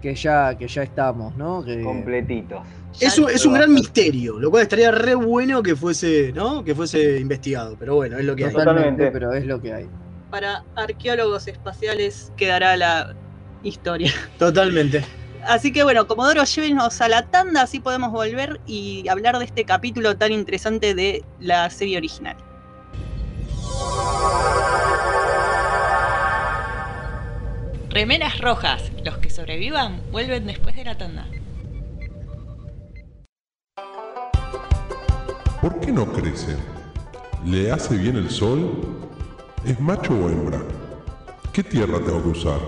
que 0.01 0.15
ya 0.15 0.57
que 0.57 0.67
ya 0.67 0.83
estamos, 0.83 1.35
¿no? 1.35 1.63
Que, 1.63 1.81
completitos. 1.81 2.61
Es 2.99 3.19
un, 3.19 3.29
es 3.29 3.45
un 3.45 3.53
gran 3.53 3.71
misterio, 3.71 4.39
lo 4.39 4.49
cual 4.49 4.63
estaría 4.63 4.89
re 4.91 5.13
bueno 5.13 5.61
que 5.61 5.75
fuese, 5.75 6.31
¿no? 6.33 6.63
Que 6.63 6.73
fuese 6.73 7.19
investigado, 7.19 7.75
pero 7.77 7.95
bueno, 7.95 8.17
es 8.17 8.25
lo 8.25 8.35
que 8.35 8.45
hay. 8.45 8.51
totalmente, 8.51 8.81
Totalmente. 8.89 9.11
pero 9.11 9.33
es 9.33 9.45
lo 9.45 9.61
que 9.61 9.73
hay. 9.73 9.89
Para 10.29 10.63
arqueólogos 10.75 11.47
espaciales 11.47 12.31
quedará 12.37 12.77
la 12.77 13.15
historia. 13.63 14.13
Totalmente. 14.39 15.03
Así 15.45 15.71
que 15.71 15.83
bueno, 15.83 16.05
Comodoro, 16.05 16.43
llévenos 16.43 17.01
a 17.01 17.07
la 17.07 17.25
tanda, 17.27 17.61
así 17.61 17.79
podemos 17.79 18.11
volver 18.11 18.59
y 18.67 19.07
hablar 19.07 19.39
de 19.39 19.45
este 19.45 19.63
capítulo 19.63 20.17
tan 20.17 20.31
interesante 20.31 20.93
de 20.93 21.23
la 21.39 21.69
serie 21.69 21.97
original. 21.97 22.35
Remeras 27.89 28.37
rojas, 28.39 28.91
los 29.03 29.17
que 29.17 29.29
sobrevivan 29.29 30.01
vuelven 30.11 30.45
después 30.45 30.75
de 30.75 30.83
la 30.83 30.97
tanda. 30.97 31.25
¿Por 35.61 35.79
qué 35.79 35.91
no 35.91 36.05
crece? 36.13 36.55
¿Le 37.45 37.71
hace 37.71 37.97
bien 37.97 38.15
el 38.15 38.29
sol? 38.29 38.98
¿Es 39.65 39.77
macho 39.81 40.13
o 40.13 40.29
hembra? 40.29 40.59
¿Qué 41.51 41.63
tierra 41.63 41.99
tengo 41.99 42.23
que 42.23 42.29
usar? 42.29 42.59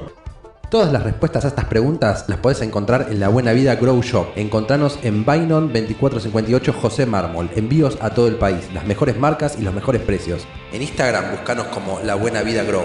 Todas 0.69 0.91
las 0.91 1.03
respuestas 1.03 1.45
a 1.45 1.47
estas 1.47 1.65
preguntas 1.65 2.25
las 2.27 2.39
podés 2.39 2.61
encontrar 2.61 3.07
en 3.09 3.21
La 3.21 3.29
Buena 3.29 3.53
Vida 3.53 3.75
Grow 3.75 4.01
Shop. 4.01 4.27
Encontranos 4.35 4.99
en 5.01 5.23
Bainon 5.23 5.67
2458 5.67 6.73
José 6.73 7.05
Mármol. 7.05 7.49
Envíos 7.55 7.97
a 8.01 8.09
todo 8.09 8.27
el 8.27 8.35
país, 8.35 8.69
las 8.73 8.85
mejores 8.85 9.17
marcas 9.17 9.57
y 9.57 9.61
los 9.61 9.73
mejores 9.73 10.01
precios. 10.01 10.45
En 10.73 10.81
Instagram 10.81 11.31
buscanos 11.31 11.67
como 11.67 12.01
La 12.01 12.15
Buena 12.15 12.41
Vida 12.41 12.63
Grow. 12.63 12.83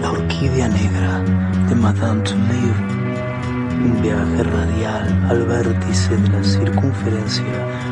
La 0.00 0.12
orquídea 0.12 0.68
negra 0.68 1.24
de 1.68 1.74
Madame 1.74 2.22
Touleau. 2.22 2.74
Un 3.84 4.00
viaje 4.00 4.42
radial 4.44 5.26
al 5.28 5.44
vértice 5.44 6.16
de 6.16 6.28
la 6.28 6.44
circunferencia 6.44 7.91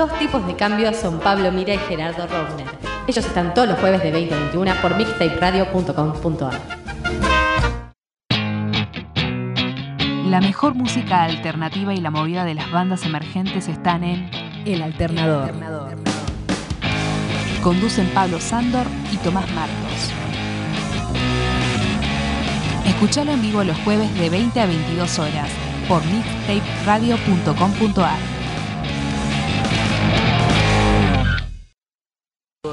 Dos 0.00 0.18
tipos 0.18 0.44
de 0.46 0.56
cambios 0.56 0.96
son 0.96 1.20
Pablo 1.20 1.52
Mira 1.52 1.74
y 1.74 1.78
Gerardo 1.78 2.26
Rovner. 2.26 2.66
Ellos 3.06 3.22
están 3.22 3.52
todos 3.52 3.68
los 3.68 3.78
jueves 3.80 4.02
de 4.02 4.10
20 4.10 4.34
a 4.34 4.38
21 4.38 4.72
por 4.80 4.96
mixtaperadio.com.ar. 4.96 6.58
La 10.24 10.40
mejor 10.40 10.74
música 10.74 11.24
alternativa 11.24 11.92
y 11.92 12.00
la 12.00 12.10
movida 12.10 12.46
de 12.46 12.54
las 12.54 12.70
bandas 12.70 13.04
emergentes 13.04 13.68
están 13.68 14.02
en 14.02 14.30
El 14.64 14.80
Alternador. 14.80 15.52
Conducen 17.62 18.08
Pablo 18.14 18.40
Sándor 18.40 18.86
y 19.12 19.18
Tomás 19.18 19.50
Marcos. 19.50 20.14
Escuchalo 22.86 23.32
en 23.32 23.42
vivo 23.42 23.62
los 23.64 23.76
jueves 23.80 24.18
de 24.18 24.30
20 24.30 24.60
a 24.60 24.66
22 24.66 25.18
horas 25.18 25.50
por 25.86 26.02
mixtaperadio.com.ar. 26.06 28.29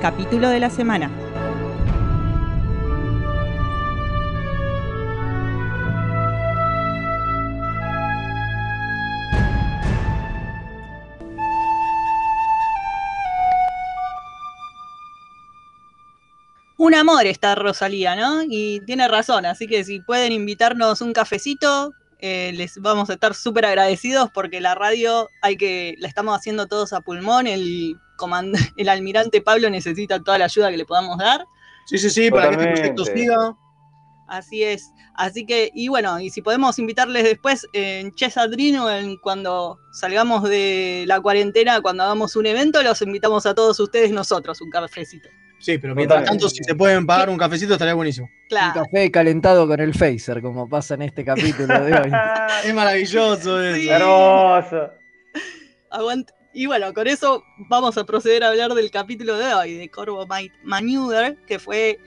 Capítulo 0.00 0.48
de 0.48 0.60
la 0.60 0.70
semana. 0.70 1.10
Un 16.78 16.94
amor 16.94 17.26
está 17.26 17.54
Rosalía, 17.54 18.16
¿no? 18.16 18.42
Y 18.48 18.80
tiene 18.86 19.06
razón, 19.06 19.44
así 19.44 19.66
que 19.66 19.84
si 19.84 20.00
pueden 20.00 20.32
invitarnos 20.32 21.02
un 21.02 21.12
cafecito, 21.12 21.92
eh, 22.20 22.52
les 22.54 22.78
vamos 22.80 23.10
a 23.10 23.14
estar 23.14 23.34
súper 23.34 23.66
agradecidos 23.66 24.30
porque 24.32 24.60
la 24.62 24.74
radio 24.74 25.28
hay 25.42 25.56
que, 25.56 25.94
la 25.98 26.08
estamos 26.08 26.36
haciendo 26.36 26.66
todos 26.66 26.94
a 26.94 27.02
pulmón. 27.02 27.46
El, 27.46 27.96
el 28.76 28.88
almirante 28.88 29.40
Pablo 29.40 29.70
necesita 29.70 30.22
toda 30.22 30.38
la 30.38 30.44
ayuda 30.46 30.70
que 30.70 30.76
le 30.76 30.84
podamos 30.84 31.18
dar. 31.18 31.44
Sí, 31.86 31.98
sí, 31.98 32.10
sí, 32.10 32.30
para 32.30 32.50
que 32.50 32.56
este 32.56 32.72
proyecto 32.72 33.04
siga. 33.04 33.56
Así 34.28 34.62
es. 34.62 34.90
Así 35.16 35.44
que, 35.44 35.70
y 35.74 35.88
bueno, 35.88 36.20
y 36.20 36.30
si 36.30 36.40
podemos 36.40 36.78
invitarles 36.78 37.24
después 37.24 37.66
en 37.72 38.14
Chesadrino, 38.14 38.88
en 38.90 39.16
cuando 39.16 39.78
salgamos 39.92 40.44
de 40.48 41.04
la 41.08 41.20
cuarentena, 41.20 41.80
cuando 41.80 42.04
hagamos 42.04 42.36
un 42.36 42.46
evento, 42.46 42.82
los 42.82 43.02
invitamos 43.02 43.44
a 43.46 43.54
todos 43.54 43.78
ustedes 43.80 44.12
nosotros, 44.12 44.60
un 44.60 44.70
cafecito. 44.70 45.28
Sí, 45.58 45.76
pero 45.76 45.94
mientras 45.94 46.20
Totalmente. 46.20 46.42
tanto, 46.44 46.54
si 46.54 46.64
se 46.64 46.74
pueden 46.74 47.06
pagar 47.06 47.28
un 47.28 47.36
cafecito, 47.36 47.74
estaría 47.74 47.92
buenísimo. 47.92 48.28
Un 48.50 48.72
café 48.72 49.10
calentado 49.10 49.66
con 49.66 49.78
el 49.80 49.92
phaser, 49.94 50.40
como 50.40 50.66
pasa 50.68 50.94
en 50.94 51.02
este 51.02 51.22
capítulo 51.24 51.84
de 51.84 51.92
hoy. 51.92 52.10
Es 52.64 52.72
maravilloso 52.74 53.60
eso. 53.62 53.92
Hermoso. 53.92 54.90
Aguant- 55.90 56.30
Y 56.52 56.66
bueno, 56.66 56.92
con 56.92 57.06
eso 57.06 57.44
vamos 57.68 57.96
a 57.96 58.04
proceder 58.04 58.42
a 58.42 58.48
hablar 58.48 58.74
del 58.74 58.90
capítulo 58.90 59.36
de 59.38 59.54
hoy, 59.54 59.74
de 59.74 59.88
Corvo 59.88 60.26
Might 60.26 60.52
Maneuver, 60.64 61.36
que 61.46 61.58
fue 61.60 62.00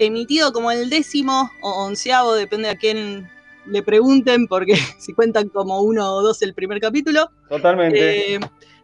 emitido 0.00 0.52
como 0.52 0.70
el 0.72 0.90
décimo 0.90 1.50
o 1.62 1.84
onceavo, 1.84 2.34
depende 2.34 2.68
a 2.68 2.76
quién 2.76 3.30
le 3.66 3.82
pregunten, 3.82 4.48
porque 4.48 4.74
si 4.98 5.12
cuentan 5.12 5.48
como 5.48 5.80
uno 5.82 6.10
o 6.12 6.22
dos 6.22 6.42
el 6.42 6.54
primer 6.54 6.80
capítulo. 6.80 7.30
Totalmente. 7.48 8.34
Eh, 8.34 8.40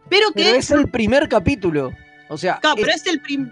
pero 0.09 0.27
que 0.29 0.43
Pero 0.43 0.55
es 0.57 0.71
el 0.71 0.89
primer 0.89 1.27
capítulo. 1.27 1.91
O 2.29 2.37
sea, 2.37 2.59
Claro, 2.61 2.77
pero 2.77 2.89
es 2.89 3.01
es 3.01 3.07
el 3.07 3.21
prim- 3.21 3.51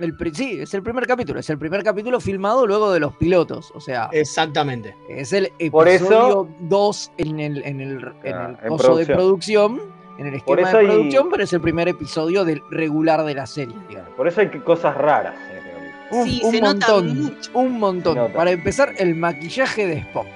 el 0.00 0.16
pri- 0.16 0.34
sí, 0.34 0.58
es 0.60 0.72
el 0.72 0.82
primer 0.82 1.06
capítulo. 1.06 1.40
Es 1.40 1.50
el 1.50 1.58
primer 1.58 1.82
capítulo 1.82 2.20
filmado 2.20 2.66
luego 2.66 2.92
de 2.92 3.00
los 3.00 3.14
pilotos. 3.16 3.70
O 3.74 3.80
sea, 3.80 4.08
Exactamente. 4.12 4.94
es 5.10 5.32
el 5.34 5.50
episodio 5.58 6.48
2 6.60 7.12
en 7.18 7.40
el, 7.40 7.62
en 7.64 7.80
el, 7.80 8.12
en 8.22 8.34
Ah, 8.34 8.56
el 8.58 8.64
en 8.64 8.68
coso 8.68 8.96
de 8.96 9.04
producción. 9.06 9.97
En 10.18 10.26
el 10.26 10.40
Por 10.42 10.58
esquema 10.58 10.68
eso 10.68 10.76
de 10.78 10.82
hay- 10.84 10.88
producción, 10.90 11.28
pero 11.30 11.44
es 11.44 11.52
el 11.52 11.60
primer 11.60 11.88
episodio 11.88 12.44
del 12.44 12.62
regular 12.70 13.24
de 13.24 13.34
la 13.34 13.46
serie. 13.46 13.76
digamos. 13.88 14.10
Por 14.16 14.26
eso 14.28 14.40
hay 14.40 14.48
que- 14.50 14.60
cosas 14.62 14.96
raras 14.96 15.34
en 15.34 15.58
capítulo. 15.58 15.78
Un, 16.10 16.26
Sí, 16.28 16.40
un 16.42 16.50
se 16.52 16.60
nota 16.60 16.92
montón, 16.92 17.38
un 17.54 17.78
montón. 17.78 18.32
Para 18.32 18.50
empezar, 18.50 18.92
el 18.98 19.14
maquillaje 19.14 19.86
de 19.86 19.92
Spock. 19.98 20.26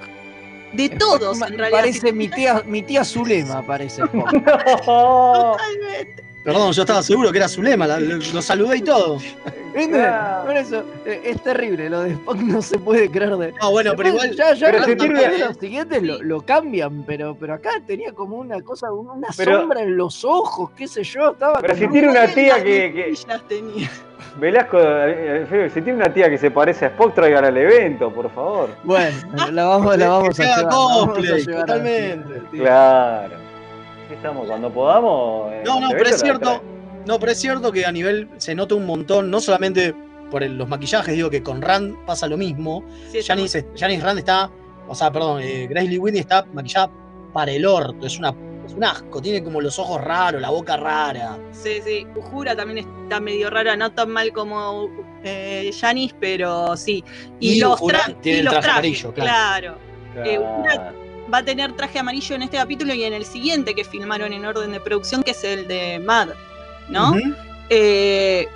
de 0.73 0.89
todos, 0.91 1.41
en 1.43 1.59
realidad. 1.59 1.81
Parece 1.81 2.13
mi 2.13 2.29
tía, 2.29 2.63
mi 2.67 2.83
tía 2.83 3.05
Zulema, 3.05 3.61
parece 3.67 4.03
Spock. 4.05 4.31
Totalmente. 4.85 6.25
Perdón, 6.45 6.73
yo 6.73 6.83
estaba 6.83 7.03
seguro 7.03 7.31
que 7.31 7.39
era 7.39 7.49
Zulema, 7.49 7.87
la- 7.87 8.01
lo, 8.01 8.17
lo 8.17 8.43
saludé 8.43 8.79
y 8.79 8.83
todo. 8.83 9.19
¿Viste? 9.75 9.91
Claro. 9.93 10.45
Por 10.47 10.57
eso, 10.57 10.85
eh, 11.07 11.23
es 11.25 11.43
terrible, 11.43 11.89
lo 11.89 12.01
de 12.03 12.11
Spock 12.11 12.37
no 12.39 12.61
se 12.61 12.79
puede 12.79 13.09
creer 13.11 13.37
de. 13.37 13.53
No, 13.53 13.71
bueno, 13.71 13.93
pero 13.97 14.09
igual. 14.11 14.35
Ya, 14.37 14.53
ya 14.53 14.67
Pero 14.67 14.79
los 15.49 15.57
siguientes 15.59 16.03
lo, 16.03 16.23
lo 16.23 16.41
cambian, 16.43 17.05
pero, 17.05 17.35
pero 17.39 17.55
acá 17.55 17.71
tenía 17.87 18.13
como 18.13 18.37
una 18.37 18.61
cosa, 18.61 18.93
una 18.93 19.29
Pero- 19.37 19.61
sombra 19.61 19.83
en 19.83 19.97
los 19.97 20.25
ojos, 20.25 20.71
qué 20.77 20.87
sé 20.89 21.05
yo, 21.05 21.31
estaba 21.31 21.61
Pero 21.61 21.75
si 21.75 21.89
tiene 21.89 22.09
una 22.11 22.27
tía 22.27 22.57
que, 22.63 22.93
que- 22.93 23.15
tenía. 23.49 23.89
Velasco, 24.39 24.79
eh, 24.81 25.47
eh, 25.51 25.71
si 25.73 25.81
tiene 25.81 25.99
una 26.01 26.13
tía 26.13 26.29
que 26.29 26.39
se 26.39 26.51
parece 26.51 26.87
a 26.87 26.89
Spock, 26.89 27.15
traigan 27.15 27.45
al 27.45 27.57
evento, 27.57 28.11
por 28.13 28.31
favor. 28.31 28.71
Bueno, 28.85 29.17
la 29.53 29.65
vamos, 29.65 29.97
la 29.97 30.09
vamos 30.09 30.39
a 30.41 30.43
llevar. 30.43 30.59
la 30.65 30.69
vamos 30.69 31.19
a 31.19 31.21
llevar 31.21 31.61
totalmente. 31.67 32.43
Claro. 32.59 33.37
Estamos, 34.23 34.47
cuando 34.47 34.73
podamos. 34.73 35.53
en 35.53 35.65
No, 35.65 35.81
no, 35.81 35.89
pero 35.91 36.09
es 36.09 36.21
cierto. 36.21 36.63
No, 37.07 37.19
pero 37.19 37.33
es 37.33 37.41
cierto 37.41 37.73
que 37.73 37.85
a 37.85 37.91
nivel 37.91 38.29
se 38.37 38.55
nota 38.55 38.77
un 38.77 38.87
montón, 38.87 39.29
no 39.33 39.41
solamente 39.41 39.93
por 40.31 40.45
el- 40.45 40.57
los 40.57 40.69
maquillajes, 40.69 41.13
digo 41.17 41.29
que 41.29 41.43
con 41.43 41.61
Rand 41.61 41.97
pasa 42.07 42.29
lo 42.29 42.37
mismo. 42.37 42.85
Sí, 43.11 43.19
es 43.19 43.27
Janice, 43.27 43.67
Janice 43.77 44.05
Rand 44.05 44.21
está, 44.21 44.49
o 44.87 44.95
sea, 44.95 45.11
perdón, 45.11 45.41
eh, 45.43 45.67
Grace 45.69 45.89
Lee 45.89 45.99
Whitney 45.99 46.21
está 46.21 46.47
maquillada 46.55 46.89
para 47.33 47.51
el 47.51 47.67
orto, 47.67 48.07
es, 48.07 48.17
una, 48.21 48.33
es 48.65 48.73
un 48.75 48.85
asco, 48.85 49.21
tiene 49.21 49.43
como 49.43 49.61
los 49.61 49.77
ojos 49.81 50.01
raros, 50.01 50.41
la 50.41 50.51
boca 50.51 50.77
rara. 50.77 51.37
Sí, 51.51 51.81
sí. 51.85 52.07
Ujura 52.15 52.55
también 52.55 52.87
está 53.03 53.19
medio 53.19 53.51
rara, 53.51 53.75
no 53.75 53.91
tan 53.91 54.11
mal 54.11 54.33
como 54.33 54.89
eh, 55.25 55.73
Janis, 55.79 56.15
pero 56.21 56.77
sí. 56.77 57.03
Y, 57.41 57.55
Y 57.55 57.61
los, 57.61 57.81
tra- 57.83 58.15
tiene 58.21 58.37
y 58.37 58.39
el 58.39 58.45
los 58.45 58.53
traje 58.55 58.69
trajes, 58.69 59.05
amarillo, 59.05 59.13
claro. 59.15 59.75
claro. 60.15 60.31
Eh, 60.31 60.39
Uhura 60.39 60.71
Claro. 60.75 61.02
Va 61.33 61.39
a 61.39 61.45
tener 61.45 61.73
traje 61.73 61.99
amarillo 61.99 62.35
en 62.37 62.43
este 62.43 62.57
capítulo 62.57 62.93
y 62.95 63.05
en 63.05 63.13
el 63.13 63.25
siguiente 63.25 63.75
que 63.75 63.85
filmaron 63.85 64.33
en 64.33 64.45
orden 64.45 64.73
de 64.73 64.81
producción, 64.81 65.23
que 65.23 65.31
es 65.31 65.43
el 65.45 65.67
de 65.67 65.99
Mad, 65.99 66.29
¿no? 66.89 67.15
Eh, 67.71 68.47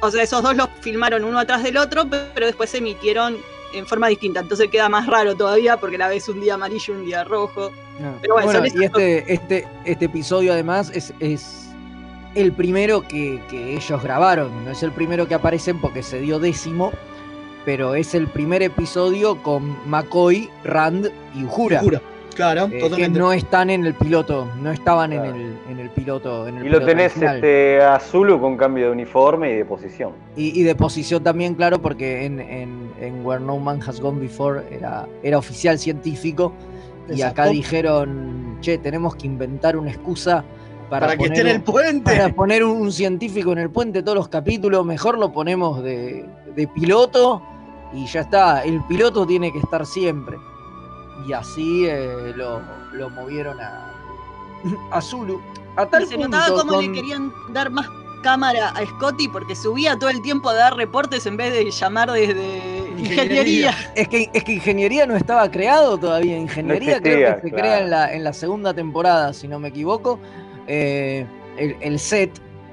o 0.00 0.10
sea, 0.10 0.22
esos 0.22 0.42
dos 0.42 0.56
los 0.56 0.68
filmaron 0.80 1.24
uno 1.24 1.38
atrás 1.38 1.62
del 1.62 1.76
otro, 1.76 2.06
pe- 2.08 2.26
pero 2.34 2.46
después 2.46 2.70
se 2.70 2.78
emitieron 2.78 3.36
en 3.74 3.86
forma 3.86 4.08
distinta. 4.08 4.40
Entonces 4.40 4.68
queda 4.70 4.88
más 4.88 5.06
raro 5.06 5.34
todavía 5.34 5.76
porque 5.78 5.98
la 5.98 6.08
ves 6.08 6.28
un 6.28 6.40
día 6.40 6.54
amarillo 6.54 6.94
y 6.94 6.96
un 6.98 7.04
día 7.04 7.24
rojo. 7.24 7.70
No. 7.98 8.14
Pero 8.20 8.34
bueno, 8.34 8.60
Bueno, 8.60 8.66
y 8.74 8.84
este, 8.84 9.32
este, 9.32 9.68
este 9.84 10.04
episodio 10.06 10.52
además 10.52 10.90
es, 10.94 11.12
es 11.20 11.66
el 12.34 12.52
primero 12.52 13.02
que, 13.06 13.42
que 13.50 13.74
ellos 13.76 14.02
grabaron. 14.02 14.64
No 14.64 14.70
es 14.70 14.82
el 14.82 14.92
primero 14.92 15.28
que 15.28 15.34
aparecen 15.34 15.80
porque 15.80 16.02
se 16.02 16.20
dio 16.20 16.38
décimo, 16.38 16.92
pero 17.64 17.94
es 17.94 18.14
el 18.14 18.26
primer 18.28 18.62
episodio 18.62 19.42
con 19.42 19.76
McCoy, 19.88 20.48
Rand 20.64 21.10
y 21.34 21.44
Uhura. 21.44 21.82
Uhura, 21.82 22.00
Claro, 22.34 22.68
eh, 22.72 22.90
que 22.96 23.08
no 23.08 23.32
están 23.32 23.70
en 23.70 23.84
el 23.84 23.94
piloto, 23.94 24.48
no 24.62 24.70
estaban 24.70 25.10
Claro. 25.10 25.30
en, 25.30 25.34
el, 25.36 25.58
en 25.70 25.78
el 25.80 25.90
piloto. 25.90 26.46
En 26.48 26.58
el 26.58 26.66
Y 26.66 26.68
lo 26.68 26.78
piloto 26.78 26.86
tenés 26.86 27.12
original. 27.12 27.36
este, 27.36 27.82
a 27.82 28.00
Zulu 28.00 28.40
con 28.40 28.56
cambio 28.56 28.86
de 28.86 28.92
uniforme 28.92 29.52
y 29.52 29.56
de 29.56 29.64
posición. 29.64 30.12
Y, 30.36 30.58
y 30.58 30.62
de 30.62 30.74
posición 30.74 31.22
también, 31.22 31.54
claro, 31.54 31.80
porque 31.82 32.24
en, 32.24 32.40
en, 32.40 32.90
en 33.00 33.24
Where 33.26 33.42
No 33.44 33.58
Man 33.58 33.80
Has 33.86 34.00
Gone 34.00 34.20
Before 34.20 34.62
era, 34.70 35.06
era 35.22 35.38
oficial 35.38 35.78
científico. 35.78 36.52
Y 37.12 37.22
acá 37.22 37.46
dijeron, 37.46 38.58
che, 38.60 38.78
tenemos 38.78 39.16
que 39.16 39.26
inventar 39.26 39.76
una 39.76 39.90
excusa 39.90 40.44
para, 40.88 41.06
Para 41.08 41.18
que 41.18 41.24
esté 41.24 41.40
en 41.40 41.46
el 41.48 41.56
un- 41.56 41.62
puente. 41.62 42.16
para 42.16 42.28
poner 42.32 42.62
un, 42.64 42.80
un 42.80 42.92
científico 42.92 43.52
en 43.52 43.58
el 43.58 43.70
puente 43.70 44.02
todos 44.02 44.16
los 44.16 44.28
capítulos. 44.28 44.84
Mejor 44.86 45.18
lo 45.18 45.32
ponemos 45.32 45.82
de, 45.82 46.24
de 46.54 46.68
piloto 46.68 47.42
y 47.92 48.06
ya 48.06 48.20
está. 48.20 48.62
El 48.62 48.80
piloto 48.84 49.26
tiene 49.26 49.52
que 49.52 49.58
estar 49.58 49.84
siempre. 49.86 50.36
Y 51.26 51.32
así 51.32 51.86
eh, 51.86 52.32
lo, 52.36 52.60
lo 52.92 53.10
movieron 53.10 53.60
a, 53.60 53.92
a 54.90 55.00
Zulu. 55.00 55.40
A 55.76 55.86
tal 55.86 56.06
se 56.06 56.16
notaba 56.18 56.46
punto 56.48 56.66
cómo 56.66 56.80
le 56.80 56.86
con- 56.88 56.94
querían 56.94 57.32
dar 57.52 57.70
más 57.70 57.86
cámara 58.22 58.68
a 58.70 58.84
Scotty 58.84 59.28
porque 59.28 59.56
subía 59.56 59.98
todo 59.98 60.10
el 60.10 60.20
tiempo 60.20 60.50
a 60.50 60.54
dar 60.54 60.76
reportes 60.76 61.24
en 61.26 61.36
vez 61.38 61.52
de 61.54 61.70
llamar 61.70 62.10
desde 62.12 62.90
ingeniería. 62.98 63.74
Es 63.94 64.08
que, 64.08 64.28
es 64.32 64.44
que 64.44 64.52
ingeniería 64.52 65.06
no 65.06 65.16
estaba 65.16 65.50
creado 65.50 65.96
todavía. 65.96 66.36
Ingeniería 66.36 66.96
No 66.96 67.02
creo 67.02 67.14
existía, 67.16 67.36
que 67.36 67.40
se 67.42 67.48
claro. 67.54 67.62
crea 67.62 67.78
en 67.80 67.90
la, 67.90 68.12
en 68.12 68.24
la 68.24 68.32
segunda 68.34 68.74
temporada, 68.74 69.32
si 69.32 69.48
no 69.48 69.58
me 69.58 69.68
equivoco. 69.68 70.18
Eh, 70.66 71.24
el, 71.56 71.76
el 71.80 71.98
set. 71.98 72.30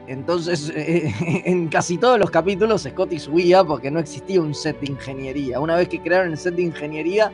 Entonces, 0.08 0.70
eh, 0.76 1.14
en 1.45 1.68
casi 1.70 1.98
todos 1.98 2.20
los 2.20 2.30
capítulos 2.30 2.84
Scotty 2.84 3.20
subía 3.20 3.64
porque 3.64 3.89
no 3.91 4.00
existía 4.00 4.41
un 4.41 4.54
set 4.54 4.80
de 4.82 4.91
ingeniería. 4.91 5.60
Una 5.62 5.76
vez 5.78 5.88
que 5.88 6.02
crearon 6.02 6.32
el 6.32 6.38
set 6.38 6.56
de 6.56 6.64
ingeniería, 6.64 7.32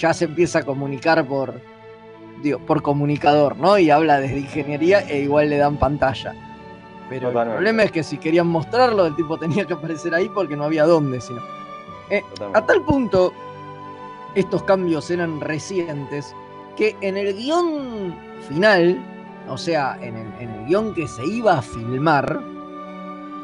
ya 0.00 0.14
se 0.14 0.24
empieza 0.24 0.60
a 0.60 0.62
comunicar 0.62 1.26
por, 1.26 1.60
digo, 2.42 2.58
por 2.60 2.82
comunicador, 2.82 3.56
¿no? 3.56 3.78
Y 3.78 3.90
habla 3.90 4.20
desde 4.20 4.38
ingeniería 4.38 5.00
e 5.00 5.20
igual 5.20 5.50
le 5.50 5.58
dan 5.58 5.76
pantalla. 5.76 6.34
Pero 7.08 7.28
Totalmente. 7.28 7.50
el 7.50 7.56
problema 7.56 7.82
es 7.82 7.92
que 7.92 8.02
si 8.02 8.18
querían 8.18 8.46
mostrarlo, 8.46 9.06
el 9.06 9.16
tipo 9.16 9.36
tenía 9.38 9.64
que 9.66 9.74
aparecer 9.74 10.14
ahí 10.14 10.28
porque 10.28 10.56
no 10.56 10.64
había 10.64 10.84
dónde, 10.84 11.20
sino. 11.20 11.40
Eh, 12.08 12.22
a 12.54 12.64
tal 12.64 12.82
punto, 12.82 13.32
estos 14.34 14.62
cambios 14.62 15.10
eran 15.10 15.40
recientes 15.40 16.34
que 16.76 16.96
en 17.00 17.16
el 17.16 17.34
guion 17.34 18.14
final, 18.48 18.98
o 19.48 19.58
sea, 19.58 19.98
en 20.00 20.16
el, 20.16 20.32
en 20.40 20.50
el 20.50 20.66
guion 20.66 20.94
que 20.94 21.06
se 21.06 21.26
iba 21.26 21.58
a 21.58 21.62
filmar, 21.62 22.40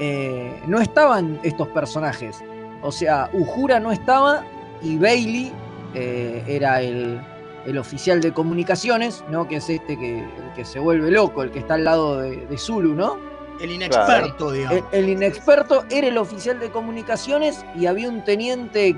eh, 0.01 0.61
no 0.67 0.81
estaban 0.81 1.39
estos 1.43 1.69
personajes. 1.69 2.43
O 2.83 2.93
sea, 2.93 3.29
Uhura 3.33 3.81
no 3.81 3.93
estaba 3.93 4.45
y 4.83 4.97
Bailey 4.97 5.53
eh, 5.97 6.43
era 6.47 6.81
el, 6.83 7.21
el 7.67 7.79
oficial 7.79 8.21
de 8.21 8.33
comunicaciones, 8.33 9.25
¿no? 9.31 9.49
Que 9.49 9.57
es 9.57 9.69
este 9.71 9.99
que, 9.99 10.19
el 10.21 10.53
que 10.55 10.65
se 10.65 10.79
vuelve 10.79 11.11
loco, 11.11 11.43
el 11.43 11.51
que 11.51 11.59
está 11.61 11.75
al 11.75 11.85
lado 11.85 12.21
de, 12.21 12.47
de 12.47 12.59
Zulu, 12.59 12.95
¿no? 12.95 13.19
El 13.61 13.71
inexperto, 13.73 14.53
digamos. 14.53 14.83
El, 14.93 15.05
el 15.05 15.09
inexperto 15.11 15.85
era 15.91 16.07
el 16.09 16.19
oficial 16.19 16.61
de 16.61 16.71
comunicaciones 16.71 17.65
y 17.75 17.87
había 17.87 18.09
un 18.11 18.23
teniente 18.23 18.95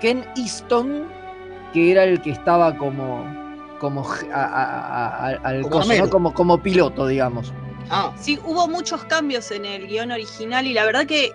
Ken 0.00 0.24
Easton 0.36 1.04
que 1.72 1.92
era 1.92 2.02
el 2.04 2.20
que 2.20 2.30
estaba 2.30 2.76
como 2.76 3.24
como 3.78 4.04
je- 4.04 4.30
a- 4.32 4.44
a- 4.44 4.64
a- 4.66 5.26
a- 5.28 5.40
al 5.44 5.62
Como 5.62 5.76
coso, 5.76 5.88
¿no? 5.88 5.92
armero. 5.94 6.10
como, 6.10 6.34
como 6.34 6.58
piloto, 6.62 7.06
digamos. 7.06 7.52
Ah, 7.88 8.12
Sí, 8.20 8.38
hubo 8.44 8.68
muchos 8.68 9.04
cambios 9.04 9.50
en 9.52 9.64
el 9.64 9.86
guion 9.86 10.10
original 10.10 10.66
y 10.66 10.74
la 10.74 10.84
verdad 10.84 11.06
que 11.06 11.26
eh, 11.26 11.32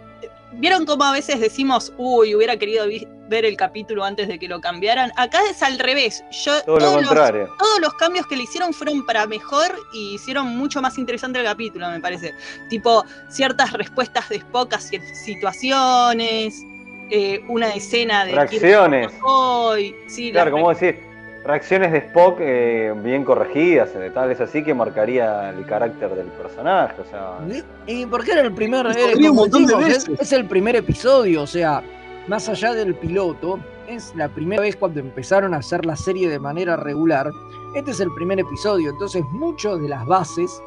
vieron 0.54 0.86
cómo 0.86 1.06
a 1.06 1.12
veces 1.14 1.40
decimos, 1.40 1.92
uy, 1.98 2.36
hubiera 2.36 2.58
querido 2.58 2.86
vi- 2.88 3.08
ver 3.28 3.46
el 3.46 3.58
capítulo 3.58 4.04
antes 4.04 4.28
de 4.28 4.38
que 4.40 4.48
lo 4.48 4.62
cambiaran. 4.62 5.12
Acá 5.16 5.40
es 5.50 5.64
al 5.64 5.80
revés. 5.80 6.24
Yo, 6.32 6.62
Todo 6.64 6.76
lo 6.76 6.80
todos 6.86 6.96
los- 7.02 7.06
contrario. 7.08 7.50
todos 7.58 7.80
los 7.80 7.94
cambios 7.96 8.28
que 8.28 8.36
le 8.38 8.44
hicieron 8.44 8.74
fueron 8.74 9.06
para 9.06 9.26
mejor 9.28 9.76
y 9.94 10.16
hicieron 10.16 10.56
mucho 10.58 10.82
más 10.82 10.98
interesante 10.98 11.40
el 11.40 11.46
capítulo, 11.46 11.90
me 11.90 12.00
parece. 12.00 12.34
Tipo, 12.70 13.04
ciertas 13.30 13.74
respuestas 13.74 14.30
de 14.30 14.38
Spock 14.38 14.74
a 14.74 14.80
situaciones, 14.80 16.64
eh, 17.10 17.44
una 17.48 17.70
escena 17.70 18.26
de 18.26 18.34
Reacciones. 18.34 19.14
McCoy, 19.14 19.96
sí, 20.08 20.32
Claro, 20.32 20.52
como 20.52 20.70
decir, 20.70 21.00
reacciones 21.44 21.92
de 21.92 22.00
Spock 22.00 22.38
eh, 22.42 22.94
bien 22.98 23.24
corregidas, 23.24 23.90
tal 24.14 24.32
es 24.32 24.42
así 24.42 24.64
que 24.64 24.74
marcaría 24.74 25.50
el 25.50 25.66
carácter 25.66 26.10
del 26.16 26.28
personaje. 26.28 26.96
O 27.02 27.06
sea, 27.06 27.64
¿Y 27.86 28.06
por 28.08 28.24
qué 28.24 28.32
era 28.34 28.42
el 28.42 28.54
primer? 28.54 28.86
Y 28.88 29.24
eh, 29.26 29.30
un 29.30 29.36
montón 29.36 29.66
de 29.66 29.74
es 30.20 30.32
el 30.34 30.46
primer 30.46 30.76
episodio, 30.76 31.44
o 31.44 31.48
sea, 31.48 31.84
más 32.28 32.50
allá 32.50 32.74
del 32.74 32.96
piloto, 32.96 33.60
es 33.88 34.14
la 34.16 34.30
primera 34.30 34.62
vez 34.62 34.76
cuando 34.76 35.00
empezaron 35.00 35.54
a 35.54 35.58
hacer 35.58 35.86
la 35.86 35.96
serie 35.96 36.30
de 36.30 36.40
manera 36.40 36.76
regular. 36.76 37.30
Este 37.76 37.92
es 37.92 38.00
el 38.00 38.12
primer 38.14 38.40
episodio, 38.40 38.90
entonces 38.90 39.24
muchas 39.32 39.80
de 39.80 39.90
las 39.90 40.06
bases 40.06 40.62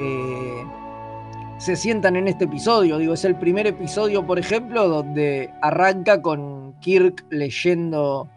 eh, 0.00 0.64
se 1.58 1.76
sientan 1.76 2.16
en 2.16 2.26
este 2.26 2.44
episodio. 2.44 2.98
Digo, 2.98 3.14
es 3.14 3.24
el 3.24 3.36
primer 3.36 3.66
episodio, 3.66 4.26
por 4.26 4.38
ejemplo, 4.38 4.88
donde 4.88 5.50
arranca 5.62 6.22
con 6.22 6.74
Kirk 6.80 7.26
leyendo, 7.30 8.28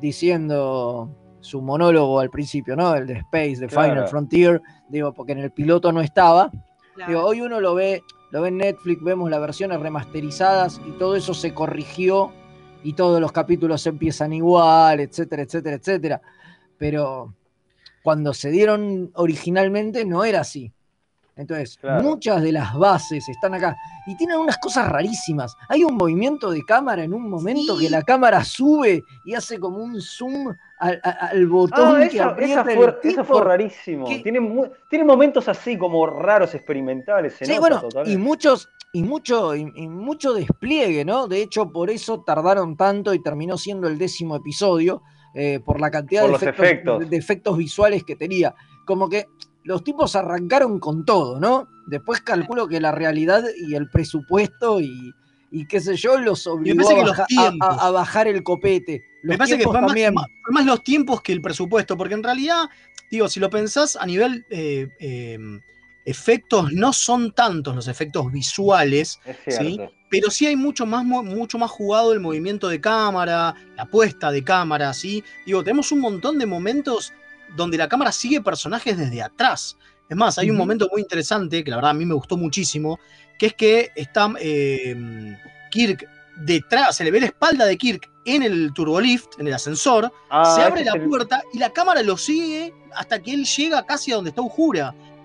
diciendo 0.00 1.10
su 1.40 1.60
monólogo 1.60 2.20
al 2.20 2.30
principio, 2.30 2.76
¿no? 2.76 2.94
El 2.94 3.06
de 3.06 3.14
Space, 3.14 3.56
de 3.56 3.66
Claro. 3.66 3.92
Final 3.92 4.08
Frontier. 4.08 4.62
Digo, 4.88 5.12
porque 5.12 5.32
en 5.32 5.38
el 5.38 5.50
piloto 5.50 5.92
no 5.92 6.00
estaba. 6.00 6.50
Digo, 7.06 7.22
hoy 7.22 7.40
uno 7.40 7.60
lo 7.60 7.74
ve, 7.74 8.02
lo 8.30 8.42
ve 8.42 8.48
en 8.48 8.58
Netflix, 8.58 9.02
vemos 9.02 9.30
las 9.30 9.40
versiones 9.40 9.80
remasterizadas 9.80 10.80
y 10.86 10.92
todo 10.92 11.16
eso 11.16 11.34
se 11.34 11.54
corrigió 11.54 12.32
y 12.84 12.92
todos 12.92 13.20
los 13.20 13.32
capítulos 13.32 13.86
empiezan 13.86 14.32
igual, 14.32 15.00
etcétera, 15.00 15.42
etcétera, 15.42 15.76
etcétera. 15.76 16.20
Pero 16.76 17.34
cuando 18.02 18.32
se 18.34 18.50
dieron 18.50 19.10
originalmente 19.14 20.04
no 20.04 20.24
era 20.24 20.40
así. 20.40 20.72
Entonces, 21.36 21.78
Claro. 21.80 22.02
muchas 22.02 22.42
de 22.42 22.50
las 22.52 22.74
bases 22.74 23.28
están 23.28 23.54
acá 23.54 23.76
y 24.06 24.16
tienen 24.16 24.38
unas 24.38 24.58
cosas 24.58 24.88
rarísimas. 24.88 25.54
Hay 25.68 25.84
un 25.84 25.96
movimiento 25.96 26.50
de 26.50 26.64
cámara 26.64 27.04
en 27.04 27.14
un 27.14 27.30
momento 27.30 27.78
que 27.78 27.88
la 27.88 28.02
cámara 28.02 28.42
sube 28.44 29.04
y 29.24 29.34
hace 29.34 29.58
como 29.60 29.78
un 29.78 30.00
zoom 30.00 30.52
al, 30.80 31.00
al 31.02 31.46
botón 31.46 31.96
Ah, 32.02 32.08
que 32.08 32.16
esa, 32.16 32.26
aprieta 32.26 32.60
esa 32.62 32.72
el 32.72 32.76
fue, 32.78 32.98
eso 33.10 33.24
fue 33.24 33.44
rarísimo. 33.44 34.06
que- 34.06 34.18
Tiene, 34.20 34.40
mu- 34.40 34.68
tiene 34.88 35.04
momentos 35.04 35.48
así 35.48 35.76
como 35.76 36.06
raros, 36.06 36.54
experimentales. 36.54 37.34
Se 37.34 37.44
Sí, 37.46 37.56
nota 37.56 37.60
bueno, 37.60 38.04
y 38.06 38.16
muchos, 38.16 38.68
y 38.92 39.02
mucho, 39.02 39.54
y, 39.56 39.70
y 39.74 39.88
mucho 39.88 40.32
despliegue, 40.34 41.04
¿no? 41.04 41.26
De 41.28 41.42
hecho, 41.42 41.70
por 41.70 41.90
eso 41.90 42.22
tardaron 42.24 42.76
tanto 42.76 43.12
y 43.14 43.22
terminó 43.22 43.56
siendo 43.58 43.88
el 43.88 43.98
décimo 43.98 44.36
episodio, 44.36 45.02
eh, 45.34 45.60
por 45.64 45.80
la 45.80 45.90
cantidad 45.90 46.22
Por 46.22 46.30
de 46.30 46.36
efectos, 46.36 46.64
efectos. 46.64 46.98
de- 47.00 47.06
de 47.06 47.16
efectos 47.16 47.56
visuales 47.58 48.04
que 48.04 48.16
tenía. 48.16 48.54
Como 48.86 49.08
que 49.08 49.26
los 49.64 49.84
tipos 49.84 50.16
arrancaron 50.16 50.78
con 50.80 51.04
todo, 51.04 51.38
¿no? 51.38 51.68
Después 51.88 52.20
calculo 52.22 52.66
que 52.68 52.80
la 52.80 52.92
realidad 52.92 53.44
y 53.56 53.74
el 53.74 53.88
presupuesto 53.90 54.80
y, 54.80 55.12
y 55.50 55.66
qué 55.66 55.80
sé 55.80 55.96
yo, 55.96 56.18
los 56.18 56.46
obligó 56.46 56.88
baja- 57.04 57.26
a 57.60 57.90
bajar 57.90 58.28
el 58.28 58.42
copete. 58.42 59.02
Los 59.22 59.30
Me 59.34 59.38
parece 59.38 59.58
que 59.58 59.64
fue 59.64 59.80
más, 59.80 59.92
más- 60.12 60.26
fue 60.42 60.52
más 60.54 60.64
los 60.66 60.82
tiempos 60.84 61.22
que 61.22 61.32
el 61.32 61.40
presupuesto, 61.40 61.96
porque 61.96 62.14
en 62.14 62.22
realidad, 62.22 62.68
digo, 63.10 63.28
si 63.28 63.40
lo 63.40 63.50
pensás 63.50 63.96
a 63.96 64.06
nivel 64.06 64.46
eh, 64.50 64.88
eh, 65.00 65.38
efectos, 66.04 66.72
no 66.72 66.92
son 66.92 67.32
tantos 67.32 67.74
los 67.74 67.88
efectos 67.88 68.30
visuales, 68.32 69.18
Es 69.24 69.56
¿sí? 69.56 69.78
pero 70.10 70.30
sí 70.30 70.46
hay 70.46 70.56
mucho 70.56 70.86
más, 70.86 71.04
mucho 71.04 71.58
más 71.58 71.70
jugado 71.70 72.12
el 72.12 72.20
movimiento 72.20 72.68
de 72.68 72.80
cámara, 72.80 73.54
la 73.76 73.84
puesta 73.86 74.30
de 74.30 74.42
cámara, 74.42 74.94
¿sí? 74.94 75.22
Digo, 75.44 75.62
tenemos 75.62 75.92
un 75.92 76.00
montón 76.00 76.38
de 76.38 76.46
momentos 76.46 77.12
donde 77.56 77.76
la 77.76 77.88
cámara 77.88 78.12
sigue 78.12 78.40
personajes 78.40 78.96
desde 78.96 79.20
atrás. 79.22 79.76
Es 80.08 80.16
más, 80.16 80.38
hay 80.38 80.48
un 80.50 80.56
momento 80.56 80.88
muy 80.90 81.02
interesante, 81.02 81.62
que 81.62 81.70
la 81.70 81.76
verdad 81.76 81.90
a 81.90 81.94
mí 81.94 82.06
me 82.06 82.14
gustó 82.14 82.38
muchísimo, 82.38 82.98
que 83.38 83.46
es 83.46 83.54
que 83.54 83.90
está 83.94 84.32
eh, 84.40 85.36
Kirk 85.70 86.08
detrás, 86.36 86.96
se 86.96 87.04
le 87.04 87.10
ve 87.10 87.20
la 87.20 87.26
espalda 87.26 87.66
de 87.66 87.76
Kirk 87.76 88.10
en 88.34 88.42
el 88.42 88.72
turbolift, 88.72 89.38
en 89.38 89.46
el 89.48 89.54
ascensor, 89.54 90.12
Ah, 90.30 90.54
se 90.54 90.62
abre 90.62 90.84
la 90.84 90.92
el- 90.92 91.08
puerta 91.08 91.42
y 91.52 91.58
la 91.58 91.70
cámara 91.70 92.02
lo 92.02 92.16
sigue 92.16 92.72
hasta 92.94 93.20
que 93.20 93.32
él 93.32 93.44
llega 93.44 93.84
casi 93.86 94.12
a 94.12 94.16
donde 94.16 94.30
está 94.30 94.42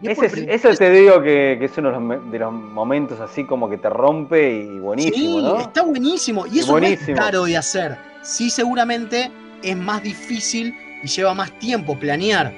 es 0.02 0.18
Ese 0.18 0.26
es- 0.54 0.66
eso 0.66 0.78
te 0.78 0.90
digo 0.90 1.22
que, 1.22 1.56
que 1.60 1.66
es 1.66 1.78
uno 1.78 1.92
de 2.30 2.40
los, 2.40 2.52
momentos 2.52 3.20
así 3.22 3.46
como 3.46 3.70
que 3.70 3.78
te 3.78 3.90
rompe 3.90 4.64
y 4.64 4.80
buenísimo, 4.80 5.16
sí, 5.16 5.42
¿no? 5.44 5.60
está 5.60 5.82
buenísimo. 5.84 6.46
Y 6.48 6.60
eso 6.60 6.72
no 6.74 6.78
es 6.80 6.82
buenísimo. 7.00 7.18
caro 7.18 7.46
de 7.46 7.56
hacer. 7.58 7.98
Sí, 8.22 8.50
seguramente 8.50 9.32
es 9.62 9.78
más 9.78 10.04
difícil 10.04 10.76
y 11.04 11.08
lleva 11.08 11.34
más 11.34 11.58
tiempo 11.60 11.98
planear 11.98 12.54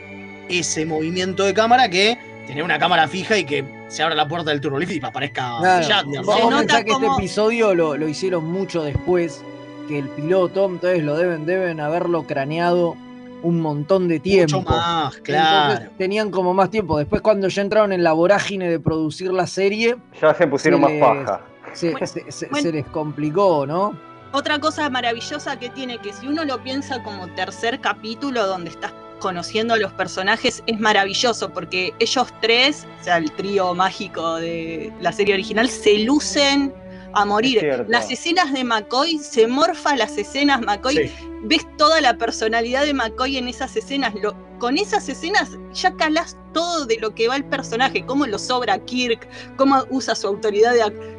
ese 0.49 0.85
movimiento 0.85 1.43
de 1.43 1.53
cámara 1.53 1.87
que 1.89 2.17
tener 2.47 2.63
una 2.63 2.77
cámara 2.79 3.07
fija 3.07 3.37
y 3.37 3.43
que 3.43 3.63
se 3.87 4.03
abra 4.03 4.15
la 4.15 4.27
puerta 4.27 4.49
del 4.51 4.61
turbolift 4.61 4.91
y 4.93 5.05
aparezca 5.05 5.57
Claro, 5.59 5.87
Shatner, 5.87 6.21
¿no? 6.21 6.27
Vamos 6.27 6.53
a 6.53 6.61
nota 6.61 6.83
que 6.83 6.91
este 6.91 7.07
episodio 7.07 7.73
lo, 7.75 7.95
lo 7.97 8.07
hicieron 8.07 8.45
mucho 8.45 8.83
después 8.83 9.43
que 9.87 9.99
el 9.99 10.09
piloto, 10.09 10.65
entonces 10.65 11.03
lo 11.03 11.15
deben, 11.17 11.45
deben 11.45 11.79
haberlo 11.79 12.23
craneado 12.23 12.95
un 13.43 13.61
montón 13.61 14.07
de 14.07 14.19
tiempo. 14.19 14.57
Mucho 14.59 14.69
más, 14.69 15.17
claro. 15.17 15.71
Entonces 15.73 15.97
tenían 15.97 16.31
como 16.31 16.53
más 16.53 16.71
tiempo. 16.71 16.97
Después 16.97 17.21
cuando 17.21 17.47
ya 17.47 17.61
entraron 17.61 17.93
en 17.93 18.03
la 18.03 18.13
vorágine 18.13 18.69
de 18.69 18.79
producir 18.79 19.31
la 19.31 19.45
serie, 19.45 19.97
Ya 20.21 20.33
se 20.33 20.47
pusieron 20.47 20.79
se 20.79 20.81
más 20.81 20.91
les- 20.91 21.01
paja. 21.01 21.41
se, 21.73 21.91
Bueno, 21.91 22.07
se- 22.07 22.31
se- 22.31 22.47
bueno. 22.47 22.63
se 22.63 22.71
les 22.71 22.85
complicó, 22.87 23.65
¿no? 23.67 23.93
Otra 24.31 24.59
cosa 24.59 24.89
maravillosa 24.89 25.57
que 25.59 25.69
tiene, 25.69 25.99
que 25.99 26.11
si 26.11 26.27
uno 26.27 26.43
lo 26.43 26.61
piensa 26.63 27.03
como 27.03 27.27
tercer 27.35 27.79
capítulo 27.79 28.47
donde 28.47 28.69
estás 28.71 28.91
conociendo 29.19 29.73
a 29.75 29.77
los 29.77 29.93
personajes, 29.93 30.61
es 30.67 30.79
maravilloso 30.79 31.49
porque 31.51 31.93
ellos 31.99 32.27
tres, 32.41 32.85
o 32.99 33.03
sea, 33.03 33.17
el 33.17 33.31
trío 33.31 33.73
mágico 33.73 34.35
de 34.35 34.91
la 35.01 35.11
serie 35.13 35.35
original, 35.35 35.69
se 35.69 35.99
lucen 35.99 36.73
a 37.15 37.25
morir. 37.25 37.85
Las 37.87 38.11
escenas 38.11 38.51
de 38.53 38.63
McCoy, 38.63 39.17
se 39.19 39.47
morfa 39.47 39.95
las 39.95 40.17
escenas 40.17 40.61
McCoy, 40.61 41.07
Sí. 41.07 41.11
ves 41.43 41.65
toda 41.77 42.01
la 42.01 42.17
personalidad 42.17 42.83
de 42.85 42.93
McCoy 42.93 43.37
en 43.37 43.47
esas 43.47 43.75
escenas. 43.75 44.13
Lo- 44.15 44.35
con 44.59 44.77
esas 44.77 45.09
escenas 45.09 45.57
ya 45.73 45.93
calás 45.95 46.37
todo 46.53 46.85
de 46.85 46.97
lo 46.99 47.13
que 47.13 47.27
va 47.27 47.35
el 47.35 47.43
personaje, 47.43 48.05
cómo 48.05 48.25
lo 48.25 48.39
sobra 48.39 48.79
Kirk, 48.79 49.27
cómo 49.57 49.83
usa 49.89 50.15
su 50.15 50.27
autoridad 50.27 50.73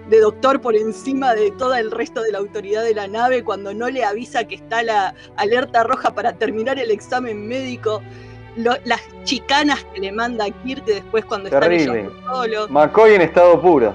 de, 0.09 0.20
doctor 0.20 0.61
por 0.62 0.74
encima 0.74 1.34
de 1.34 1.51
todo 1.53 1.74
el 1.74 1.90
resto 1.90 2.22
de 2.22 2.32
la 2.32 2.38
autoridad 2.38 2.82
de 2.82 2.94
la 2.94 3.09
nave 3.09 3.44
cuando 3.44 3.74
no 3.74 3.90
le 3.90 4.05
avisa 4.05 4.44
que 4.44 4.55
está 4.55 4.82
la 4.82 5.14
alerta 5.36 5.82
roja 5.84 6.14
para 6.14 6.32
terminar 6.34 6.78
el 6.78 6.90
examen 6.90 7.47
médico. 7.47 8.03
Lo- 8.57 8.78
las 8.86 9.03
chicanas 9.24 9.84
que 9.92 10.01
le 10.01 10.12
manda 10.12 10.47
Kirk 10.64 10.86
después 10.86 11.26
cuando 11.26 11.51
Terrible. 11.51 11.76
están 11.82 11.97
ellos 11.99 12.12
solos. 12.32 12.70
McCoy 12.70 13.14
en 13.14 13.20
estado 13.20 13.61
puro. 13.61 13.94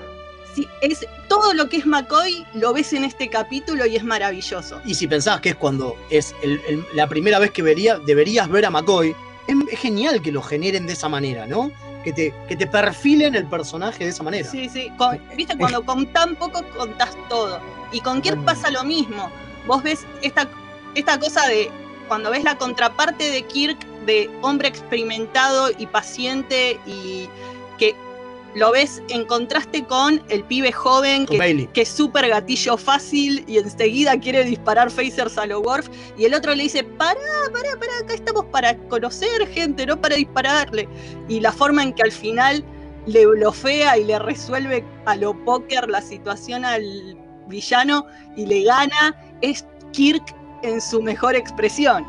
Sí, 0.56 0.68
es, 0.82 1.06
todo 1.30 1.54
lo 1.54 1.70
que 1.70 1.78
es 1.78 1.86
McCoy 1.86 2.46
lo 2.54 2.74
ves 2.74 2.92
en 2.94 3.04
este 3.06 3.30
capítulo 3.30 3.86
y 3.86 3.96
es 3.96 4.04
maravilloso. 4.04 4.82
Y 4.86 4.96
si 4.96 5.08
pensabas 5.08 5.40
que 5.42 5.50
es 5.50 5.56
cuando 5.56 5.96
es 6.10 6.36
el- 6.44 6.62
el- 6.68 6.86
la 6.94 7.08
primera 7.08 7.40
vez 7.40 7.52
que 7.52 7.62
vería, 7.62 7.98
deberías 8.00 8.50
ver 8.50 8.66
a 8.66 8.70
McCoy, 8.70 9.16
es, 9.48 9.56
es 9.72 9.80
genial 9.80 10.22
que 10.22 10.32
lo 10.32 10.42
generen 10.42 10.88
de 10.88 10.94
esa 10.94 11.08
manera, 11.10 11.46
¿no? 11.48 11.72
Que 12.04 12.12
te, 12.14 12.34
que 12.48 12.56
te 12.56 12.68
perfilen 12.68 13.36
el 13.36 13.46
personaje 13.48 14.04
de 14.04 14.10
esa 14.10 14.24
manera. 14.24 14.50
Sí, 14.50 14.68
sí. 14.68 14.92
con- 14.98 15.20
Viste, 15.38 15.56
cuando 15.58 15.84
con 15.86 16.06
tan 16.08 16.36
poco 16.36 16.64
contás 16.78 17.16
todo. 17.30 17.60
Y 17.92 18.02
con 18.02 18.22
Kirk 18.22 18.44
pasa 18.44 18.70
lo 18.72 18.84
mismo. 18.84 19.30
Vos 19.68 19.84
ves 19.84 20.06
esta, 20.22 20.48
esta 20.96 21.20
cosa 21.20 21.48
de. 21.48 21.70
Cuando 22.08 22.30
ves 22.32 22.44
la 22.44 22.58
contraparte 22.58 23.30
de 23.32 23.44
Kirk, 23.44 23.78
de 24.06 24.30
hombre 24.42 24.68
experimentado 24.68 25.70
y 25.78 25.86
paciente, 25.88 26.80
y 26.86 27.30
que 27.78 27.96
lo 28.56 28.72
ves 28.72 29.02
en 29.10 29.26
contraste 29.26 29.86
con 29.86 30.22
el 30.30 30.44
pibe 30.44 30.72
joven 30.72 31.26
que, 31.26 31.70
que 31.74 31.82
es 31.82 31.90
súper 31.90 32.28
gatillo 32.28 32.78
fácil 32.78 33.44
y 33.48 33.58
enseguida 33.58 34.20
quiere 34.20 34.44
disparar 34.44 34.92
phasers 34.92 35.38
a 35.38 35.46
lo 35.46 35.62
Worf. 35.62 35.88
Y 36.18 36.26
el 36.26 36.34
otro 36.34 36.54
le 36.54 36.64
dice: 36.64 36.84
Pará, 36.84 37.16
pará, 37.52 37.80
pará, 37.80 37.92
acá 38.02 38.14
estamos 38.14 38.46
para 38.46 38.78
conocer 38.90 39.48
gente, 39.48 39.86
no 39.86 40.00
para 40.00 40.16
dispararle. 40.16 40.88
Y 41.30 41.40
la 41.40 41.52
forma 41.52 41.84
en 41.84 41.94
que 41.94 42.04
al 42.04 42.12
final 42.12 42.64
le 43.06 43.26
blofea 43.26 43.98
y 43.98 44.04
le 44.04 44.20
resuelve 44.20 44.86
a 45.06 45.16
lo 45.16 45.34
póker 45.46 45.90
la 45.90 46.02
situación 46.02 46.66
al 46.66 47.18
villano 47.48 48.06
y 48.36 48.46
le 48.46 48.64
gana 48.64 49.16
es 49.42 49.66
Kirk 49.92 50.36
en 50.64 50.80
su 50.82 51.02
mejor 51.02 51.36
expresión. 51.36 52.06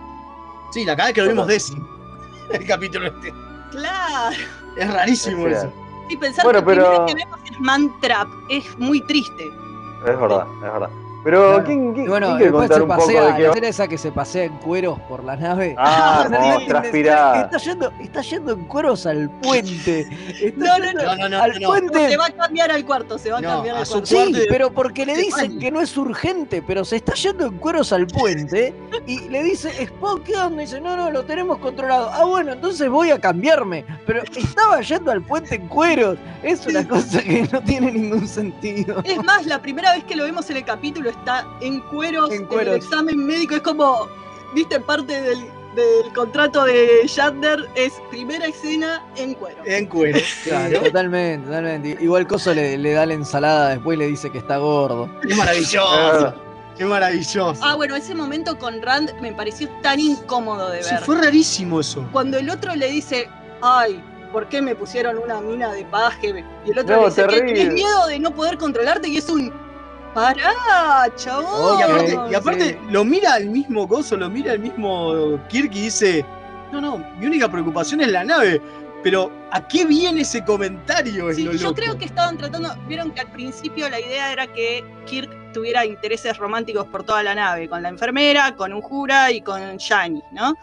Sí, 0.72 0.84
la 0.84 0.97
cada 0.97 1.09
vez 1.09 1.14
que 1.14 1.22
lo 1.22 1.28
vimos 1.28 1.47
Desi. 1.47 1.74
El 2.53 2.66
capítulo 2.66 3.07
este. 3.07 3.32
Claro. 3.70 4.36
Es 4.76 4.93
rarísimo 4.93 5.47
Es 5.47 5.59
eso. 5.59 5.82
Y 6.09 6.16
pensar 6.16 6.44
Bueno, 6.44 6.61
que 6.61 6.66
pero- 6.66 7.07
que 7.07 7.14
vemos 7.14 7.38
es 7.50 7.61
Mantrap 7.61 8.28
es 8.48 8.78
muy 8.78 9.00
triste. 9.03 9.46
Es 10.07 10.18
verdad, 10.20 10.46
es 10.57 10.61
verdad. 10.62 10.90
Pero, 11.25 11.62
Claro. 11.62 11.64
¿quién, 11.64 12.07
bueno, 12.09 12.27
quién 12.27 12.37
quiere 12.39 12.45
después 12.53 12.68
contar 12.68 12.77
se 12.79 12.83
un 12.83 12.89
poco 12.89 13.07
de 13.09 13.14
pasea, 13.14 13.37
qué 13.37 13.43
la 13.43 13.49
escena 13.51 13.68
esa 13.68 13.89
que 13.89 13.99
se 13.99 14.11
pasea 14.12 14.45
en 14.45 14.53
cueros 14.59 14.99
por 15.09 15.23
la 15.25 15.37
nave. 15.37 15.75
Ah, 15.79 16.23
Está- 16.25 16.66
transpirada. 16.66 17.41
Está 17.43 17.59
yendo, 17.59 17.93
está 18.01 18.20
yendo 18.23 18.53
en 18.55 18.64
cueros 18.64 19.07
al 19.07 19.31
puente. 19.31 20.01
Está 20.43 20.53
No, 20.57 20.79
no, 20.79 20.93
no, 20.93 21.16
no, 21.16 21.29
no, 21.29 21.43
al 21.43 21.61
no. 21.61 21.68
puente. 21.68 22.09
Se 22.09 22.16
va 22.16 22.27
a 22.27 22.31
cambiar 22.31 22.70
al 22.73 22.85
cuarto, 22.85 23.18
se 23.18 23.31
va 23.31 23.39
a 23.39 23.41
No, 23.41 23.49
cambiar 23.51 23.77
a 23.77 23.79
al 23.81 23.87
su 23.87 23.93
cuarto. 23.93 24.07
Sí, 24.09 24.35
pero 24.49 24.73
porque 24.73 25.07
le 25.07 25.14
dicen 25.16 25.59
que 25.61 25.70
no 25.70 25.81
es 25.81 25.97
urgente, 25.97 26.61
pero 26.61 26.85
se 26.85 26.97
está 26.97 27.14
yendo 27.14 27.47
en 27.47 27.59
cueros 27.59 27.93
al 27.93 28.07
puente 28.09 28.75
y 29.07 29.20
le 29.29 29.43
dice, 29.45 29.70
Spock, 29.83 30.25
¿qué 30.25 30.37
onda? 30.37 30.62
Y 30.62 30.66
dice, 30.66 30.81
no, 30.81 30.97
no, 30.97 31.11
lo 31.11 31.25
tenemos 31.25 31.59
controlado. 31.59 32.11
Ah, 32.12 32.25
bueno, 32.25 32.53
entonces 32.53 32.89
voy 32.89 33.11
a 33.11 33.20
cambiarme. 33.20 33.85
Pero 34.07 34.23
estaba 34.37 34.81
yendo 34.81 35.12
al 35.12 35.23
puente 35.23 35.55
en 35.55 35.68
cueros. 35.68 36.18
Es 36.43 36.66
una 36.66 36.87
cosa 36.87 37.23
que 37.23 37.47
no 37.53 37.61
tiene 37.62 37.93
ningún 37.93 38.27
sentido. 38.27 39.01
Es 39.05 39.23
más, 39.23 39.47
la 39.47 39.62
primera 39.62 39.93
vez 39.93 40.03
que 40.03 40.16
lo 40.16 40.25
vemos 40.25 40.51
en 40.51 40.57
el 40.57 40.64
capítulo 40.64 41.12
está 41.13 41.47
en 41.61 41.81
cueros, 41.81 42.31
En 42.31 42.47
el 42.51 42.69
examen 42.75 43.25
médico. 43.27 43.55
Es 43.55 43.63
como, 43.63 44.09
viste, 44.55 44.81
parte 44.81 45.21
del 45.21 45.49
del 45.75 46.13
contrato 46.13 46.67
de 46.67 47.01
Shatner 47.07 47.67
es 47.77 47.95
primera 48.11 48.45
escena 48.45 49.03
en 49.17 49.33
cuero. 49.33 49.57
En 49.65 49.87
cuero, 49.87 50.19
Sí, 50.19 50.51
claro. 50.51 50.81
totalmente, 50.83 51.47
totalmente. 51.47 51.97
Igual 51.99 52.27
Coso 52.27 52.53
le, 52.53 52.77
le 52.77 52.93
da 52.93 53.07
la 53.07 53.15
ensalada, 53.15 53.71
después 53.71 53.97
le 53.97 54.07
dice 54.07 54.29
que 54.31 54.37
está 54.37 54.59
gordo. 54.59 55.09
Qué 55.27 55.35
maravilloso. 55.35 56.35
Qué 56.77 56.85
maravilloso. 56.85 57.59
Ah, 57.65 57.75
bueno, 57.77 57.97
ese 57.97 58.15
momento 58.15 58.59
con 58.59 58.83
Rand 58.83 59.19
me 59.23 59.33
pareció 59.33 59.67
tan 59.83 59.99
incómodo 59.99 60.69
de 60.71 60.83
Sí, 60.83 60.95
ver. 60.95 61.05
fue 61.05 61.17
rarísimo 61.23 61.81
eso. 61.81 62.07
Cuando 62.13 62.37
el 62.37 62.51
otro 62.51 62.75
le 62.77 62.91
dice, 62.91 63.31
ay, 63.63 64.03
¿por 64.31 64.49
qué 64.51 64.61
me 64.61 64.75
pusieron 64.75 65.17
una 65.17 65.41
mina 65.41 65.73
de 65.73 65.87
paje? 65.87 66.45
Y 66.67 66.71
el 66.71 66.79
otro 66.81 66.97
No, 66.97 67.03
le 67.05 67.09
dice, 67.09 67.23
¿qué 67.23 67.29
terrible. 67.37 67.55
tenés 67.61 67.73
miedo 67.75 68.07
de 68.09 68.19
no 68.19 68.35
poder 68.35 68.59
controlarte? 68.59 69.09
Y 69.09 69.17
es 69.17 69.29
un, 69.31 69.51
pará, 70.15 70.53
chabón. 71.17 71.79
Y 71.79 71.83
aparte, 71.83 72.19
y 72.31 72.35
aparte 72.35 72.81
lo 72.91 73.05
mira 73.05 73.37
el 73.37 73.51
mismo 73.51 73.87
Gozo, 73.87 74.17
lo 74.17 74.29
mira 74.31 74.53
el 74.53 74.59
mismo 74.61 75.39
Kirk 75.49 75.71
y 75.75 75.83
dice, 75.83 76.25
no, 76.73 76.81
no, 76.81 76.99
mi 77.19 77.27
única 77.27 77.51
preocupación 77.51 78.01
es 78.01 78.09
la 78.09 78.25
nave. 78.25 78.61
Pero, 79.03 79.33
¿a 79.51 79.67
qué 79.67 79.85
viene 79.85 80.21
ese 80.21 80.45
comentario? 80.45 81.29
Es 81.29 81.37
Sí, 81.37 81.43
lo 81.43 81.53
yo 81.53 81.71
loco. 81.71 81.75
creo 81.75 81.99
que 81.99 82.05
estaban 82.05 82.39
tratando, 82.39 82.73
vieron 82.87 83.11
que 83.11 83.21
al 83.21 83.33
principio 83.33 83.89
la 83.89 83.99
idea 83.99 84.33
era 84.33 84.47
que 84.47 84.85
Kirk 85.07 85.53
tuviera 85.53 85.85
intereses 85.85 86.37
románticos 86.39 86.87
por 86.87 87.03
toda 87.03 87.21
la 87.25 87.35
nave, 87.35 87.69
con 87.69 87.83
la 87.83 87.89
enfermera, 87.89 88.55
con 88.55 88.73
Uhura 88.73 89.33
y 89.33 89.41
con 89.41 89.77
Shani, 89.77 90.23
¿no? 90.31 90.55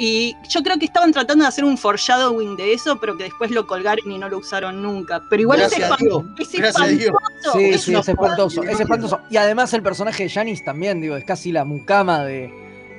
Y 0.00 0.36
yo 0.48 0.62
creo 0.62 0.78
que 0.78 0.84
estaban 0.84 1.10
tratando 1.12 1.42
de 1.42 1.48
hacer 1.48 1.64
un 1.64 1.76
foreshadowing 1.76 2.56
de 2.56 2.72
eso, 2.72 3.00
pero 3.00 3.16
que 3.16 3.24
después 3.24 3.50
lo 3.50 3.66
colgaron 3.66 4.08
y 4.10 4.16
no 4.16 4.28
lo 4.28 4.38
usaron 4.38 4.80
nunca. 4.80 5.22
Pero 5.28 5.42
igual 5.42 5.60
es, 5.60 5.70
Gracias 5.76 5.90
a 5.90 5.94
espan- 5.96 5.98
Dios, 5.98 6.24
es 6.38 6.54
espantoso. 6.54 7.52
Sí, 7.58 7.64
es 7.64 7.82
sí, 7.82 7.94
es 7.96 8.08
espantoso, 8.08 8.62
es 8.62 8.80
espantoso. 8.80 9.20
Y 9.28 9.36
además 9.38 9.74
el 9.74 9.82
personaje 9.82 10.22
de 10.24 10.30
Janis 10.30 10.64
también, 10.64 11.00
digo, 11.00 11.16
es 11.16 11.24
casi 11.24 11.50
la 11.50 11.64
mucama 11.64 12.24
de, 12.24 12.48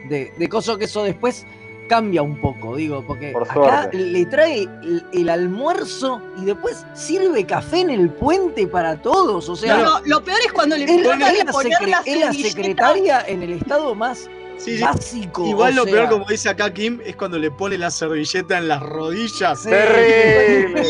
de, 0.09 0.33
de 0.37 0.49
Coso, 0.49 0.77
que 0.77 0.85
eso 0.85 1.03
después 1.03 1.45
cambia 1.87 2.21
un 2.21 2.39
poco, 2.39 2.75
digo, 2.75 3.03
porque 3.07 3.31
Por 3.31 3.49
acá 3.49 3.89
le 3.93 4.23
trae 4.27 4.63
el, 4.83 5.03
el 5.11 5.27
almuerzo 5.29 6.21
y 6.37 6.45
después 6.45 6.85
sirve 6.93 7.45
café 7.45 7.79
en 7.79 7.89
el 7.89 8.09
puente 8.11 8.67
para 8.67 9.01
todos, 9.01 9.49
o 9.49 9.55
sea... 9.55 9.77
No, 9.77 9.83
no, 9.83 10.05
lo 10.05 10.23
peor 10.23 10.37
es 10.45 10.51
cuando 10.53 10.77
le 10.77 10.83
es, 10.83 11.01
la- 11.03 11.15
la 11.15 11.29
secre- 11.45 11.87
la 11.87 12.01
es 12.05 12.19
la 12.19 12.25
servilleta. 12.27 12.49
secretaria 12.49 13.21
en 13.27 13.41
el 13.41 13.53
estado 13.53 13.95
más 13.95 14.29
Sí, 14.59 14.77
sí. 14.77 14.83
básico. 14.83 15.45
Igual 15.45 15.75
lo 15.75 15.83
sea, 15.85 15.93
peor, 15.93 16.09
como 16.09 16.25
dice 16.25 16.49
acá 16.49 16.71
Kim, 16.73 16.99
es 17.05 17.15
cuando 17.15 17.39
le 17.39 17.49
pone 17.49 17.77
la 17.77 17.89
servilleta 17.89 18.57
en 18.57 18.67
las 18.67 18.81
rodillas. 18.81 19.63
Terrible. 19.63 20.83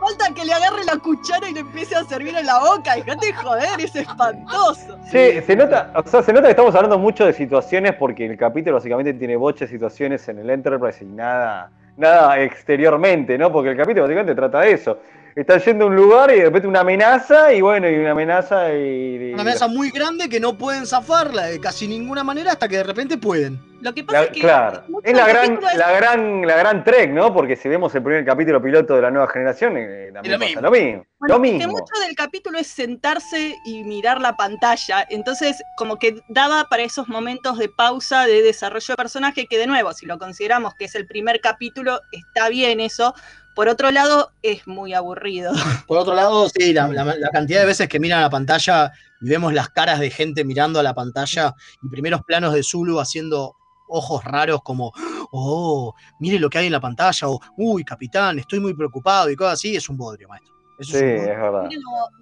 Falta 0.00 0.32
que 0.34 0.44
le 0.44 0.52
agarre 0.52 0.84
la 0.84 0.96
cuchara 0.96 1.48
y 1.48 1.54
le 1.54 1.60
empiece 1.60 1.94
a 1.94 2.04
servir 2.04 2.36
en 2.36 2.46
la 2.46 2.58
boca. 2.60 2.94
Dejate 2.96 3.26
de 3.26 3.32
joder, 3.34 3.80
es 3.80 3.94
espantoso. 3.94 4.98
Sí, 5.10 5.40
se 5.46 5.56
nota, 5.56 5.92
o 5.94 6.08
sea, 6.08 6.22
se 6.22 6.32
nota 6.32 6.44
que 6.46 6.50
estamos 6.50 6.74
hablando 6.74 6.98
mucho 6.98 7.26
de 7.26 7.32
situaciones 7.32 7.94
porque 7.94 8.26
el 8.26 8.36
capítulo 8.36 8.76
básicamente 8.76 9.12
tiene 9.14 9.36
boches 9.36 9.68
de 9.68 9.76
situaciones 9.76 10.28
en 10.28 10.38
el 10.38 10.50
Enterprise 10.50 11.04
y 11.04 11.08
nada, 11.08 11.70
nada 11.96 12.40
exteriormente, 12.40 13.36
¿no? 13.36 13.52
Porque 13.52 13.70
el 13.70 13.76
capítulo 13.76 14.02
básicamente 14.04 14.34
trata 14.34 14.60
de 14.60 14.72
eso. 14.72 14.98
Está 15.38 15.56
yendo 15.58 15.84
a 15.84 15.86
un 15.86 15.94
lugar 15.94 16.32
y 16.32 16.38
de 16.38 16.44
repente 16.46 16.66
una 16.66 16.80
amenaza 16.80 17.52
y 17.52 17.60
bueno, 17.60 17.88
y 17.88 17.94
una 17.94 18.10
amenaza 18.10 18.74
y. 18.74 19.32
Una 19.34 19.42
amenaza 19.42 19.68
muy 19.68 19.90
grande 19.92 20.28
que 20.28 20.40
no 20.40 20.58
pueden 20.58 20.84
zafarla 20.84 21.46
de 21.46 21.60
casi 21.60 21.86
ninguna 21.86 22.24
manera 22.24 22.50
hasta 22.52 22.66
que 22.68 22.78
de 22.78 22.82
repente 22.82 23.18
pueden. 23.18 23.60
Lo 23.80 23.94
que 23.94 24.02
pasa 24.02 24.18
La- 24.18 24.24
es 24.24 24.30
que 24.32 24.40
claro, 24.40 24.82
es 25.04 25.16
la 25.16 25.28
gran, 25.28 25.52
es- 25.62 25.74
la 25.76 25.92
gran, 25.92 26.44
la 26.44 26.56
gran 26.56 26.82
trek, 26.82 27.12
¿no? 27.12 27.32
Porque 27.32 27.54
si 27.54 27.68
vemos 27.68 27.94
el 27.94 28.02
primer 28.02 28.24
capítulo 28.24 28.60
piloto 28.60 28.96
de 28.96 29.02
la 29.02 29.12
nueva 29.12 29.28
generación, 29.28 29.76
eh, 29.76 30.10
también 30.12 30.32
lo 30.32 30.38
pasa 30.40 30.48
mismo. 30.48 30.60
lo 30.62 30.70
mismo. 30.72 31.06
Bueno, 31.20 31.38
lo 31.38 31.44
es 31.44 31.50
que 31.52 31.56
mismo. 31.58 31.72
mucho 31.74 31.94
del 32.04 32.16
capítulo 32.16 32.58
es 32.58 32.66
sentarse 32.66 33.54
y 33.64 33.84
mirar 33.84 34.20
la 34.20 34.36
pantalla. 34.36 35.06
Entonces, 35.08 35.62
como 35.76 36.00
que 36.00 36.16
daba 36.28 36.64
para 36.64 36.82
esos 36.82 37.06
momentos 37.06 37.58
de 37.58 37.68
pausa 37.68 38.26
de 38.26 38.42
desarrollo 38.42 38.86
de 38.88 38.96
personaje, 38.96 39.46
que 39.46 39.56
de 39.58 39.68
nuevo, 39.68 39.92
si 39.92 40.04
lo 40.04 40.18
consideramos 40.18 40.74
que 40.74 40.86
es 40.86 40.96
el 40.96 41.06
primer 41.06 41.40
capítulo, 41.40 42.00
está 42.10 42.48
bien 42.48 42.80
eso. 42.80 43.14
Por 43.58 43.68
otro 43.68 43.90
lado, 43.90 44.30
es 44.40 44.68
muy 44.68 44.94
aburrido. 44.94 45.50
Por 45.88 45.98
otro 45.98 46.14
lado, 46.14 46.48
sí, 46.48 46.72
la, 46.72 46.86
la- 46.86 47.04
la 47.16 47.28
cantidad 47.30 47.58
de 47.58 47.66
veces 47.66 47.88
que 47.88 47.98
miran 47.98 48.20
a 48.20 48.22
la 48.22 48.30
pantalla 48.30 48.92
y 49.20 49.28
vemos 49.28 49.52
las 49.52 49.68
caras 49.70 49.98
de 49.98 50.10
gente 50.10 50.44
mirando 50.44 50.78
a 50.78 50.82
la 50.84 50.94
pantalla 50.94 51.52
y 51.82 51.88
primeros 51.88 52.22
planos 52.22 52.54
de 52.54 52.62
Zulu 52.62 53.00
haciendo 53.00 53.56
ojos 53.88 54.22
raros 54.22 54.62
como, 54.62 54.92
oh, 55.32 55.92
mire 56.20 56.38
lo 56.38 56.48
que 56.48 56.58
hay 56.58 56.66
en 56.66 56.72
la 56.72 56.80
pantalla, 56.80 57.28
o, 57.28 57.40
uy, 57.56 57.82
capitán, 57.84 58.38
estoy 58.38 58.60
muy 58.60 58.74
preocupado 58.74 59.28
y 59.28 59.34
cosas 59.34 59.54
así, 59.54 59.74
es 59.74 59.88
un 59.88 59.96
bodrio, 59.96 60.28
maestro. 60.28 60.54
Eso 60.78 60.92
Sí, 60.92 60.98
es 60.98 61.02
un 61.02 61.28
es 61.32 61.38
bodrio. 61.40 61.52
verdad. 61.52 61.68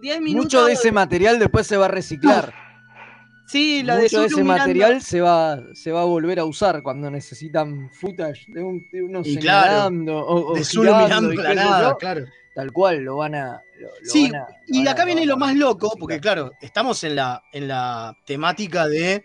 10 0.01 0.21
minutos. 0.23 0.45
Mucho 0.45 0.65
de 0.65 0.73
ese 0.73 0.91
material 0.91 1.39
después 1.39 1.67
se 1.67 1.77
va 1.77 1.85
a 1.85 1.89
reciclar. 1.89 2.55
Sí, 3.47 3.83
lo 3.85 3.95
de 3.97 4.03
Mucho 4.03 4.23
de 4.23 4.29
Zulu 4.29 4.35
ese 4.35 4.43
mirando. 4.43 4.59
material 4.59 5.03
se 5.03 5.21
va, 5.21 5.61
se 5.75 5.93
va 5.93 6.03
a 6.03 6.05
volver 6.05 6.41
a 6.41 6.45
usar 6.45 6.83
cuando 6.83 7.11
necesitan 7.11 7.89
footage 7.93 8.47
de, 8.49 8.63
un, 8.63 8.89
de 8.91 9.03
uno 9.03 9.21
Y 9.25 9.37
claro, 9.39 9.67
señalando 9.73 10.19
o, 10.19 10.53
o 10.53 10.55
de 10.55 10.65
Zulu 10.65 10.83
girando 10.93 11.29
mirando 11.31 11.33
y 11.33 11.37
la 11.37 11.55
nada, 11.55 11.91
yo. 11.91 11.97
claro. 11.99 12.27
Tal 12.55 12.73
cual, 12.73 13.03
lo 13.05 13.17
van 13.19 13.35
a. 13.35 13.63
lo- 13.79 13.89
lo 13.89 13.95
Sí, 14.11 14.31
van 14.31 14.43
a- 14.43 14.47
y 14.67 14.79
van 14.79 14.89
a- 14.89 14.91
acá 14.93 15.05
viene 15.05 15.27
lo 15.27 15.37
más 15.37 15.55
loco, 15.55 15.93
porque 15.99 16.19
claro, 16.21 16.51
estamos 16.61 17.05
en 17.05 17.15
la, 17.17 17.43
en 17.53 17.69
la 17.69 18.17
temática 18.25 18.89
de 18.89 19.25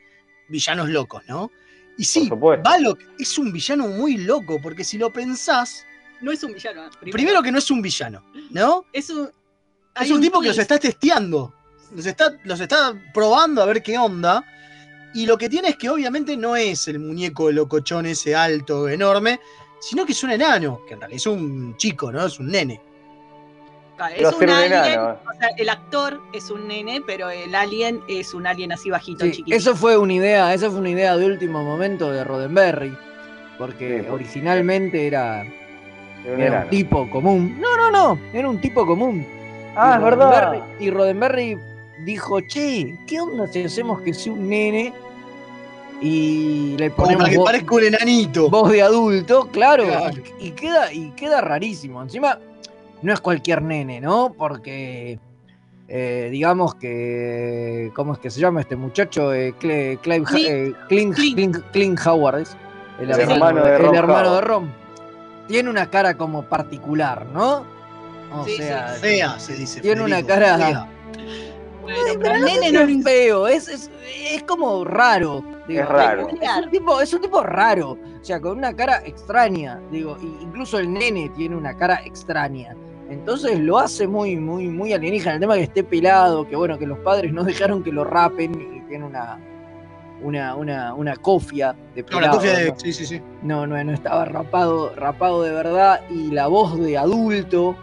villanos 0.50 0.90
locos, 0.90 1.24
¿no? 1.28 1.50
Y 1.98 2.04
sí, 2.04 2.30
Balok 2.30 3.00
es 3.20 3.38
un 3.38 3.52
villano 3.52 3.88
muy 3.88 4.18
loco, 4.18 4.60
porque 4.62 4.84
si 4.84 4.98
lo 4.98 5.12
pensás, 5.12 5.86
No 6.22 6.32
es 6.32 6.44
un 6.44 6.54
villano. 6.54 6.90
Primero, 7.00 7.12
primero 7.12 7.42
que 7.44 7.52
no 7.52 7.58
es 7.58 7.72
un 7.72 7.82
villano, 7.82 8.24
¿no? 8.52 8.86
es 8.94 9.10
un. 9.10 9.30
Es 10.00 10.12
un 10.12 10.22
tipo 10.22 10.40
que 10.42 10.50
los 10.50 10.58
está 10.58 10.78
testeando, 10.78 11.54
los 11.96 12.06
está, 12.06 12.34
los 12.44 12.60
está 12.60 12.94
probando 13.14 13.62
a 13.62 13.66
ver 13.66 13.82
qué 13.84 13.98
onda. 13.98 14.44
Y 15.14 15.26
lo 15.26 15.38
que 15.38 15.50
tiene 15.50 15.70
es 15.70 15.76
que 15.76 15.90
obviamente 15.90 16.38
no 16.38 16.56
es 16.56 16.88
el 16.88 17.00
muñeco 17.00 17.52
locochón 17.52 18.06
ese 18.06 18.34
alto, 18.36 18.88
enorme, 18.88 19.40
sino 19.82 20.06
que 20.06 20.14
es 20.14 20.24
un 20.24 20.32
enano, 20.32 20.82
que 20.88 20.94
en 20.94 21.02
realidad 21.02 21.18
es 21.18 21.28
un 21.28 21.76
chico, 21.78 22.12
¿no? 22.12 22.26
Es 22.26 22.40
un 22.40 22.48
nene. 22.48 22.80
Ah, 24.00 24.10
Es 24.12 24.34
un 24.34 24.44
un 24.46 24.50
alien, 24.50 24.74
enano. 24.74 25.18
o 25.30 25.38
sea, 25.40 25.50
el 25.58 25.70
actor 25.70 26.20
es 26.34 26.50
un 26.50 26.68
nene, 26.68 27.02
pero 27.06 27.30
el 27.30 27.54
alien 27.54 28.02
es 28.08 28.34
un 28.34 28.48
alien 28.48 28.72
así 28.72 28.90
bajito, 28.90 29.26
Sí, 29.26 29.32
chiquito. 29.32 29.56
eso 29.56 29.76
fue 29.76 29.98
una 29.98 30.14
idea, 30.14 30.54
esa 30.54 30.70
fue 30.72 30.80
una 30.80 30.90
idea 30.90 31.16
de 31.18 31.26
último 31.26 31.64
momento 31.64 32.10
de 32.12 32.24
Roddenberry. 32.24 32.98
Porque 33.60 34.02
Sí, 34.02 34.08
originalmente 34.10 35.06
era, 35.06 35.42
Era 35.44 36.34
un 36.34 36.40
era 36.42 36.48
enano. 36.48 36.64
un 36.64 36.70
tipo 36.70 37.10
común. 37.12 37.60
No, 37.62 37.78
no, 37.78 37.92
no, 37.92 38.20
era 38.34 38.50
un 38.50 38.60
tipo 38.62 38.88
común. 38.88 39.28
Ah, 39.76 39.92
Y 39.96 39.98
es 40.00 40.04
verdad. 40.04 40.64
Y 40.80 40.90
Roddenberry 40.90 41.58
dijo, 42.06 42.40
che, 42.42 42.98
¿qué 43.08 43.20
onda 43.22 43.48
si 43.48 43.64
hacemos 43.64 44.02
que 44.02 44.14
sea 44.14 44.34
un 44.34 44.50
nene? 44.50 44.94
Y 46.02 46.76
le 46.78 46.90
Como 46.92 47.04
ponemos 47.04 47.22
para 47.24 47.32
que 47.32 47.38
voz, 47.38 47.46
parezca 47.46 47.76
un 47.76 47.84
enanito. 47.84 48.50
voz 48.50 48.72
de 48.72 48.82
adulto, 48.82 49.48
claro, 49.52 49.84
Claro. 49.86 50.22
Y, 50.40 50.48
y 50.48 50.52
queda, 50.52 50.92
y 50.94 51.12
queda 51.12 51.42
rarísimo. 51.42 52.02
Encima, 52.02 52.40
no 53.04 53.14
es 53.14 53.20
cualquier 53.22 53.62
nene, 53.62 54.02
¿no? 54.02 54.34
Porque 54.36 55.20
eh, 55.88 56.30
digamos 56.32 56.74
que. 56.76 57.92
¿Cómo 57.96 58.14
es 58.14 58.20
que 58.20 58.32
se 58.32 58.40
llama 58.40 58.62
este 58.62 58.76
muchacho? 58.76 59.32
Eh, 59.34 59.54
Cle- 59.60 60.00
Clive 60.02 60.26
eh, 60.70 60.74
Clint, 60.90 61.16
Clint- 61.16 61.64
Clint 61.72 62.00
Howard, 62.06 62.42
es 62.42 62.58
el, 63.00 63.12
El 63.12 63.20
hermano, 63.20 63.34
hermano 63.60 63.64
de 63.66 63.76
el 63.76 63.82
Ron 63.84 63.96
hermano 63.96 64.22
de 64.24 64.28
Howard. 64.30 64.46
Ron. 64.48 64.74
Tiene 65.48 65.70
una 65.70 65.88
cara 65.90 66.16
como 66.18 66.44
particular, 66.44 67.28
¿no? 67.28 67.64
O 68.34 68.44
Sí, 68.46 68.52
sí. 68.52 68.64
sea, 68.64 68.88
Fea, 69.00 69.38
se 69.40 69.54
dice. 69.56 69.82
tiene 69.82 70.02
una 70.02 70.24
cara. 70.24 70.58
fea. 70.58 70.88
Bueno, 71.82 72.20
pero 72.22 72.36
el 72.36 72.42
no 72.42 72.48
sé 72.48 72.60
nene 72.60 72.72
no 72.72 72.80
es 72.82 73.04
feo, 73.04 73.48
es, 73.48 73.68
es, 73.68 73.92
es 74.32 74.44
como 74.44 74.84
raro. 74.86 75.44
digo. 75.68 75.82
Es 75.82 75.90
raro. 75.90 76.28
Es 76.30 76.64
un, 76.66 76.70
tipo, 76.72 77.02
es 77.02 77.14
un 77.14 77.22
tipo 77.22 77.44
raro, 77.44 77.92
o 77.92 78.24
sea, 78.24 78.40
con 78.40 78.58
una 78.58 78.74
cara 78.76 79.02
extraña. 79.06 79.80
Digo, 79.92 80.18
incluso 80.22 80.80
el 80.80 80.92
nene 80.94 81.30
tiene 81.36 81.56
una 81.56 81.76
cara 81.76 82.02
extraña. 82.06 82.76
Entonces 83.10 83.60
lo 83.60 83.78
hace 83.78 84.08
muy, 84.08 84.38
muy, 84.38 84.68
muy 84.70 84.94
alienígena. 84.94 85.34
El 85.36 85.40
tema 85.42 85.56
que 85.56 85.64
esté 85.64 85.84
pelado, 85.84 86.48
que 86.48 86.56
bueno, 86.56 86.78
que 86.80 86.88
los 86.88 86.98
padres 87.00 87.34
no 87.34 87.44
dejaron 87.46 87.84
que 87.84 87.92
lo 87.92 88.04
rapen 88.06 88.54
y 88.78 88.80
tiene 88.88 89.06
una, 89.06 89.38
una, 90.22 90.56
una, 90.56 90.94
una 90.94 91.16
cofia 91.18 91.76
de 91.96 92.04
No, 92.04 92.08
pelado. 92.08 92.26
la 92.28 92.32
cofia 92.32 92.58
de. 92.58 92.70
¿no? 92.70 92.80
Sí, 92.80 92.94
sí, 92.94 93.06
sí. 93.06 93.22
No, 93.42 93.68
no, 93.68 93.84
no 93.84 93.92
estaba 93.92 94.24
rapado, 94.26 94.94
rapado 94.96 95.42
de 95.44 95.52
verdad 95.52 96.00
y 96.10 96.32
la 96.32 96.48
voz 96.48 96.80
de 96.80 96.98
adulto 96.98 97.76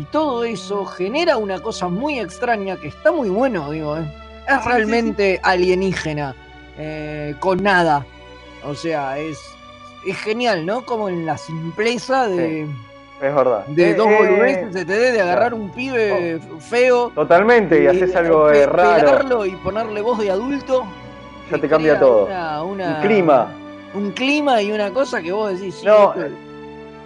y 0.00 0.04
todo 0.06 0.44
eso 0.44 0.84
genera 0.84 1.36
una 1.36 1.60
cosa 1.60 1.88
muy 1.88 2.18
extraña 2.18 2.76
que 2.76 2.88
está 2.88 3.12
muy 3.12 3.28
bueno, 3.28 3.70
digo, 3.70 3.96
¿eh? 3.96 4.04
es 4.48 4.62
sí, 4.62 4.68
realmente 4.68 5.40
alienígena, 5.42 6.34
eh, 6.78 7.34
con 7.40 7.62
nada, 7.62 8.04
o 8.64 8.74
sea, 8.74 9.18
es, 9.18 9.38
es 10.06 10.16
genial, 10.18 10.66
¿no? 10.66 10.84
Como 10.84 11.08
en 11.08 11.24
la 11.26 11.36
simpleza 11.38 12.28
de, 12.28 12.62
Es 12.62 13.34
verdad. 13.34 13.64
de 13.66 13.90
Eh, 13.90 13.94
dos 13.94 14.08
eh, 14.08 14.16
boludeces 14.18 14.72
se 14.72 14.84
te 14.84 14.92
dé 14.92 15.12
de 15.12 15.20
agarrar 15.22 15.54
un 15.54 15.70
pibe 15.70 16.38
feo 16.60 17.10
Totalmente, 17.14 17.82
y 17.82 17.86
haces 17.86 18.14
algo 18.14 18.48
pe- 18.48 18.62
eh, 18.62 18.66
raro. 18.66 19.00
pelarlo 19.06 19.46
y 19.46 19.52
ponerle 19.56 20.00
voz 20.02 20.18
de 20.18 20.30
adulto. 20.30 20.84
Ya 21.50 21.56
y 21.56 21.60
te 21.60 21.68
cambia 21.68 21.98
todo. 21.98 22.26
una- 22.26 22.62
una- 22.62 22.96
Un 22.96 23.00
clima. 23.02 23.52
un 23.94 24.10
clima 24.12 24.60
y 24.62 24.72
una 24.72 24.92
cosa 24.92 25.22
que 25.22 25.32
vos 25.32 25.52
decís, 25.58 25.82
No, 25.84 26.12
esto- 26.14 26.36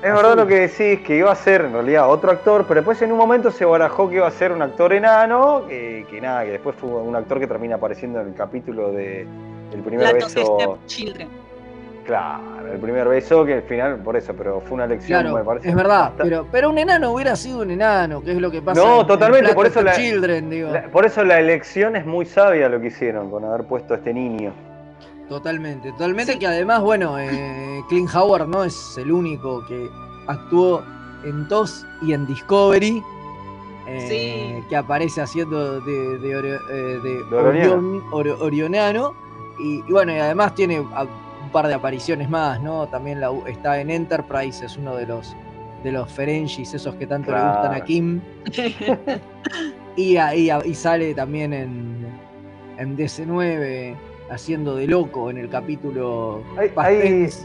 Es 0.03 0.15
verdad 0.15 0.35
lo 0.35 0.47
que 0.47 0.61
decís, 0.69 1.01
que 1.07 1.17
iba 1.17 1.31
a 1.31 1.35
ser 1.35 1.61
en 1.63 1.75
realidad 1.75 2.09
otro 2.11 2.31
actor, 2.31 2.65
pero 2.67 2.81
después 2.81 3.01
en 3.03 3.13
un 3.13 3.19
momento 3.19 3.51
se 3.51 3.67
barajó 3.67 4.09
que 4.09 4.17
iba 4.17 4.27
a 4.27 4.31
ser 4.31 4.51
un 4.51 4.63
actor 4.63 4.95
enano, 4.95 5.65
que, 5.69 6.07
que 6.09 6.21
nada, 6.23 6.45
que 6.45 6.53
después 6.53 6.75
fue 6.77 6.89
un 6.91 7.15
actor 7.15 7.39
que 7.39 7.47
termina 7.47 7.75
apareciendo 7.77 8.19
en 8.23 8.29
el 8.29 8.35
capítulo 8.35 8.93
de 8.93 9.27
El 9.73 9.81
primer 9.85 10.11
Platos 10.13 10.35
beso. 10.35 10.57
Step 10.59 10.87
Children. 10.87 11.29
Claro, 12.07 12.67
el 12.73 12.79
primer 12.81 13.07
beso 13.09 13.45
que 13.45 13.55
al 13.55 13.63
final, 13.63 13.99
por 13.99 14.17
eso, 14.17 14.33
pero 14.35 14.61
fue 14.63 14.73
una 14.73 14.87
lección, 14.87 15.21
Claro, 15.21 15.37
me 15.37 15.45
parece. 15.45 15.69
es 15.69 15.75
verdad, 15.77 16.13
pero, 16.17 16.47
pero 16.51 16.71
un 16.71 16.79
enano 16.79 17.13
hubiera 17.13 17.37
sido 17.37 17.61
un 17.61 17.71
enano, 17.71 18.23
que 18.23 18.33
es 18.33 18.39
lo 18.39 18.51
que 18.51 18.63
pasa 18.63 18.81
No, 18.81 19.03
en- 19.03 19.07
totalmente, 19.07 19.51
en 19.51 19.55
por 19.55 19.67
eso 19.67 19.83
la- 19.83 19.93
Children, 19.93 20.49
digo. 20.49 20.71
La- 20.71 20.85
por 20.89 21.05
eso 21.05 21.23
la 21.25 21.39
elección 21.39 21.95
es 21.95 22.07
muy 22.07 22.25
sabia 22.25 22.71
lo 22.71 22.81
que 22.81 22.87
hicieron 22.87 23.31
con 23.31 23.45
haber 23.45 23.65
puesto 23.65 23.93
a 23.93 23.99
este 23.99 24.15
niño. 24.15 24.53
Totalmente, 25.31 25.93
totalmente, 25.93 26.39
que 26.41 26.47
además, 26.47 26.81
bueno, 26.83 27.17
eh, 27.19 27.83
Clint 27.89 28.11
Howard 28.15 28.49
no 28.49 28.65
es 28.65 28.99
el 28.99 29.11
único 29.13 29.65
que 29.67 29.89
actuó 30.27 30.83
en 31.25 31.47
TOS 31.49 31.87
y 32.03 32.13
en 32.13 32.27
Discovery, 32.27 33.01
eh, 33.87 34.63
que 34.69 34.77
aparece 34.77 35.21
haciendo 35.23 35.81
de, 35.81 36.19
de, 36.19 36.31
eh, 36.31 37.01
de. 37.03 37.25
Orion- 38.11 38.41
Orionano, 38.41 39.15
y, 39.61 39.79
y 39.89 39.93
bueno, 39.93 40.13
y 40.13 40.19
además 40.19 40.55
tiene 40.57 40.79
a- 40.95 41.05
un 41.05 41.51
par 41.53 41.69
de 41.69 41.75
apariciones 41.75 42.29
más, 42.29 42.61
¿no? 42.61 42.87
También 42.89 43.21
la 43.21 43.31
está 43.47 43.81
en 43.81 43.91
Enterprise, 43.91 44.65
es 44.67 44.77
uno 44.77 44.97
de 44.97 45.07
los 45.07 45.35
de 45.85 45.93
los 45.93 46.11
Ferengis, 46.13 46.75
esos 46.75 46.95
que 46.97 47.07
tanto 47.07 47.31
le 47.31 47.39
gustan 47.39 47.73
a. 47.75 47.85
Kim. 47.85 48.21
Y, 49.97 50.17
a- 50.17 50.35
y 50.35 50.51
a- 50.51 50.65
y 50.65 50.75
sale 50.75 51.15
también 51.15 51.53
en, 51.53 52.07
en 52.79 52.97
DC9 52.97 53.95
haciendo 54.31 54.77
de 54.77 54.87
loco 54.87 55.29
en 55.31 55.39
el 55.39 55.49
capítulo 55.51 56.43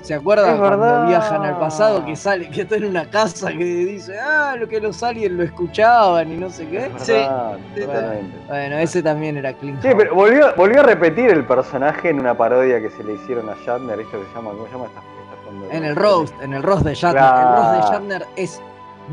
¿Se 0.03 0.13
acuerdan 0.13 0.57
cuando 0.57 0.77
verdad. 0.77 1.07
viajan 1.07 1.43
al 1.43 1.57
pasado 1.59 2.05
que 2.05 2.15
sale, 2.15 2.49
que 2.49 2.61
está 2.61 2.75
en 2.75 2.86
una 2.86 3.09
casa 3.09 3.49
que 3.51 3.63
dice, 3.63 4.19
ah, 4.19 4.55
lo 4.57 4.67
que 4.67 4.79
los 4.79 5.01
aliens 5.01 5.31
lo 5.33 5.43
escuchaban 5.43 6.31
y 6.31 6.38
no 6.38 6.49
sé 6.49 6.67
qué? 6.67 6.86
Es 6.95 7.07
verdad, 7.07 7.57
totalmente. 7.75 8.38
Bueno, 8.47 8.77
ese 8.77 9.01
también 9.01 9.38
era 9.38 9.53
Clint 9.53 9.81
Sí, 9.81 9.89
pero 9.97 10.13
volvió, 10.13 10.53
volvió 10.55 10.81
a 10.81 10.83
repetir 10.83 11.31
el 11.31 11.43
personaje 11.45 12.09
en 12.09 12.19
una 12.19 12.38
parodia 12.38 12.79
que 12.79 12.91
se 12.91 13.03
le 13.03 13.13
hicieron 13.13 13.49
a 13.49 13.55
Shatner, 13.65 13.99
esto 13.99 14.19
que 14.19 14.25
se 14.27 14.36
llama, 14.36 14.51
¿cómo 14.51 14.65
se 14.67 14.71
llama 14.73 14.86
esta 14.86 14.99
esta 14.99 15.43
cuando- 15.43 15.71
En 15.71 15.83
el 15.86 15.95
roast, 15.95 16.33
en 16.41 16.53
el 16.53 16.61
roast 16.63 16.86
de 16.86 16.93
Shatner. 16.93 17.23
Claro. 17.23 17.49
El 17.49 17.55
roast 17.55 17.71
de 17.89 17.91
Shatner 17.95 18.25
es 18.36 18.61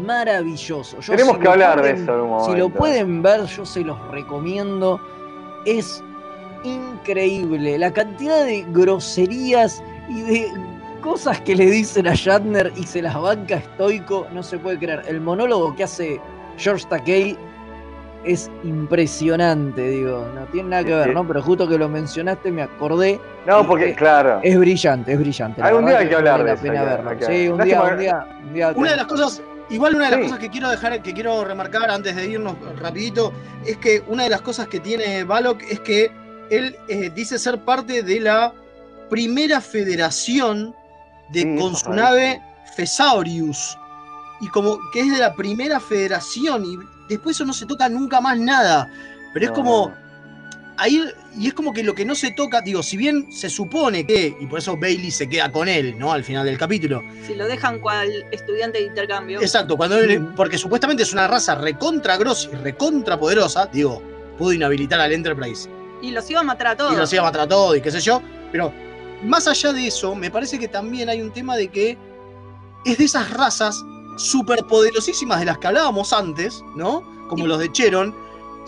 maravilloso. 0.07 1.01
Yo, 1.01 1.13
Tenemos 1.13 1.37
si 1.37 1.41
que 1.43 1.49
hablar 1.49 1.83
de 1.83 1.91
eso 1.93 2.15
en 2.15 2.21
un 2.21 2.41
Si 2.45 2.51
lo 2.53 2.57
momento. 2.69 2.79
pueden 2.79 3.23
ver, 3.23 3.45
yo 3.47 3.65
se 3.65 3.81
los 3.81 3.99
recomiendo. 4.11 5.01
Es 5.65 6.03
increíble 6.65 7.79
la 7.79 7.93
cantidad 7.93 8.45
de 8.45 8.65
groserías 8.71 9.83
y 10.09 10.23
de 10.23 10.49
cosas 11.01 11.41
que 11.41 11.57
le 11.57 11.67
dicen 11.67 12.07
a 12.07 12.15
Shatner 12.15 12.73
y 12.77 12.85
se 12.85 13.03
las 13.03 13.21
banca 13.21 13.57
estoico. 13.57 14.27
No 14.33 14.43
se 14.43 14.59
puede 14.59 14.79
creer. 14.79 15.03
El 15.09 15.21
monólogo 15.21 15.75
que 15.75 15.85
hace 15.85 16.21
George 16.57 16.85
Takei 16.89 17.37
es 18.25 18.49
impresionante, 18.63 19.89
digo. 19.89 20.29
No 20.35 20.43
tiene 20.47 20.69
nada 20.71 20.85
que 20.85 20.95
ver. 20.95 21.13
¿no? 21.15 21.27
Pero 21.27 21.43
justo 21.43 21.69
que 21.69 21.77
lo 21.77 21.89
mencionaste 21.89 22.53
me 22.53 22.63
acordé. 22.63 23.21
No, 23.47 23.67
porque, 23.67 23.91
es- 23.91 23.97
claro. 23.97 24.39
Es 24.45 24.57
brillante, 24.59 25.13
es 25.13 25.19
brillante. 25.19 25.61
la 25.61 25.69
Algún 25.69 25.87
día 25.87 25.99
hay 25.99 26.09
que 26.09 26.15
hablar 26.15 26.33
vale 26.45 26.55
de 26.57 26.69
la 26.69 27.13
eso, 27.15 27.27
Sí, 27.27 27.49
un 27.49 27.61
día, 27.65 27.83
un 27.83 27.99
día, 27.99 28.27
un 28.47 28.55
día 28.55 28.73
Una 28.77 28.91
de 28.91 28.97
las 28.97 29.07
cosas, 29.07 29.43
igual 29.71 29.97
una 29.97 30.05
de 30.05 30.11
las 30.13 30.21
Sí. 30.21 30.25
cosas 30.27 30.39
que 30.39 30.51
quiero 30.51 30.71
dejar, 30.71 31.03
que 31.03 31.13
quiero 31.13 31.45
remarcar 31.45 31.91
antes 31.91 32.15
de 32.15 32.29
irnos 32.29 32.55
rapidito, 32.81 33.33
es 33.67 33.77
que 33.79 34.05
una 34.07 34.23
de 34.23 34.31
las 34.31 34.43
cosas 34.43 34.69
que 34.69 34.79
tiene 34.79 35.25
Balok 35.25 35.61
es 35.69 35.81
que 35.81 36.13
él 36.57 36.77
eh, 36.89 37.11
dice 37.15 37.39
ser 37.39 37.59
parte 37.61 38.03
de 38.03 38.21
la 38.21 38.53
primera 39.11 39.61
federación 39.61 40.75
de 41.31 41.57
con 41.59 41.75
su 41.77 41.91
nave 41.91 42.41
Thesaurius. 42.77 43.77
Y 44.41 44.49
como 44.49 44.79
que 44.93 45.01
es 45.01 45.11
de 45.13 45.19
la 45.19 45.35
primera 45.35 45.79
federación 45.81 46.65
y 46.65 46.77
después 47.09 47.37
eso 47.37 47.45
no 47.45 47.53
se 47.53 47.67
toca 47.67 47.89
nunca 47.89 48.21
más 48.21 48.39
nada. 48.39 48.91
Pero 49.33 49.47
es 49.47 49.53
como 49.53 49.93
ahí 50.79 51.01
y 51.39 51.47
es 51.47 51.55
como 51.55 51.73
que 51.73 51.83
lo 51.83 51.95
que 51.95 52.05
no 52.05 52.15
se 52.15 52.33
toca, 52.33 52.61
digo, 52.61 52.83
si 52.83 52.97
bien 52.97 53.33
se 53.33 53.49
supone 53.49 54.05
que 54.07 54.37
y 54.41 54.47
por 54.47 54.59
eso 54.59 54.77
Bailey 54.77 55.11
se 55.11 55.29
queda 55.29 55.51
con 55.53 55.69
él, 55.69 55.97
¿no? 55.99 56.13
Al 56.13 56.25
final 56.25 56.45
del 56.45 56.59
capítulo. 56.59 57.03
Si 57.27 57.35
lo 57.35 57.47
dejan 57.47 57.79
cual 57.79 58.11
estudiante 58.33 58.79
de 58.79 58.87
intercambio. 58.87 59.41
Exacto, 59.41 59.77
cuando 59.77 59.99
él- 59.99 60.27
porque 60.37 60.59
supuestamente 60.59 61.05
es 61.05 61.13
una 61.13 61.29
raza 61.29 61.55
recontra 61.55 62.17
grosa 62.17 62.49
y 62.53 62.57
recontra 62.57 63.19
poderosa, 63.19 63.69
digo, 63.73 64.03
pudo 64.39 64.53
inhabilitar 64.53 64.99
al 65.01 65.13
Enterprise 65.13 65.69
Y 66.03 66.11
los 66.11 66.29
iba 66.31 66.41
a 66.41 66.45
matar 66.45 66.67
a 66.69 66.77
todos. 66.77 66.93
y 66.93 66.97
los 66.97 67.13
iba 67.13 67.23
a 67.23 67.27
matar 67.27 67.43
a 67.43 67.49
todos 67.49 67.77
y 67.77 67.81
qué 67.81 67.91
sé 67.91 68.01
yo, 68.01 68.21
pero 68.51 68.73
más 69.23 69.47
allá 69.49 69.73
de 69.73 69.87
eso, 69.87 70.15
me 70.15 70.31
parece 70.31 70.59
que 70.59 70.69
también 70.69 71.09
hay 71.09 71.23
un 71.23 71.31
tema 71.33 71.57
de 71.57 71.69
que 71.69 71.97
es 72.85 72.99
de 72.99 73.05
esas 73.05 73.31
razas 73.31 73.83
superpoderosísimas 74.17 75.39
de 75.41 75.47
las 75.47 75.59
que 75.59 75.69
hablábamos 75.69 76.13
antes, 76.13 76.63
¿no? 76.77 77.03
Como 77.29 77.47
los 77.47 77.59
de 77.59 77.71
Cheron, 77.73 78.15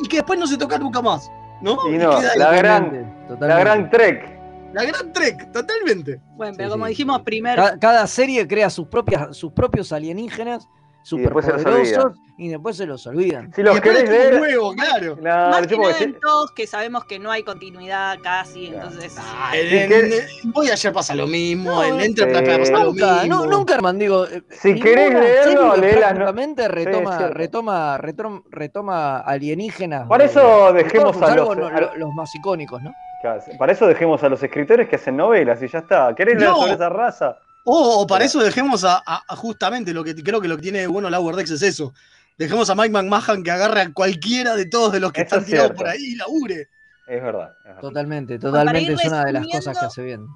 y 0.02 0.08
que 0.08 0.18
después 0.18 0.38
no 0.38 0.46
se 0.46 0.56
tocan 0.56 0.80
nunca 0.80 1.02
más, 1.02 1.28
¿no? 1.60 1.76
Y 1.92 1.98
no, 1.98 2.20
la 2.36 2.52
gran, 2.52 3.26
la 3.40 3.58
gran 3.58 3.90
Trek. 3.90 4.32
La 4.72 4.84
gran 4.84 5.12
Trek, 5.12 5.52
totalmente. 5.52 6.20
Bueno, 6.36 6.54
pero 6.56 6.68
Sí, 6.68 6.72
como 6.72 6.84
sí, 6.86 6.90
dijimos 6.90 7.22
primero, 7.22 7.62
Cada, 7.62 7.78
cada 7.78 8.06
serie 8.06 8.46
crea 8.48 8.70
sus, 8.70 8.88
propias, 8.88 9.36
sus 9.36 9.52
propios 9.52 9.92
alienígenas 9.92 10.68
superpoderosos 11.04 12.14
y 12.36 12.48
después 12.48 12.76
se 12.76 12.86
los 12.86 13.06
olvidan. 13.06 13.52
Si 13.54 13.62
los 13.62 13.80
querés 13.80 14.08
ver. 14.08 14.40
claro. 14.76 15.16
Claro, 15.16 15.50
más 15.50 15.62
yo 15.68 15.76
que 15.78 15.82
nada 15.82 15.98
en 16.00 16.18
todos 16.18 16.50
que 16.52 16.66
sabemos 16.66 17.04
que 17.04 17.18
no 17.20 17.30
hay 17.30 17.42
continuidad 17.44 18.18
casi, 18.22 18.66
entonces. 18.68 19.16
En, 19.52 19.68
Si 19.68 19.76
en- 19.76 20.12
en 20.44 20.52
Voyager 20.52 20.92
pasa 20.92 21.14
lo 21.14 21.26
mismo, 21.26 21.70
No, 21.70 21.84
en 21.84 22.00
eh, 22.00 22.04
Enterprise 22.06 22.58
pasa 22.58 22.72
lo 22.72 22.84
Nunca, 22.92 23.22
mismo. 23.22 23.44
no, 23.44 23.46
nunca, 23.50 23.74
Armand, 23.74 24.00
digo, 24.00 24.26
eh, 24.26 24.42
Si 24.50 24.74
querés 24.80 25.12
leerlo, 25.12 25.76
léelas, 25.76 26.12
no- 26.12 26.16
prácticamente 26.24 26.62
Sí, 26.64 26.68
retoma, 26.68 27.28
retoma, 27.28 27.98
retoma, 27.98 28.42
retoma 28.50 29.18
alienígenas. 29.18 30.08
De- 30.08 30.24
eso 30.24 30.72
de 30.72 30.82
dejemos 30.84 31.20
a 31.22 31.36
los- 31.36 31.56
no- 31.56 31.66
a- 31.66 31.80
lo- 31.80 31.94
los 31.96 32.14
más 32.14 32.34
icónicos, 32.34 32.82
¿no? 32.82 32.92
Claro, 33.20 33.40
Para 33.58 33.72
eso 33.72 33.86
dejemos 33.86 34.22
a 34.22 34.28
los 34.28 34.42
escritores 34.42 34.88
que 34.88 34.96
hacen 34.96 35.16
novelas 35.16 35.62
y 35.62 35.68
ya 35.68 35.78
está. 35.78 36.14
¿Querés 36.14 36.36
leer 36.38 36.50
No. 36.50 36.56
sobre 36.56 36.72
esa 36.74 36.88
raza? 36.90 37.38
O, 37.64 38.02
o 38.02 38.06
para 38.06 38.24
eso 38.24 38.40
dejemos 38.40 38.84
a, 38.84 39.02
a- 39.06 39.22
a 39.26 39.36
justamente 39.36 39.92
lo 39.94 40.04
que 40.04 40.14
creo 40.14 40.40
que 40.40 40.48
lo 40.48 40.56
que 40.56 40.62
tiene 40.62 40.86
bueno 40.86 41.08
Lower 41.10 41.34
Decks 41.36 41.50
es 41.52 41.62
eso. 41.62 41.92
Dejemos 42.36 42.68
a 42.68 42.74
Mike 42.74 42.90
McMahon 42.90 43.42
que 43.42 43.50
agarre 43.50 43.80
a 43.82 43.92
cualquiera 43.92 44.54
de 44.56 44.66
todos 44.66 44.92
de 44.92 45.00
los 45.00 45.12
que 45.12 45.22
Eso 45.22 45.36
están 45.36 45.40
es 45.40 45.46
tirados 45.46 45.72
por 45.72 45.86
ahí 45.88 46.00
y 46.02 46.16
labure. 46.16 46.68
Es 47.06 47.22
verdad. 47.22 47.52
es 47.60 47.64
verdad. 47.64 47.80
Totalmente, 47.80 48.38
totalmente 48.38 48.92
es 48.92 49.04
una 49.04 49.24
de 49.24 49.32
las 49.32 49.46
cosas 49.46 49.78
que 49.78 49.86
hace 49.86 50.02
bien. 50.02 50.26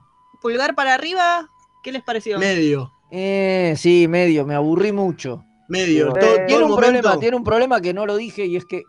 Pulgar 0.40 0.74
para 0.74 0.94
arriba, 0.94 1.48
¿qué 1.82 1.92
les 1.92 2.02
pareció? 2.02 2.38
Medio, 2.38 2.92
Eh, 3.10 3.74
sí, 3.76 4.06
medio, 4.08 4.46
me 4.46 4.54
aburrí 4.54 4.92
mucho. 4.92 5.44
medio. 5.68 6.08
Eh, 6.16 6.20
todo, 6.20 6.34
tiene 6.34 6.46
todo 6.48 6.64
un 6.64 6.70
momento- 6.70 7.00
problema, 7.02 7.18
tiene 7.20 7.36
un 7.36 7.44
problema 7.44 7.80
que 7.80 7.92
no 7.94 8.06
lo 8.06 8.16
dije 8.16 8.46
y 8.46 8.56
es 8.56 8.64
que 8.64 8.84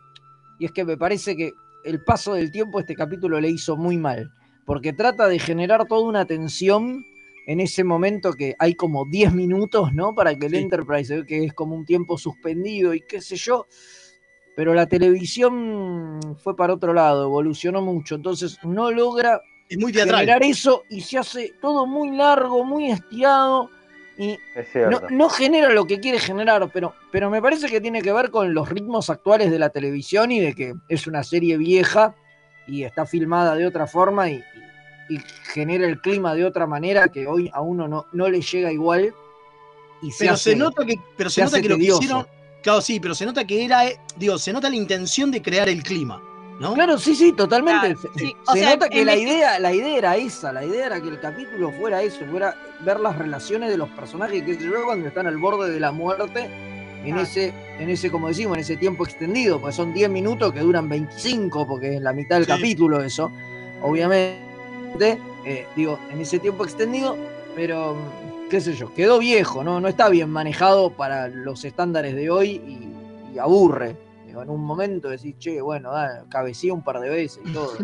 y 0.60 0.66
es 0.66 0.72
que 0.74 0.84
me 0.86 0.98
parece 0.98 1.36
que 1.38 1.52
el 1.86 2.04
paso 2.04 2.34
del 2.34 2.52
tiempo 2.52 2.80
este 2.82 2.94
capítulo 2.96 3.40
le 3.40 3.50
hizo 3.50 3.76
muy 3.78 3.98
mal, 3.98 4.30
porque 4.66 4.92
trata 4.94 5.28
de 5.28 5.40
generar 5.40 5.88
toda 5.88 6.02
una 6.02 6.26
tensión 6.26 7.06
en 7.52 7.60
ese 7.60 7.84
momento 7.84 8.34
que 8.34 8.56
hay 8.60 8.76
como 8.76 9.06
10 9.06 9.34
minutos, 9.34 9.92
¿no? 9.94 10.14
Para 10.14 10.36
que 10.36 10.46
el 10.46 10.52
Sí. 10.52 10.58
Enterprise 10.60 11.26
que 11.26 11.46
es 11.46 11.54
como 11.56 11.76
un 11.76 11.84
tiempo 11.84 12.16
suspendido 12.16 12.94
y 12.94 13.02
qué 13.02 13.22
sé 13.22 13.38
yo. 13.38 13.66
Pero 14.56 14.76
la 14.76 14.86
televisión 14.88 16.20
fue 16.44 16.56
para 16.56 16.74
otro 16.74 16.94
lado, 16.94 17.24
evolucionó 17.24 17.82
mucho, 17.82 18.16
entonces 18.16 18.58
no 18.64 18.92
logra 18.92 19.42
Es 19.68 19.78
muy 19.80 19.92
teatral. 19.92 20.20
generar 20.20 20.44
eso 20.44 20.84
y 20.90 21.02
se 21.02 21.18
hace 21.18 21.54
todo 21.62 21.88
muy 21.88 22.16
largo, 22.16 22.64
muy 22.64 22.92
estirado 22.92 23.70
y 24.18 24.38
Es 24.56 24.68
no, 24.92 25.02
no 25.10 25.30
genera 25.30 25.70
lo 25.74 25.86
que 25.86 26.00
quiere 26.00 26.20
generar, 26.20 26.70
pero, 26.74 26.94
pero 27.12 27.30
me 27.32 27.42
parece 27.42 27.68
que 27.68 27.82
tiene 27.82 28.02
que 28.02 28.12
ver 28.14 28.30
con 28.32 28.54
los 28.54 28.70
ritmos 28.70 29.10
actuales 29.10 29.50
de 29.50 29.58
la 29.60 29.70
televisión 29.70 30.32
y 30.32 30.40
de 30.40 30.54
que 30.54 30.74
es 30.90 31.08
una 31.08 31.24
serie 31.24 31.58
vieja 31.58 32.14
y 32.68 32.84
está 32.84 33.06
filmada 33.06 33.56
de 33.56 33.66
otra 33.66 33.88
forma 33.88 34.30
y, 34.30 34.36
y- 34.36 34.44
y 35.10 35.20
genera 35.54 35.86
el 35.88 36.00
clima 36.00 36.34
de 36.36 36.46
otra 36.46 36.66
manera 36.68 37.08
que 37.08 37.28
hoy 37.28 37.50
a 37.54 37.62
uno 37.62 37.88
no, 37.88 38.06
no 38.14 38.30
le 38.30 38.42
llega 38.42 38.72
igual. 38.72 39.14
Y 40.02 40.12
se 40.12 40.20
Pero 40.26 40.34
hace- 40.36 40.52
se 40.52 40.56
nota 40.56 40.86
que, 40.86 40.96
pero 41.18 41.30
se 41.30 41.36
se 41.36 41.42
nota 41.42 41.56
hace 41.58 41.62
que 41.64 41.70
lo 41.70 41.76
que 41.78 41.84
hicieron. 41.84 42.28
Claro, 42.62 42.82
sí, 42.82 43.00
pero 43.00 43.16
se 43.16 43.26
nota 43.26 43.46
que 43.46 43.66
era, 43.66 43.86
eh, 43.88 44.00
digo, 44.18 44.38
se 44.38 44.52
nota 44.54 44.70
la 44.70 44.76
intención 44.76 45.32
de 45.32 45.42
crear 45.42 45.68
el 45.70 45.82
clima, 45.84 46.22
¿no? 46.60 46.74
Claro, 46.74 46.98
sí, 46.98 47.16
sí, 47.16 47.32
totalmente. 47.34 47.94
Claro, 47.96 48.00
se 48.02 48.20
sí. 48.20 48.28
se 48.46 48.52
O 48.52 48.54
sea, 48.54 48.70
nota 48.76 48.90
que 48.90 49.04
la 49.06 49.16
idea, 49.16 49.60
la 49.60 49.74
idea 49.74 49.98
era 49.98 50.16
esa, 50.18 50.52
la 50.54 50.66
idea 50.66 50.86
era 50.88 51.02
que 51.02 51.08
el 51.10 51.20
capítulo 51.20 51.72
fuera 51.72 52.02
eso, 52.02 52.26
fuera 52.30 52.56
ver 52.82 53.00
las 53.00 53.18
relaciones 53.18 53.70
de 53.70 53.78
los 53.78 53.90
personajes, 53.90 54.44
que 54.44 54.58
yo, 54.58 54.72
cuando 54.86 55.08
están 55.08 55.26
al 55.28 55.38
borde 55.38 55.72
de 55.72 55.80
la 55.80 55.92
muerte, 55.92 56.50
en 57.06 57.18
Ah. 57.18 57.22
ese, 57.22 57.54
en 57.80 57.90
ese, 57.90 58.12
como 58.12 58.28
decimos, 58.28 58.58
en 58.58 58.62
ese 58.62 58.76
tiempo 58.76 59.06
extendido, 59.06 59.62
pues 59.62 59.74
son 59.76 59.94
10 59.94 60.10
minutos 60.10 60.52
que 60.52 60.60
duran 60.60 60.90
25, 60.90 61.66
porque 61.66 61.96
es 61.96 62.02
la 62.02 62.12
mitad 62.12 62.36
del 62.36 62.46
Sí. 62.46 62.52
capítulo 62.52 63.02
eso, 63.02 63.32
obviamente, 63.82 64.49
eh, 65.46 65.68
digo, 65.76 66.00
en 66.12 66.22
ese 66.22 66.40
tiempo 66.40 66.64
extendido, 66.64 67.16
pero 67.56 67.96
qué 68.50 68.60
sé 68.62 68.74
yo, 68.74 68.94
quedó 68.94 69.20
viejo, 69.20 69.64
¿no? 69.64 69.80
No 69.80 69.88
está 69.88 70.10
bien 70.10 70.30
manejado 70.30 70.92
para 70.92 71.28
los 71.28 71.64
estándares 71.66 72.16
de 72.16 72.30
hoy 72.30 72.50
y, 73.32 73.36
y 73.36 73.40
aburre. 73.40 73.96
Digo, 74.26 74.42
en 74.44 74.50
un 74.50 74.64
momento 74.64 75.10
decís, 75.10 75.36
che, 75.40 75.62
bueno, 75.62 75.92
da, 75.92 76.24
cabecía 76.30 76.74
un 76.74 76.84
par 76.84 77.00
de 77.00 77.10
veces 77.10 77.42
y 77.46 77.52
todo. 77.54 77.74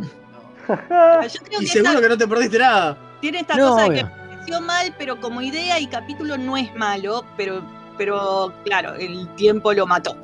Y 0.68 1.50
que 1.62 1.68
seguro 1.68 1.92
esta- 1.92 2.02
que 2.02 2.10
no 2.10 2.18
te 2.18 2.28
perdiste 2.28 2.58
nada. 2.58 2.98
tiene 3.22 3.40
esta 3.42 3.56
No, 3.56 3.70
cosa 3.70 3.84
de 3.90 3.96
que 3.98 4.06
pareció 4.06 4.62
mal, 4.62 4.96
pero 4.98 5.22
como 5.22 5.40
idea 5.42 5.80
y 5.80 5.86
capítulo 5.86 6.38
no 6.40 6.58
es 6.58 6.76
malo, 6.76 7.24
pero, 7.38 7.62
pero 8.00 8.52
claro, 8.64 8.96
el 8.96 9.28
tiempo 9.36 9.72
lo 9.74 9.86
mató. 9.86 10.18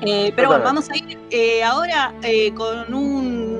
Eh, 0.00 0.32
pero 0.36 0.48
bueno, 0.50 0.62
vamos 0.62 0.88
a 0.88 0.96
ir 0.96 1.18
eh, 1.30 1.64
ahora 1.64 2.14
eh, 2.22 2.52
con 2.54 2.94
un, 2.94 3.51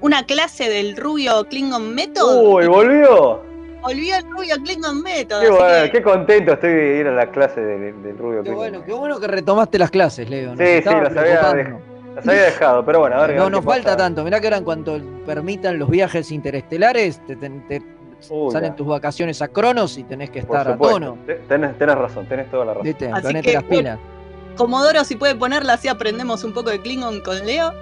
una 0.00 0.24
clase 0.24 0.68
del 0.68 0.96
rubio 0.96 1.44
Klingon 1.48 1.94
Method. 1.94 2.36
Uy, 2.44 2.66
volvió. 2.66 3.42
volví 3.82 4.10
al 4.12 4.22
Rubio 4.30 4.54
Klingon 4.62 5.02
Method. 5.02 5.40
Qué 5.40 5.50
bueno, 5.50 5.84
que- 5.84 5.90
qué 5.90 6.02
contento 6.02 6.52
estoy 6.52 6.72
de 6.72 6.96
ir 7.00 7.06
a 7.08 7.12
la 7.12 7.26
clase 7.30 7.60
del, 7.60 8.02
del 8.02 8.16
Rubio 8.18 8.38
Qué 8.38 8.50
Klingon. 8.50 8.56
bueno, 8.58 8.84
qué 8.84 8.92
bueno 8.92 9.18
que 9.20 9.26
retomaste 9.26 9.78
las 9.78 9.90
clases, 9.90 10.28
Leo. 10.30 10.54
Nos 10.54 10.58
Sí, 10.58 10.76
sí, 10.78 10.84
las 10.84 11.16
había, 11.16 11.52
dej- 11.52 11.78
las 12.14 12.28
había 12.28 12.42
dejado, 12.42 12.84
pero 12.84 13.00
bueno, 13.00 13.16
a 13.16 13.26
ver. 13.26 13.36
No 13.36 13.50
nos 13.50 13.64
falta 13.64 13.84
pasa. 13.86 13.96
tanto. 13.96 14.22
Mirá 14.24 14.38
que 14.40 14.46
ahora 14.46 14.58
en 14.58 14.64
cuanto 14.64 15.00
permitan 15.26 15.78
los 15.78 15.90
viajes 15.90 16.30
interestelares, 16.30 17.20
te, 17.26 17.34
te- 17.36 17.50
te 17.68 17.82
Uy, 18.30 18.52
salen 18.52 18.70
ya. 18.70 18.76
tus 18.76 18.86
vacaciones 18.86 19.42
a 19.42 19.48
Cronos 19.48 19.98
y 19.98 20.04
tenés 20.04 20.30
que 20.30 20.38
estar 20.40 20.68
a 20.68 20.76
tono. 20.76 21.18
Te- 21.26 21.34
Tenés, 21.48 21.76
tenés 21.76 21.96
razón, 21.96 22.26
tenés 22.26 22.48
toda 22.52 22.64
la 22.66 22.72
razón. 22.74 22.84
¿Viste? 22.84 23.10
Así 23.10 23.22
Ponete 23.22 23.48
que, 23.48 23.54
las 23.54 23.64
pilas. 23.64 23.98
Comodoro, 24.56 25.02
si 25.04 25.16
puede 25.16 25.34
ponerla 25.34 25.72
así, 25.72 25.88
aprendemos 25.88 26.44
un 26.44 26.52
poco 26.52 26.70
de 26.70 26.80
Klingon 26.80 27.20
con 27.22 27.44
Leo. 27.44 27.72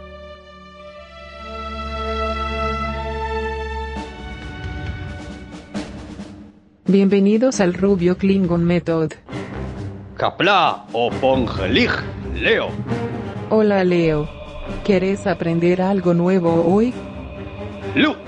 Bienvenidos 6.86 7.60
al 7.60 7.74
Rubio 7.74 8.16
Klingon 8.16 8.64
Method. 8.64 9.12
Kapla 10.16 10.86
o 10.92 11.10
Pongelig, 11.10 11.90
Leo. 12.34 12.68
Hola 13.50 13.84
Leo. 13.84 14.28
¿Querés 14.82 15.26
aprender 15.26 15.82
algo 15.82 16.14
nuevo 16.14 16.64
hoy? 16.66 16.92
Luke. 17.94 18.18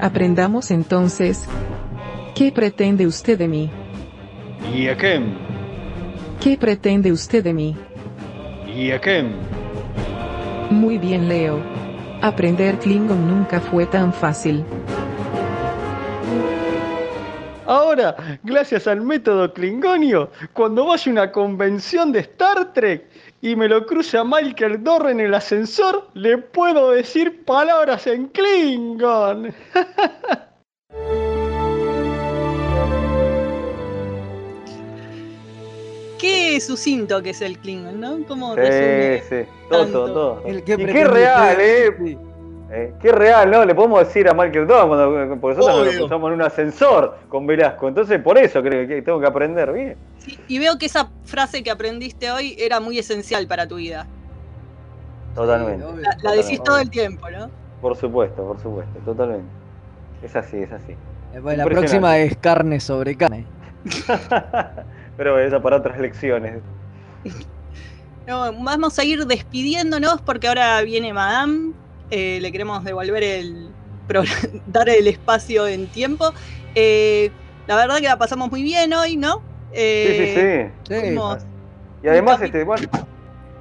Aprendamos 0.00 0.70
entonces. 0.70 1.46
¿Qué 2.34 2.50
pretende 2.52 3.06
usted 3.06 3.38
de 3.38 3.48
mí? 3.48 3.70
Yekem. 4.74 5.34
¿Qué 6.40 6.58
pretende 6.58 7.12
usted 7.12 7.44
de 7.44 7.54
mí? 7.54 7.76
Yekem. 8.66 9.30
Muy 10.70 10.98
bien 10.98 11.28
Leo. 11.28 11.60
Aprender 12.20 12.78
Klingon 12.80 13.28
nunca 13.28 13.60
fue 13.60 13.86
tan 13.86 14.12
fácil. 14.12 14.64
Ahora, 17.68 18.16
gracias 18.44 18.86
al 18.86 19.02
método 19.02 19.52
Klingonio, 19.52 20.30
cuando 20.54 20.86
vaya 20.86 21.10
a 21.10 21.12
una 21.12 21.32
convención 21.32 22.12
de 22.12 22.20
Star 22.20 22.72
Trek 22.72 23.04
y 23.42 23.54
me 23.56 23.68
lo 23.68 23.84
cruce 23.84 24.16
a 24.16 24.24
Michael 24.24 24.82
Dorr 24.82 25.10
en 25.10 25.20
el 25.20 25.34
ascensor, 25.34 26.08
le 26.14 26.38
puedo 26.38 26.92
decir 26.92 27.44
palabras 27.44 28.06
en 28.06 28.28
Klingon. 28.28 29.54
Qué 36.18 36.58
sucinto 36.60 37.22
que 37.22 37.30
es 37.30 37.40
el 37.42 37.58
Klingon, 37.58 38.00
¿no? 38.00 38.18
¿Cómo 38.26 38.54
Sí, 38.54 38.60
resume 38.60 39.22
sí, 39.28 39.50
todo, 39.68 39.80
tanto? 39.82 39.92
todo, 39.92 40.12
todo. 40.14 40.42
El 40.46 40.64
que 40.64 40.72
y 40.72 40.86
qué 40.86 41.04
real, 41.04 41.56
eh. 41.60 42.18
Eh, 42.70 42.92
Qué 43.00 43.12
real, 43.12 43.50
¿no? 43.50 43.64
Le 43.64 43.74
podemos 43.74 44.00
decir 44.00 44.28
a 44.28 44.34
Michael 44.34 44.66
Dodd 44.66 44.88
cuando 44.88 45.36
porque 45.40 45.56
nosotros 45.56 45.78
nos 45.78 45.88
Obvio. 45.88 46.00
cruzamos 46.00 46.28
en 46.28 46.34
un 46.34 46.42
ascensor 46.42 47.18
con 47.28 47.46
Velasco. 47.46 47.88
Entonces, 47.88 48.20
por 48.20 48.36
eso 48.36 48.62
creo 48.62 48.86
que 48.86 49.00
tengo 49.02 49.18
que 49.20 49.26
aprender 49.26 49.72
bien. 49.72 49.96
Y 50.48 50.58
veo 50.58 50.76
que 50.78 50.86
esa 50.86 51.08
frase 51.24 51.62
que 51.62 51.70
aprendiste 51.70 52.30
hoy 52.30 52.54
era 52.58 52.78
muy 52.80 52.98
esencial 52.98 53.46
para 53.46 53.66
tu 53.66 53.76
vida. 53.76 54.06
Totalmente. 55.34 55.84
La, 55.84 55.92
la 55.92 56.10
Totalmente. 56.16 56.44
decís 56.44 56.62
todo 56.62 56.78
el 56.78 56.90
tiempo, 56.90 57.30
¿no? 57.30 57.50
Por 57.80 57.96
supuesto, 57.96 58.44
por 58.44 58.60
supuesto, 58.60 58.98
totalmente. 59.04 59.46
Es 60.22 60.34
así, 60.36 60.58
es 60.58 60.72
así. 60.72 60.94
Después 61.32 61.56
la 61.56 61.64
próxima 61.64 62.18
es 62.18 62.36
carne 62.36 62.80
sobre 62.80 63.16
carne. 63.16 63.46
Pero 65.16 65.38
eso 65.38 65.62
para 65.62 65.76
otras 65.76 65.98
lecciones. 65.98 66.60
No, 68.26 68.40
vamos 68.62 68.98
a 68.98 69.04
ir 69.04 69.24
despidiéndonos 69.24 70.20
porque 70.20 70.48
ahora 70.48 70.82
viene 70.82 71.14
Madame. 71.14 71.72
Eh, 72.10 72.38
le 72.40 72.52
queremos 72.52 72.84
devolver 72.84 73.22
el. 73.22 73.68
dar 74.66 74.88
el 74.88 75.06
espacio 75.06 75.66
en 75.66 75.86
tiempo. 75.88 76.32
Eh, 76.74 77.30
la 77.66 77.76
verdad 77.76 77.96
que 77.98 78.06
la 78.08 78.16
pasamos 78.16 78.50
muy 78.50 78.62
bien 78.62 78.92
hoy, 78.94 79.16
¿no? 79.16 79.42
Eh, 79.72 80.70
sí, 80.88 80.94
sí, 80.94 81.00
sí. 81.02 81.18
Y 82.02 82.08
además, 82.08 82.40
este, 82.40 82.64
bueno, 82.64 82.88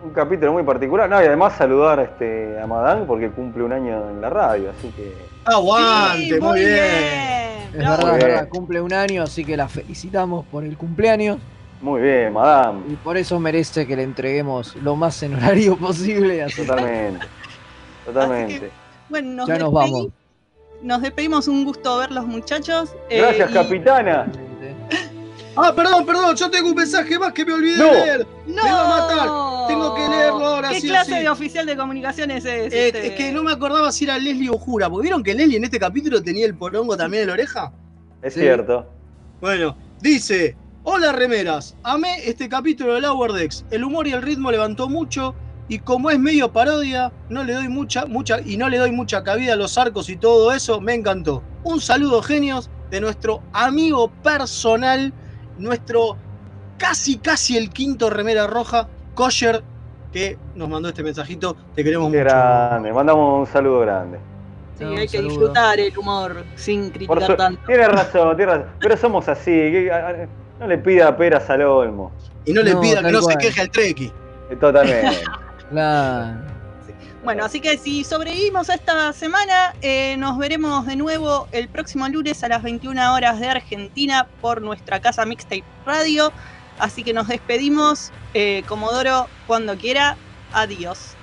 un 0.04 0.12
capítulo 0.12 0.54
muy 0.54 0.64
particular. 0.64 1.10
No, 1.10 1.22
y 1.22 1.26
además 1.26 1.58
saludar 1.58 2.00
este, 2.00 2.58
a 2.62 2.66
Madame 2.68 3.04
porque 3.06 3.30
cumple 3.30 3.64
un 3.64 3.74
año 3.74 4.10
en 4.10 4.22
la 4.22 4.30
radio, 4.30 4.70
así 4.78 4.90
que. 4.90 5.14
Aguante, 5.46 6.36
Sí, 6.36 6.40
muy 6.40 6.60
bien. 6.60 6.78
Es 7.74 7.74
verdad, 7.74 8.00
es 8.00 8.06
bien. 8.06 8.20
verdad, 8.20 8.48
cumple 8.50 8.82
un 8.82 8.94
año, 8.94 9.24
así 9.24 9.44
que 9.44 9.58
la 9.58 9.68
felicitamos 9.68 10.46
por 10.46 10.64
el 10.64 10.78
cumpleaños. 10.78 11.40
Muy 11.82 12.02
bien, 12.02 12.34
Madame. 12.34 12.82
Y 12.90 12.96
por 12.96 13.18
eso 13.18 13.40
merece 13.40 13.86
que 13.86 13.96
le 13.96 14.04
entreguemos 14.04 14.76
lo 14.78 14.96
más 14.96 15.22
en 15.24 15.36
horario 15.36 15.76
posible. 15.78 16.42
así 16.44 16.62
que- 16.66 17.14
Totalmente. 18.08 18.54
Totalmente. 18.54 18.72
Bueno, 19.10 19.34
nos, 19.36 19.48
Ya 19.48 19.58
nos 19.60 19.70
despedí- 19.72 19.74
vamos. 19.92 20.08
nos 20.82 21.02
despedimos, 21.02 21.48
un 21.48 21.64
gusto 21.66 21.98
verlos, 21.98 22.26
muchachos. 22.26 22.90
eh, 23.10 23.20
Gracias, 23.20 23.52
y- 23.52 23.54
capitana. 23.54 24.28
Ah, 25.60 25.74
perdón, 25.76 26.06
perdón, 26.06 26.36
yo 26.36 26.52
tengo 26.52 26.70
un 26.70 26.76
mensaje 26.76 27.18
más 27.18 27.34
que 27.34 27.44
me 27.44 27.54
olvidé 27.54 27.78
No. 27.78 27.86
de 27.86 27.92
leer. 27.94 28.28
¡No! 28.46 28.64
Me 28.64 28.72
va 28.72 28.82
a 28.86 29.00
matar. 29.00 29.68
Tengo 29.68 29.96
que 29.96 30.02
leerlo 30.08 30.46
ahora, 30.46 30.70
¿Qué 30.70 30.82
sí 30.82 30.88
clase 30.88 31.14
sí. 31.16 31.20
de 31.20 31.30
oficial 31.30 31.66
de 31.66 31.76
comunicaciones 31.76 32.46
es? 32.46 32.72
Eh, 32.74 32.88
este? 32.90 33.08
Es 33.08 33.14
que 33.14 33.32
no 33.32 33.42
me 33.44 33.52
acordaba 33.54 33.92
si 33.92 34.04
era 34.06 34.20
Leslie 34.20 34.50
o 34.52 34.58
Jura. 34.60 34.88
porque 34.88 35.04
¿Vieron 35.06 35.24
que 35.24 35.34
Leslie 35.34 35.58
en 35.58 35.64
este 35.64 35.80
capítulo 35.80 36.22
tenía 36.22 36.46
el 36.46 36.54
porongo 36.56 36.96
también 36.96 37.24
en 37.24 37.28
la 37.30 37.34
oreja? 37.34 37.72
Es 38.22 38.36
Sí. 38.36 38.42
cierto. 38.42 38.86
Bueno, 39.42 39.76
dice: 40.00 40.56
Hola 40.84 41.12
remeras, 41.12 41.76
amé 41.84 42.18
este 42.24 42.48
capítulo 42.48 42.94
de 42.94 43.02
Lower 43.02 43.32
Decks. 43.34 43.66
El 43.72 43.84
humor 43.84 44.08
y 44.08 44.12
el 44.12 44.22
ritmo 44.22 44.52
levantó 44.52 44.88
mucho. 44.88 45.34
Y 45.70 45.80
como 45.80 46.10
es 46.10 46.20
medio 46.20 46.52
parodia, 46.52 47.12
no 47.30 47.44
le 47.44 47.54
doy 47.54 47.68
mucha, 47.68 48.06
mucha, 48.06 48.40
y 48.46 48.56
no 48.58 48.70
le 48.70 48.78
doy 48.78 48.92
mucha 48.92 49.24
cabida 49.24 49.54
a 49.54 49.56
los 49.58 49.78
arcos 49.78 50.10
y 50.10 50.16
todo 50.16 50.54
eso, 50.54 50.80
me 50.80 50.94
encantó. 50.94 51.44
Un 51.64 51.82
saludo, 51.82 52.22
genios, 52.22 52.70
de 52.90 53.02
nuestro 53.02 53.42
amigo 53.52 54.10
personal, 54.24 55.14
nuestro 55.58 56.16
casi, 56.78 57.18
casi 57.18 57.58
el 57.58 57.70
quinto 57.70 58.10
remera 58.10 58.48
roja, 58.48 58.88
Kosher, 59.14 59.62
que 60.14 60.38
nos 60.56 60.70
mandó 60.70 60.88
este 60.88 61.04
mensajito. 61.04 61.58
Te 61.76 61.84
queremos 61.84 62.12
Qué 62.12 62.20
mucho. 62.24 62.30
grande. 62.30 62.94
Mandamos 62.94 63.40
un 63.48 63.52
saludo 63.54 63.80
grande. 63.82 64.20
Sí, 64.78 64.86
hay 64.86 65.08
que 65.08 65.18
saludo. 65.18 65.30
disfrutar 65.30 65.80
el 65.80 65.98
humor 65.98 66.46
sin 66.56 66.92
criticar 66.92 67.24
su- 67.26 67.36
tanto. 67.36 67.62
Tiene 67.68 67.88
razón, 67.90 68.38
tiene 68.38 68.52
razón. 68.54 68.70
Pero 68.80 68.96
somos 68.96 69.28
así. 69.28 69.52
que- 69.52 70.28
no 70.60 70.66
le 70.68 70.78
pida 70.78 71.16
peras 71.18 71.50
al 71.50 71.62
olmo. 71.64 72.12
Y 72.46 72.54
no 72.54 72.62
le 72.64 72.74
No, 72.74 72.82
pida 72.82 73.04
que 73.04 73.12
no 73.12 73.22
se 73.22 73.36
queje 73.38 73.62
al 73.62 73.70
Treki. 73.70 74.12
Eh, 74.50 74.56
Totalmente. 74.56 75.18
Claro. 75.70 76.58
Bueno, 77.24 77.44
así 77.44 77.60
que 77.60 77.78
si 77.78 78.06
sobrevivimos 78.06 78.70
a 78.70 78.76
esta 78.76 79.12
semana, 79.12 79.74
eh, 79.82 80.16
nos 80.18 80.38
veremos 80.38 80.86
de 80.86 80.96
nuevo 80.96 81.50
el 81.52 81.68
próximo 81.68 82.08
lunes 82.08 82.42
a 82.44 82.48
las 82.48 82.64
21 82.64 83.14
horas 83.14 83.40
de 83.40 83.50
Argentina 83.50 84.28
por 84.40 84.62
nuestra 84.62 85.02
casa 85.02 85.26
Mixtape 85.26 85.66
Radio. 85.86 86.32
Así 86.80 87.04
que 87.04 87.12
nos 87.12 87.28
despedimos. 87.28 88.12
Eh, 88.34 88.64
Comodoro, 88.68 89.28
cuando 89.46 89.76
quiera. 89.78 90.16
Adiós. 90.54 91.17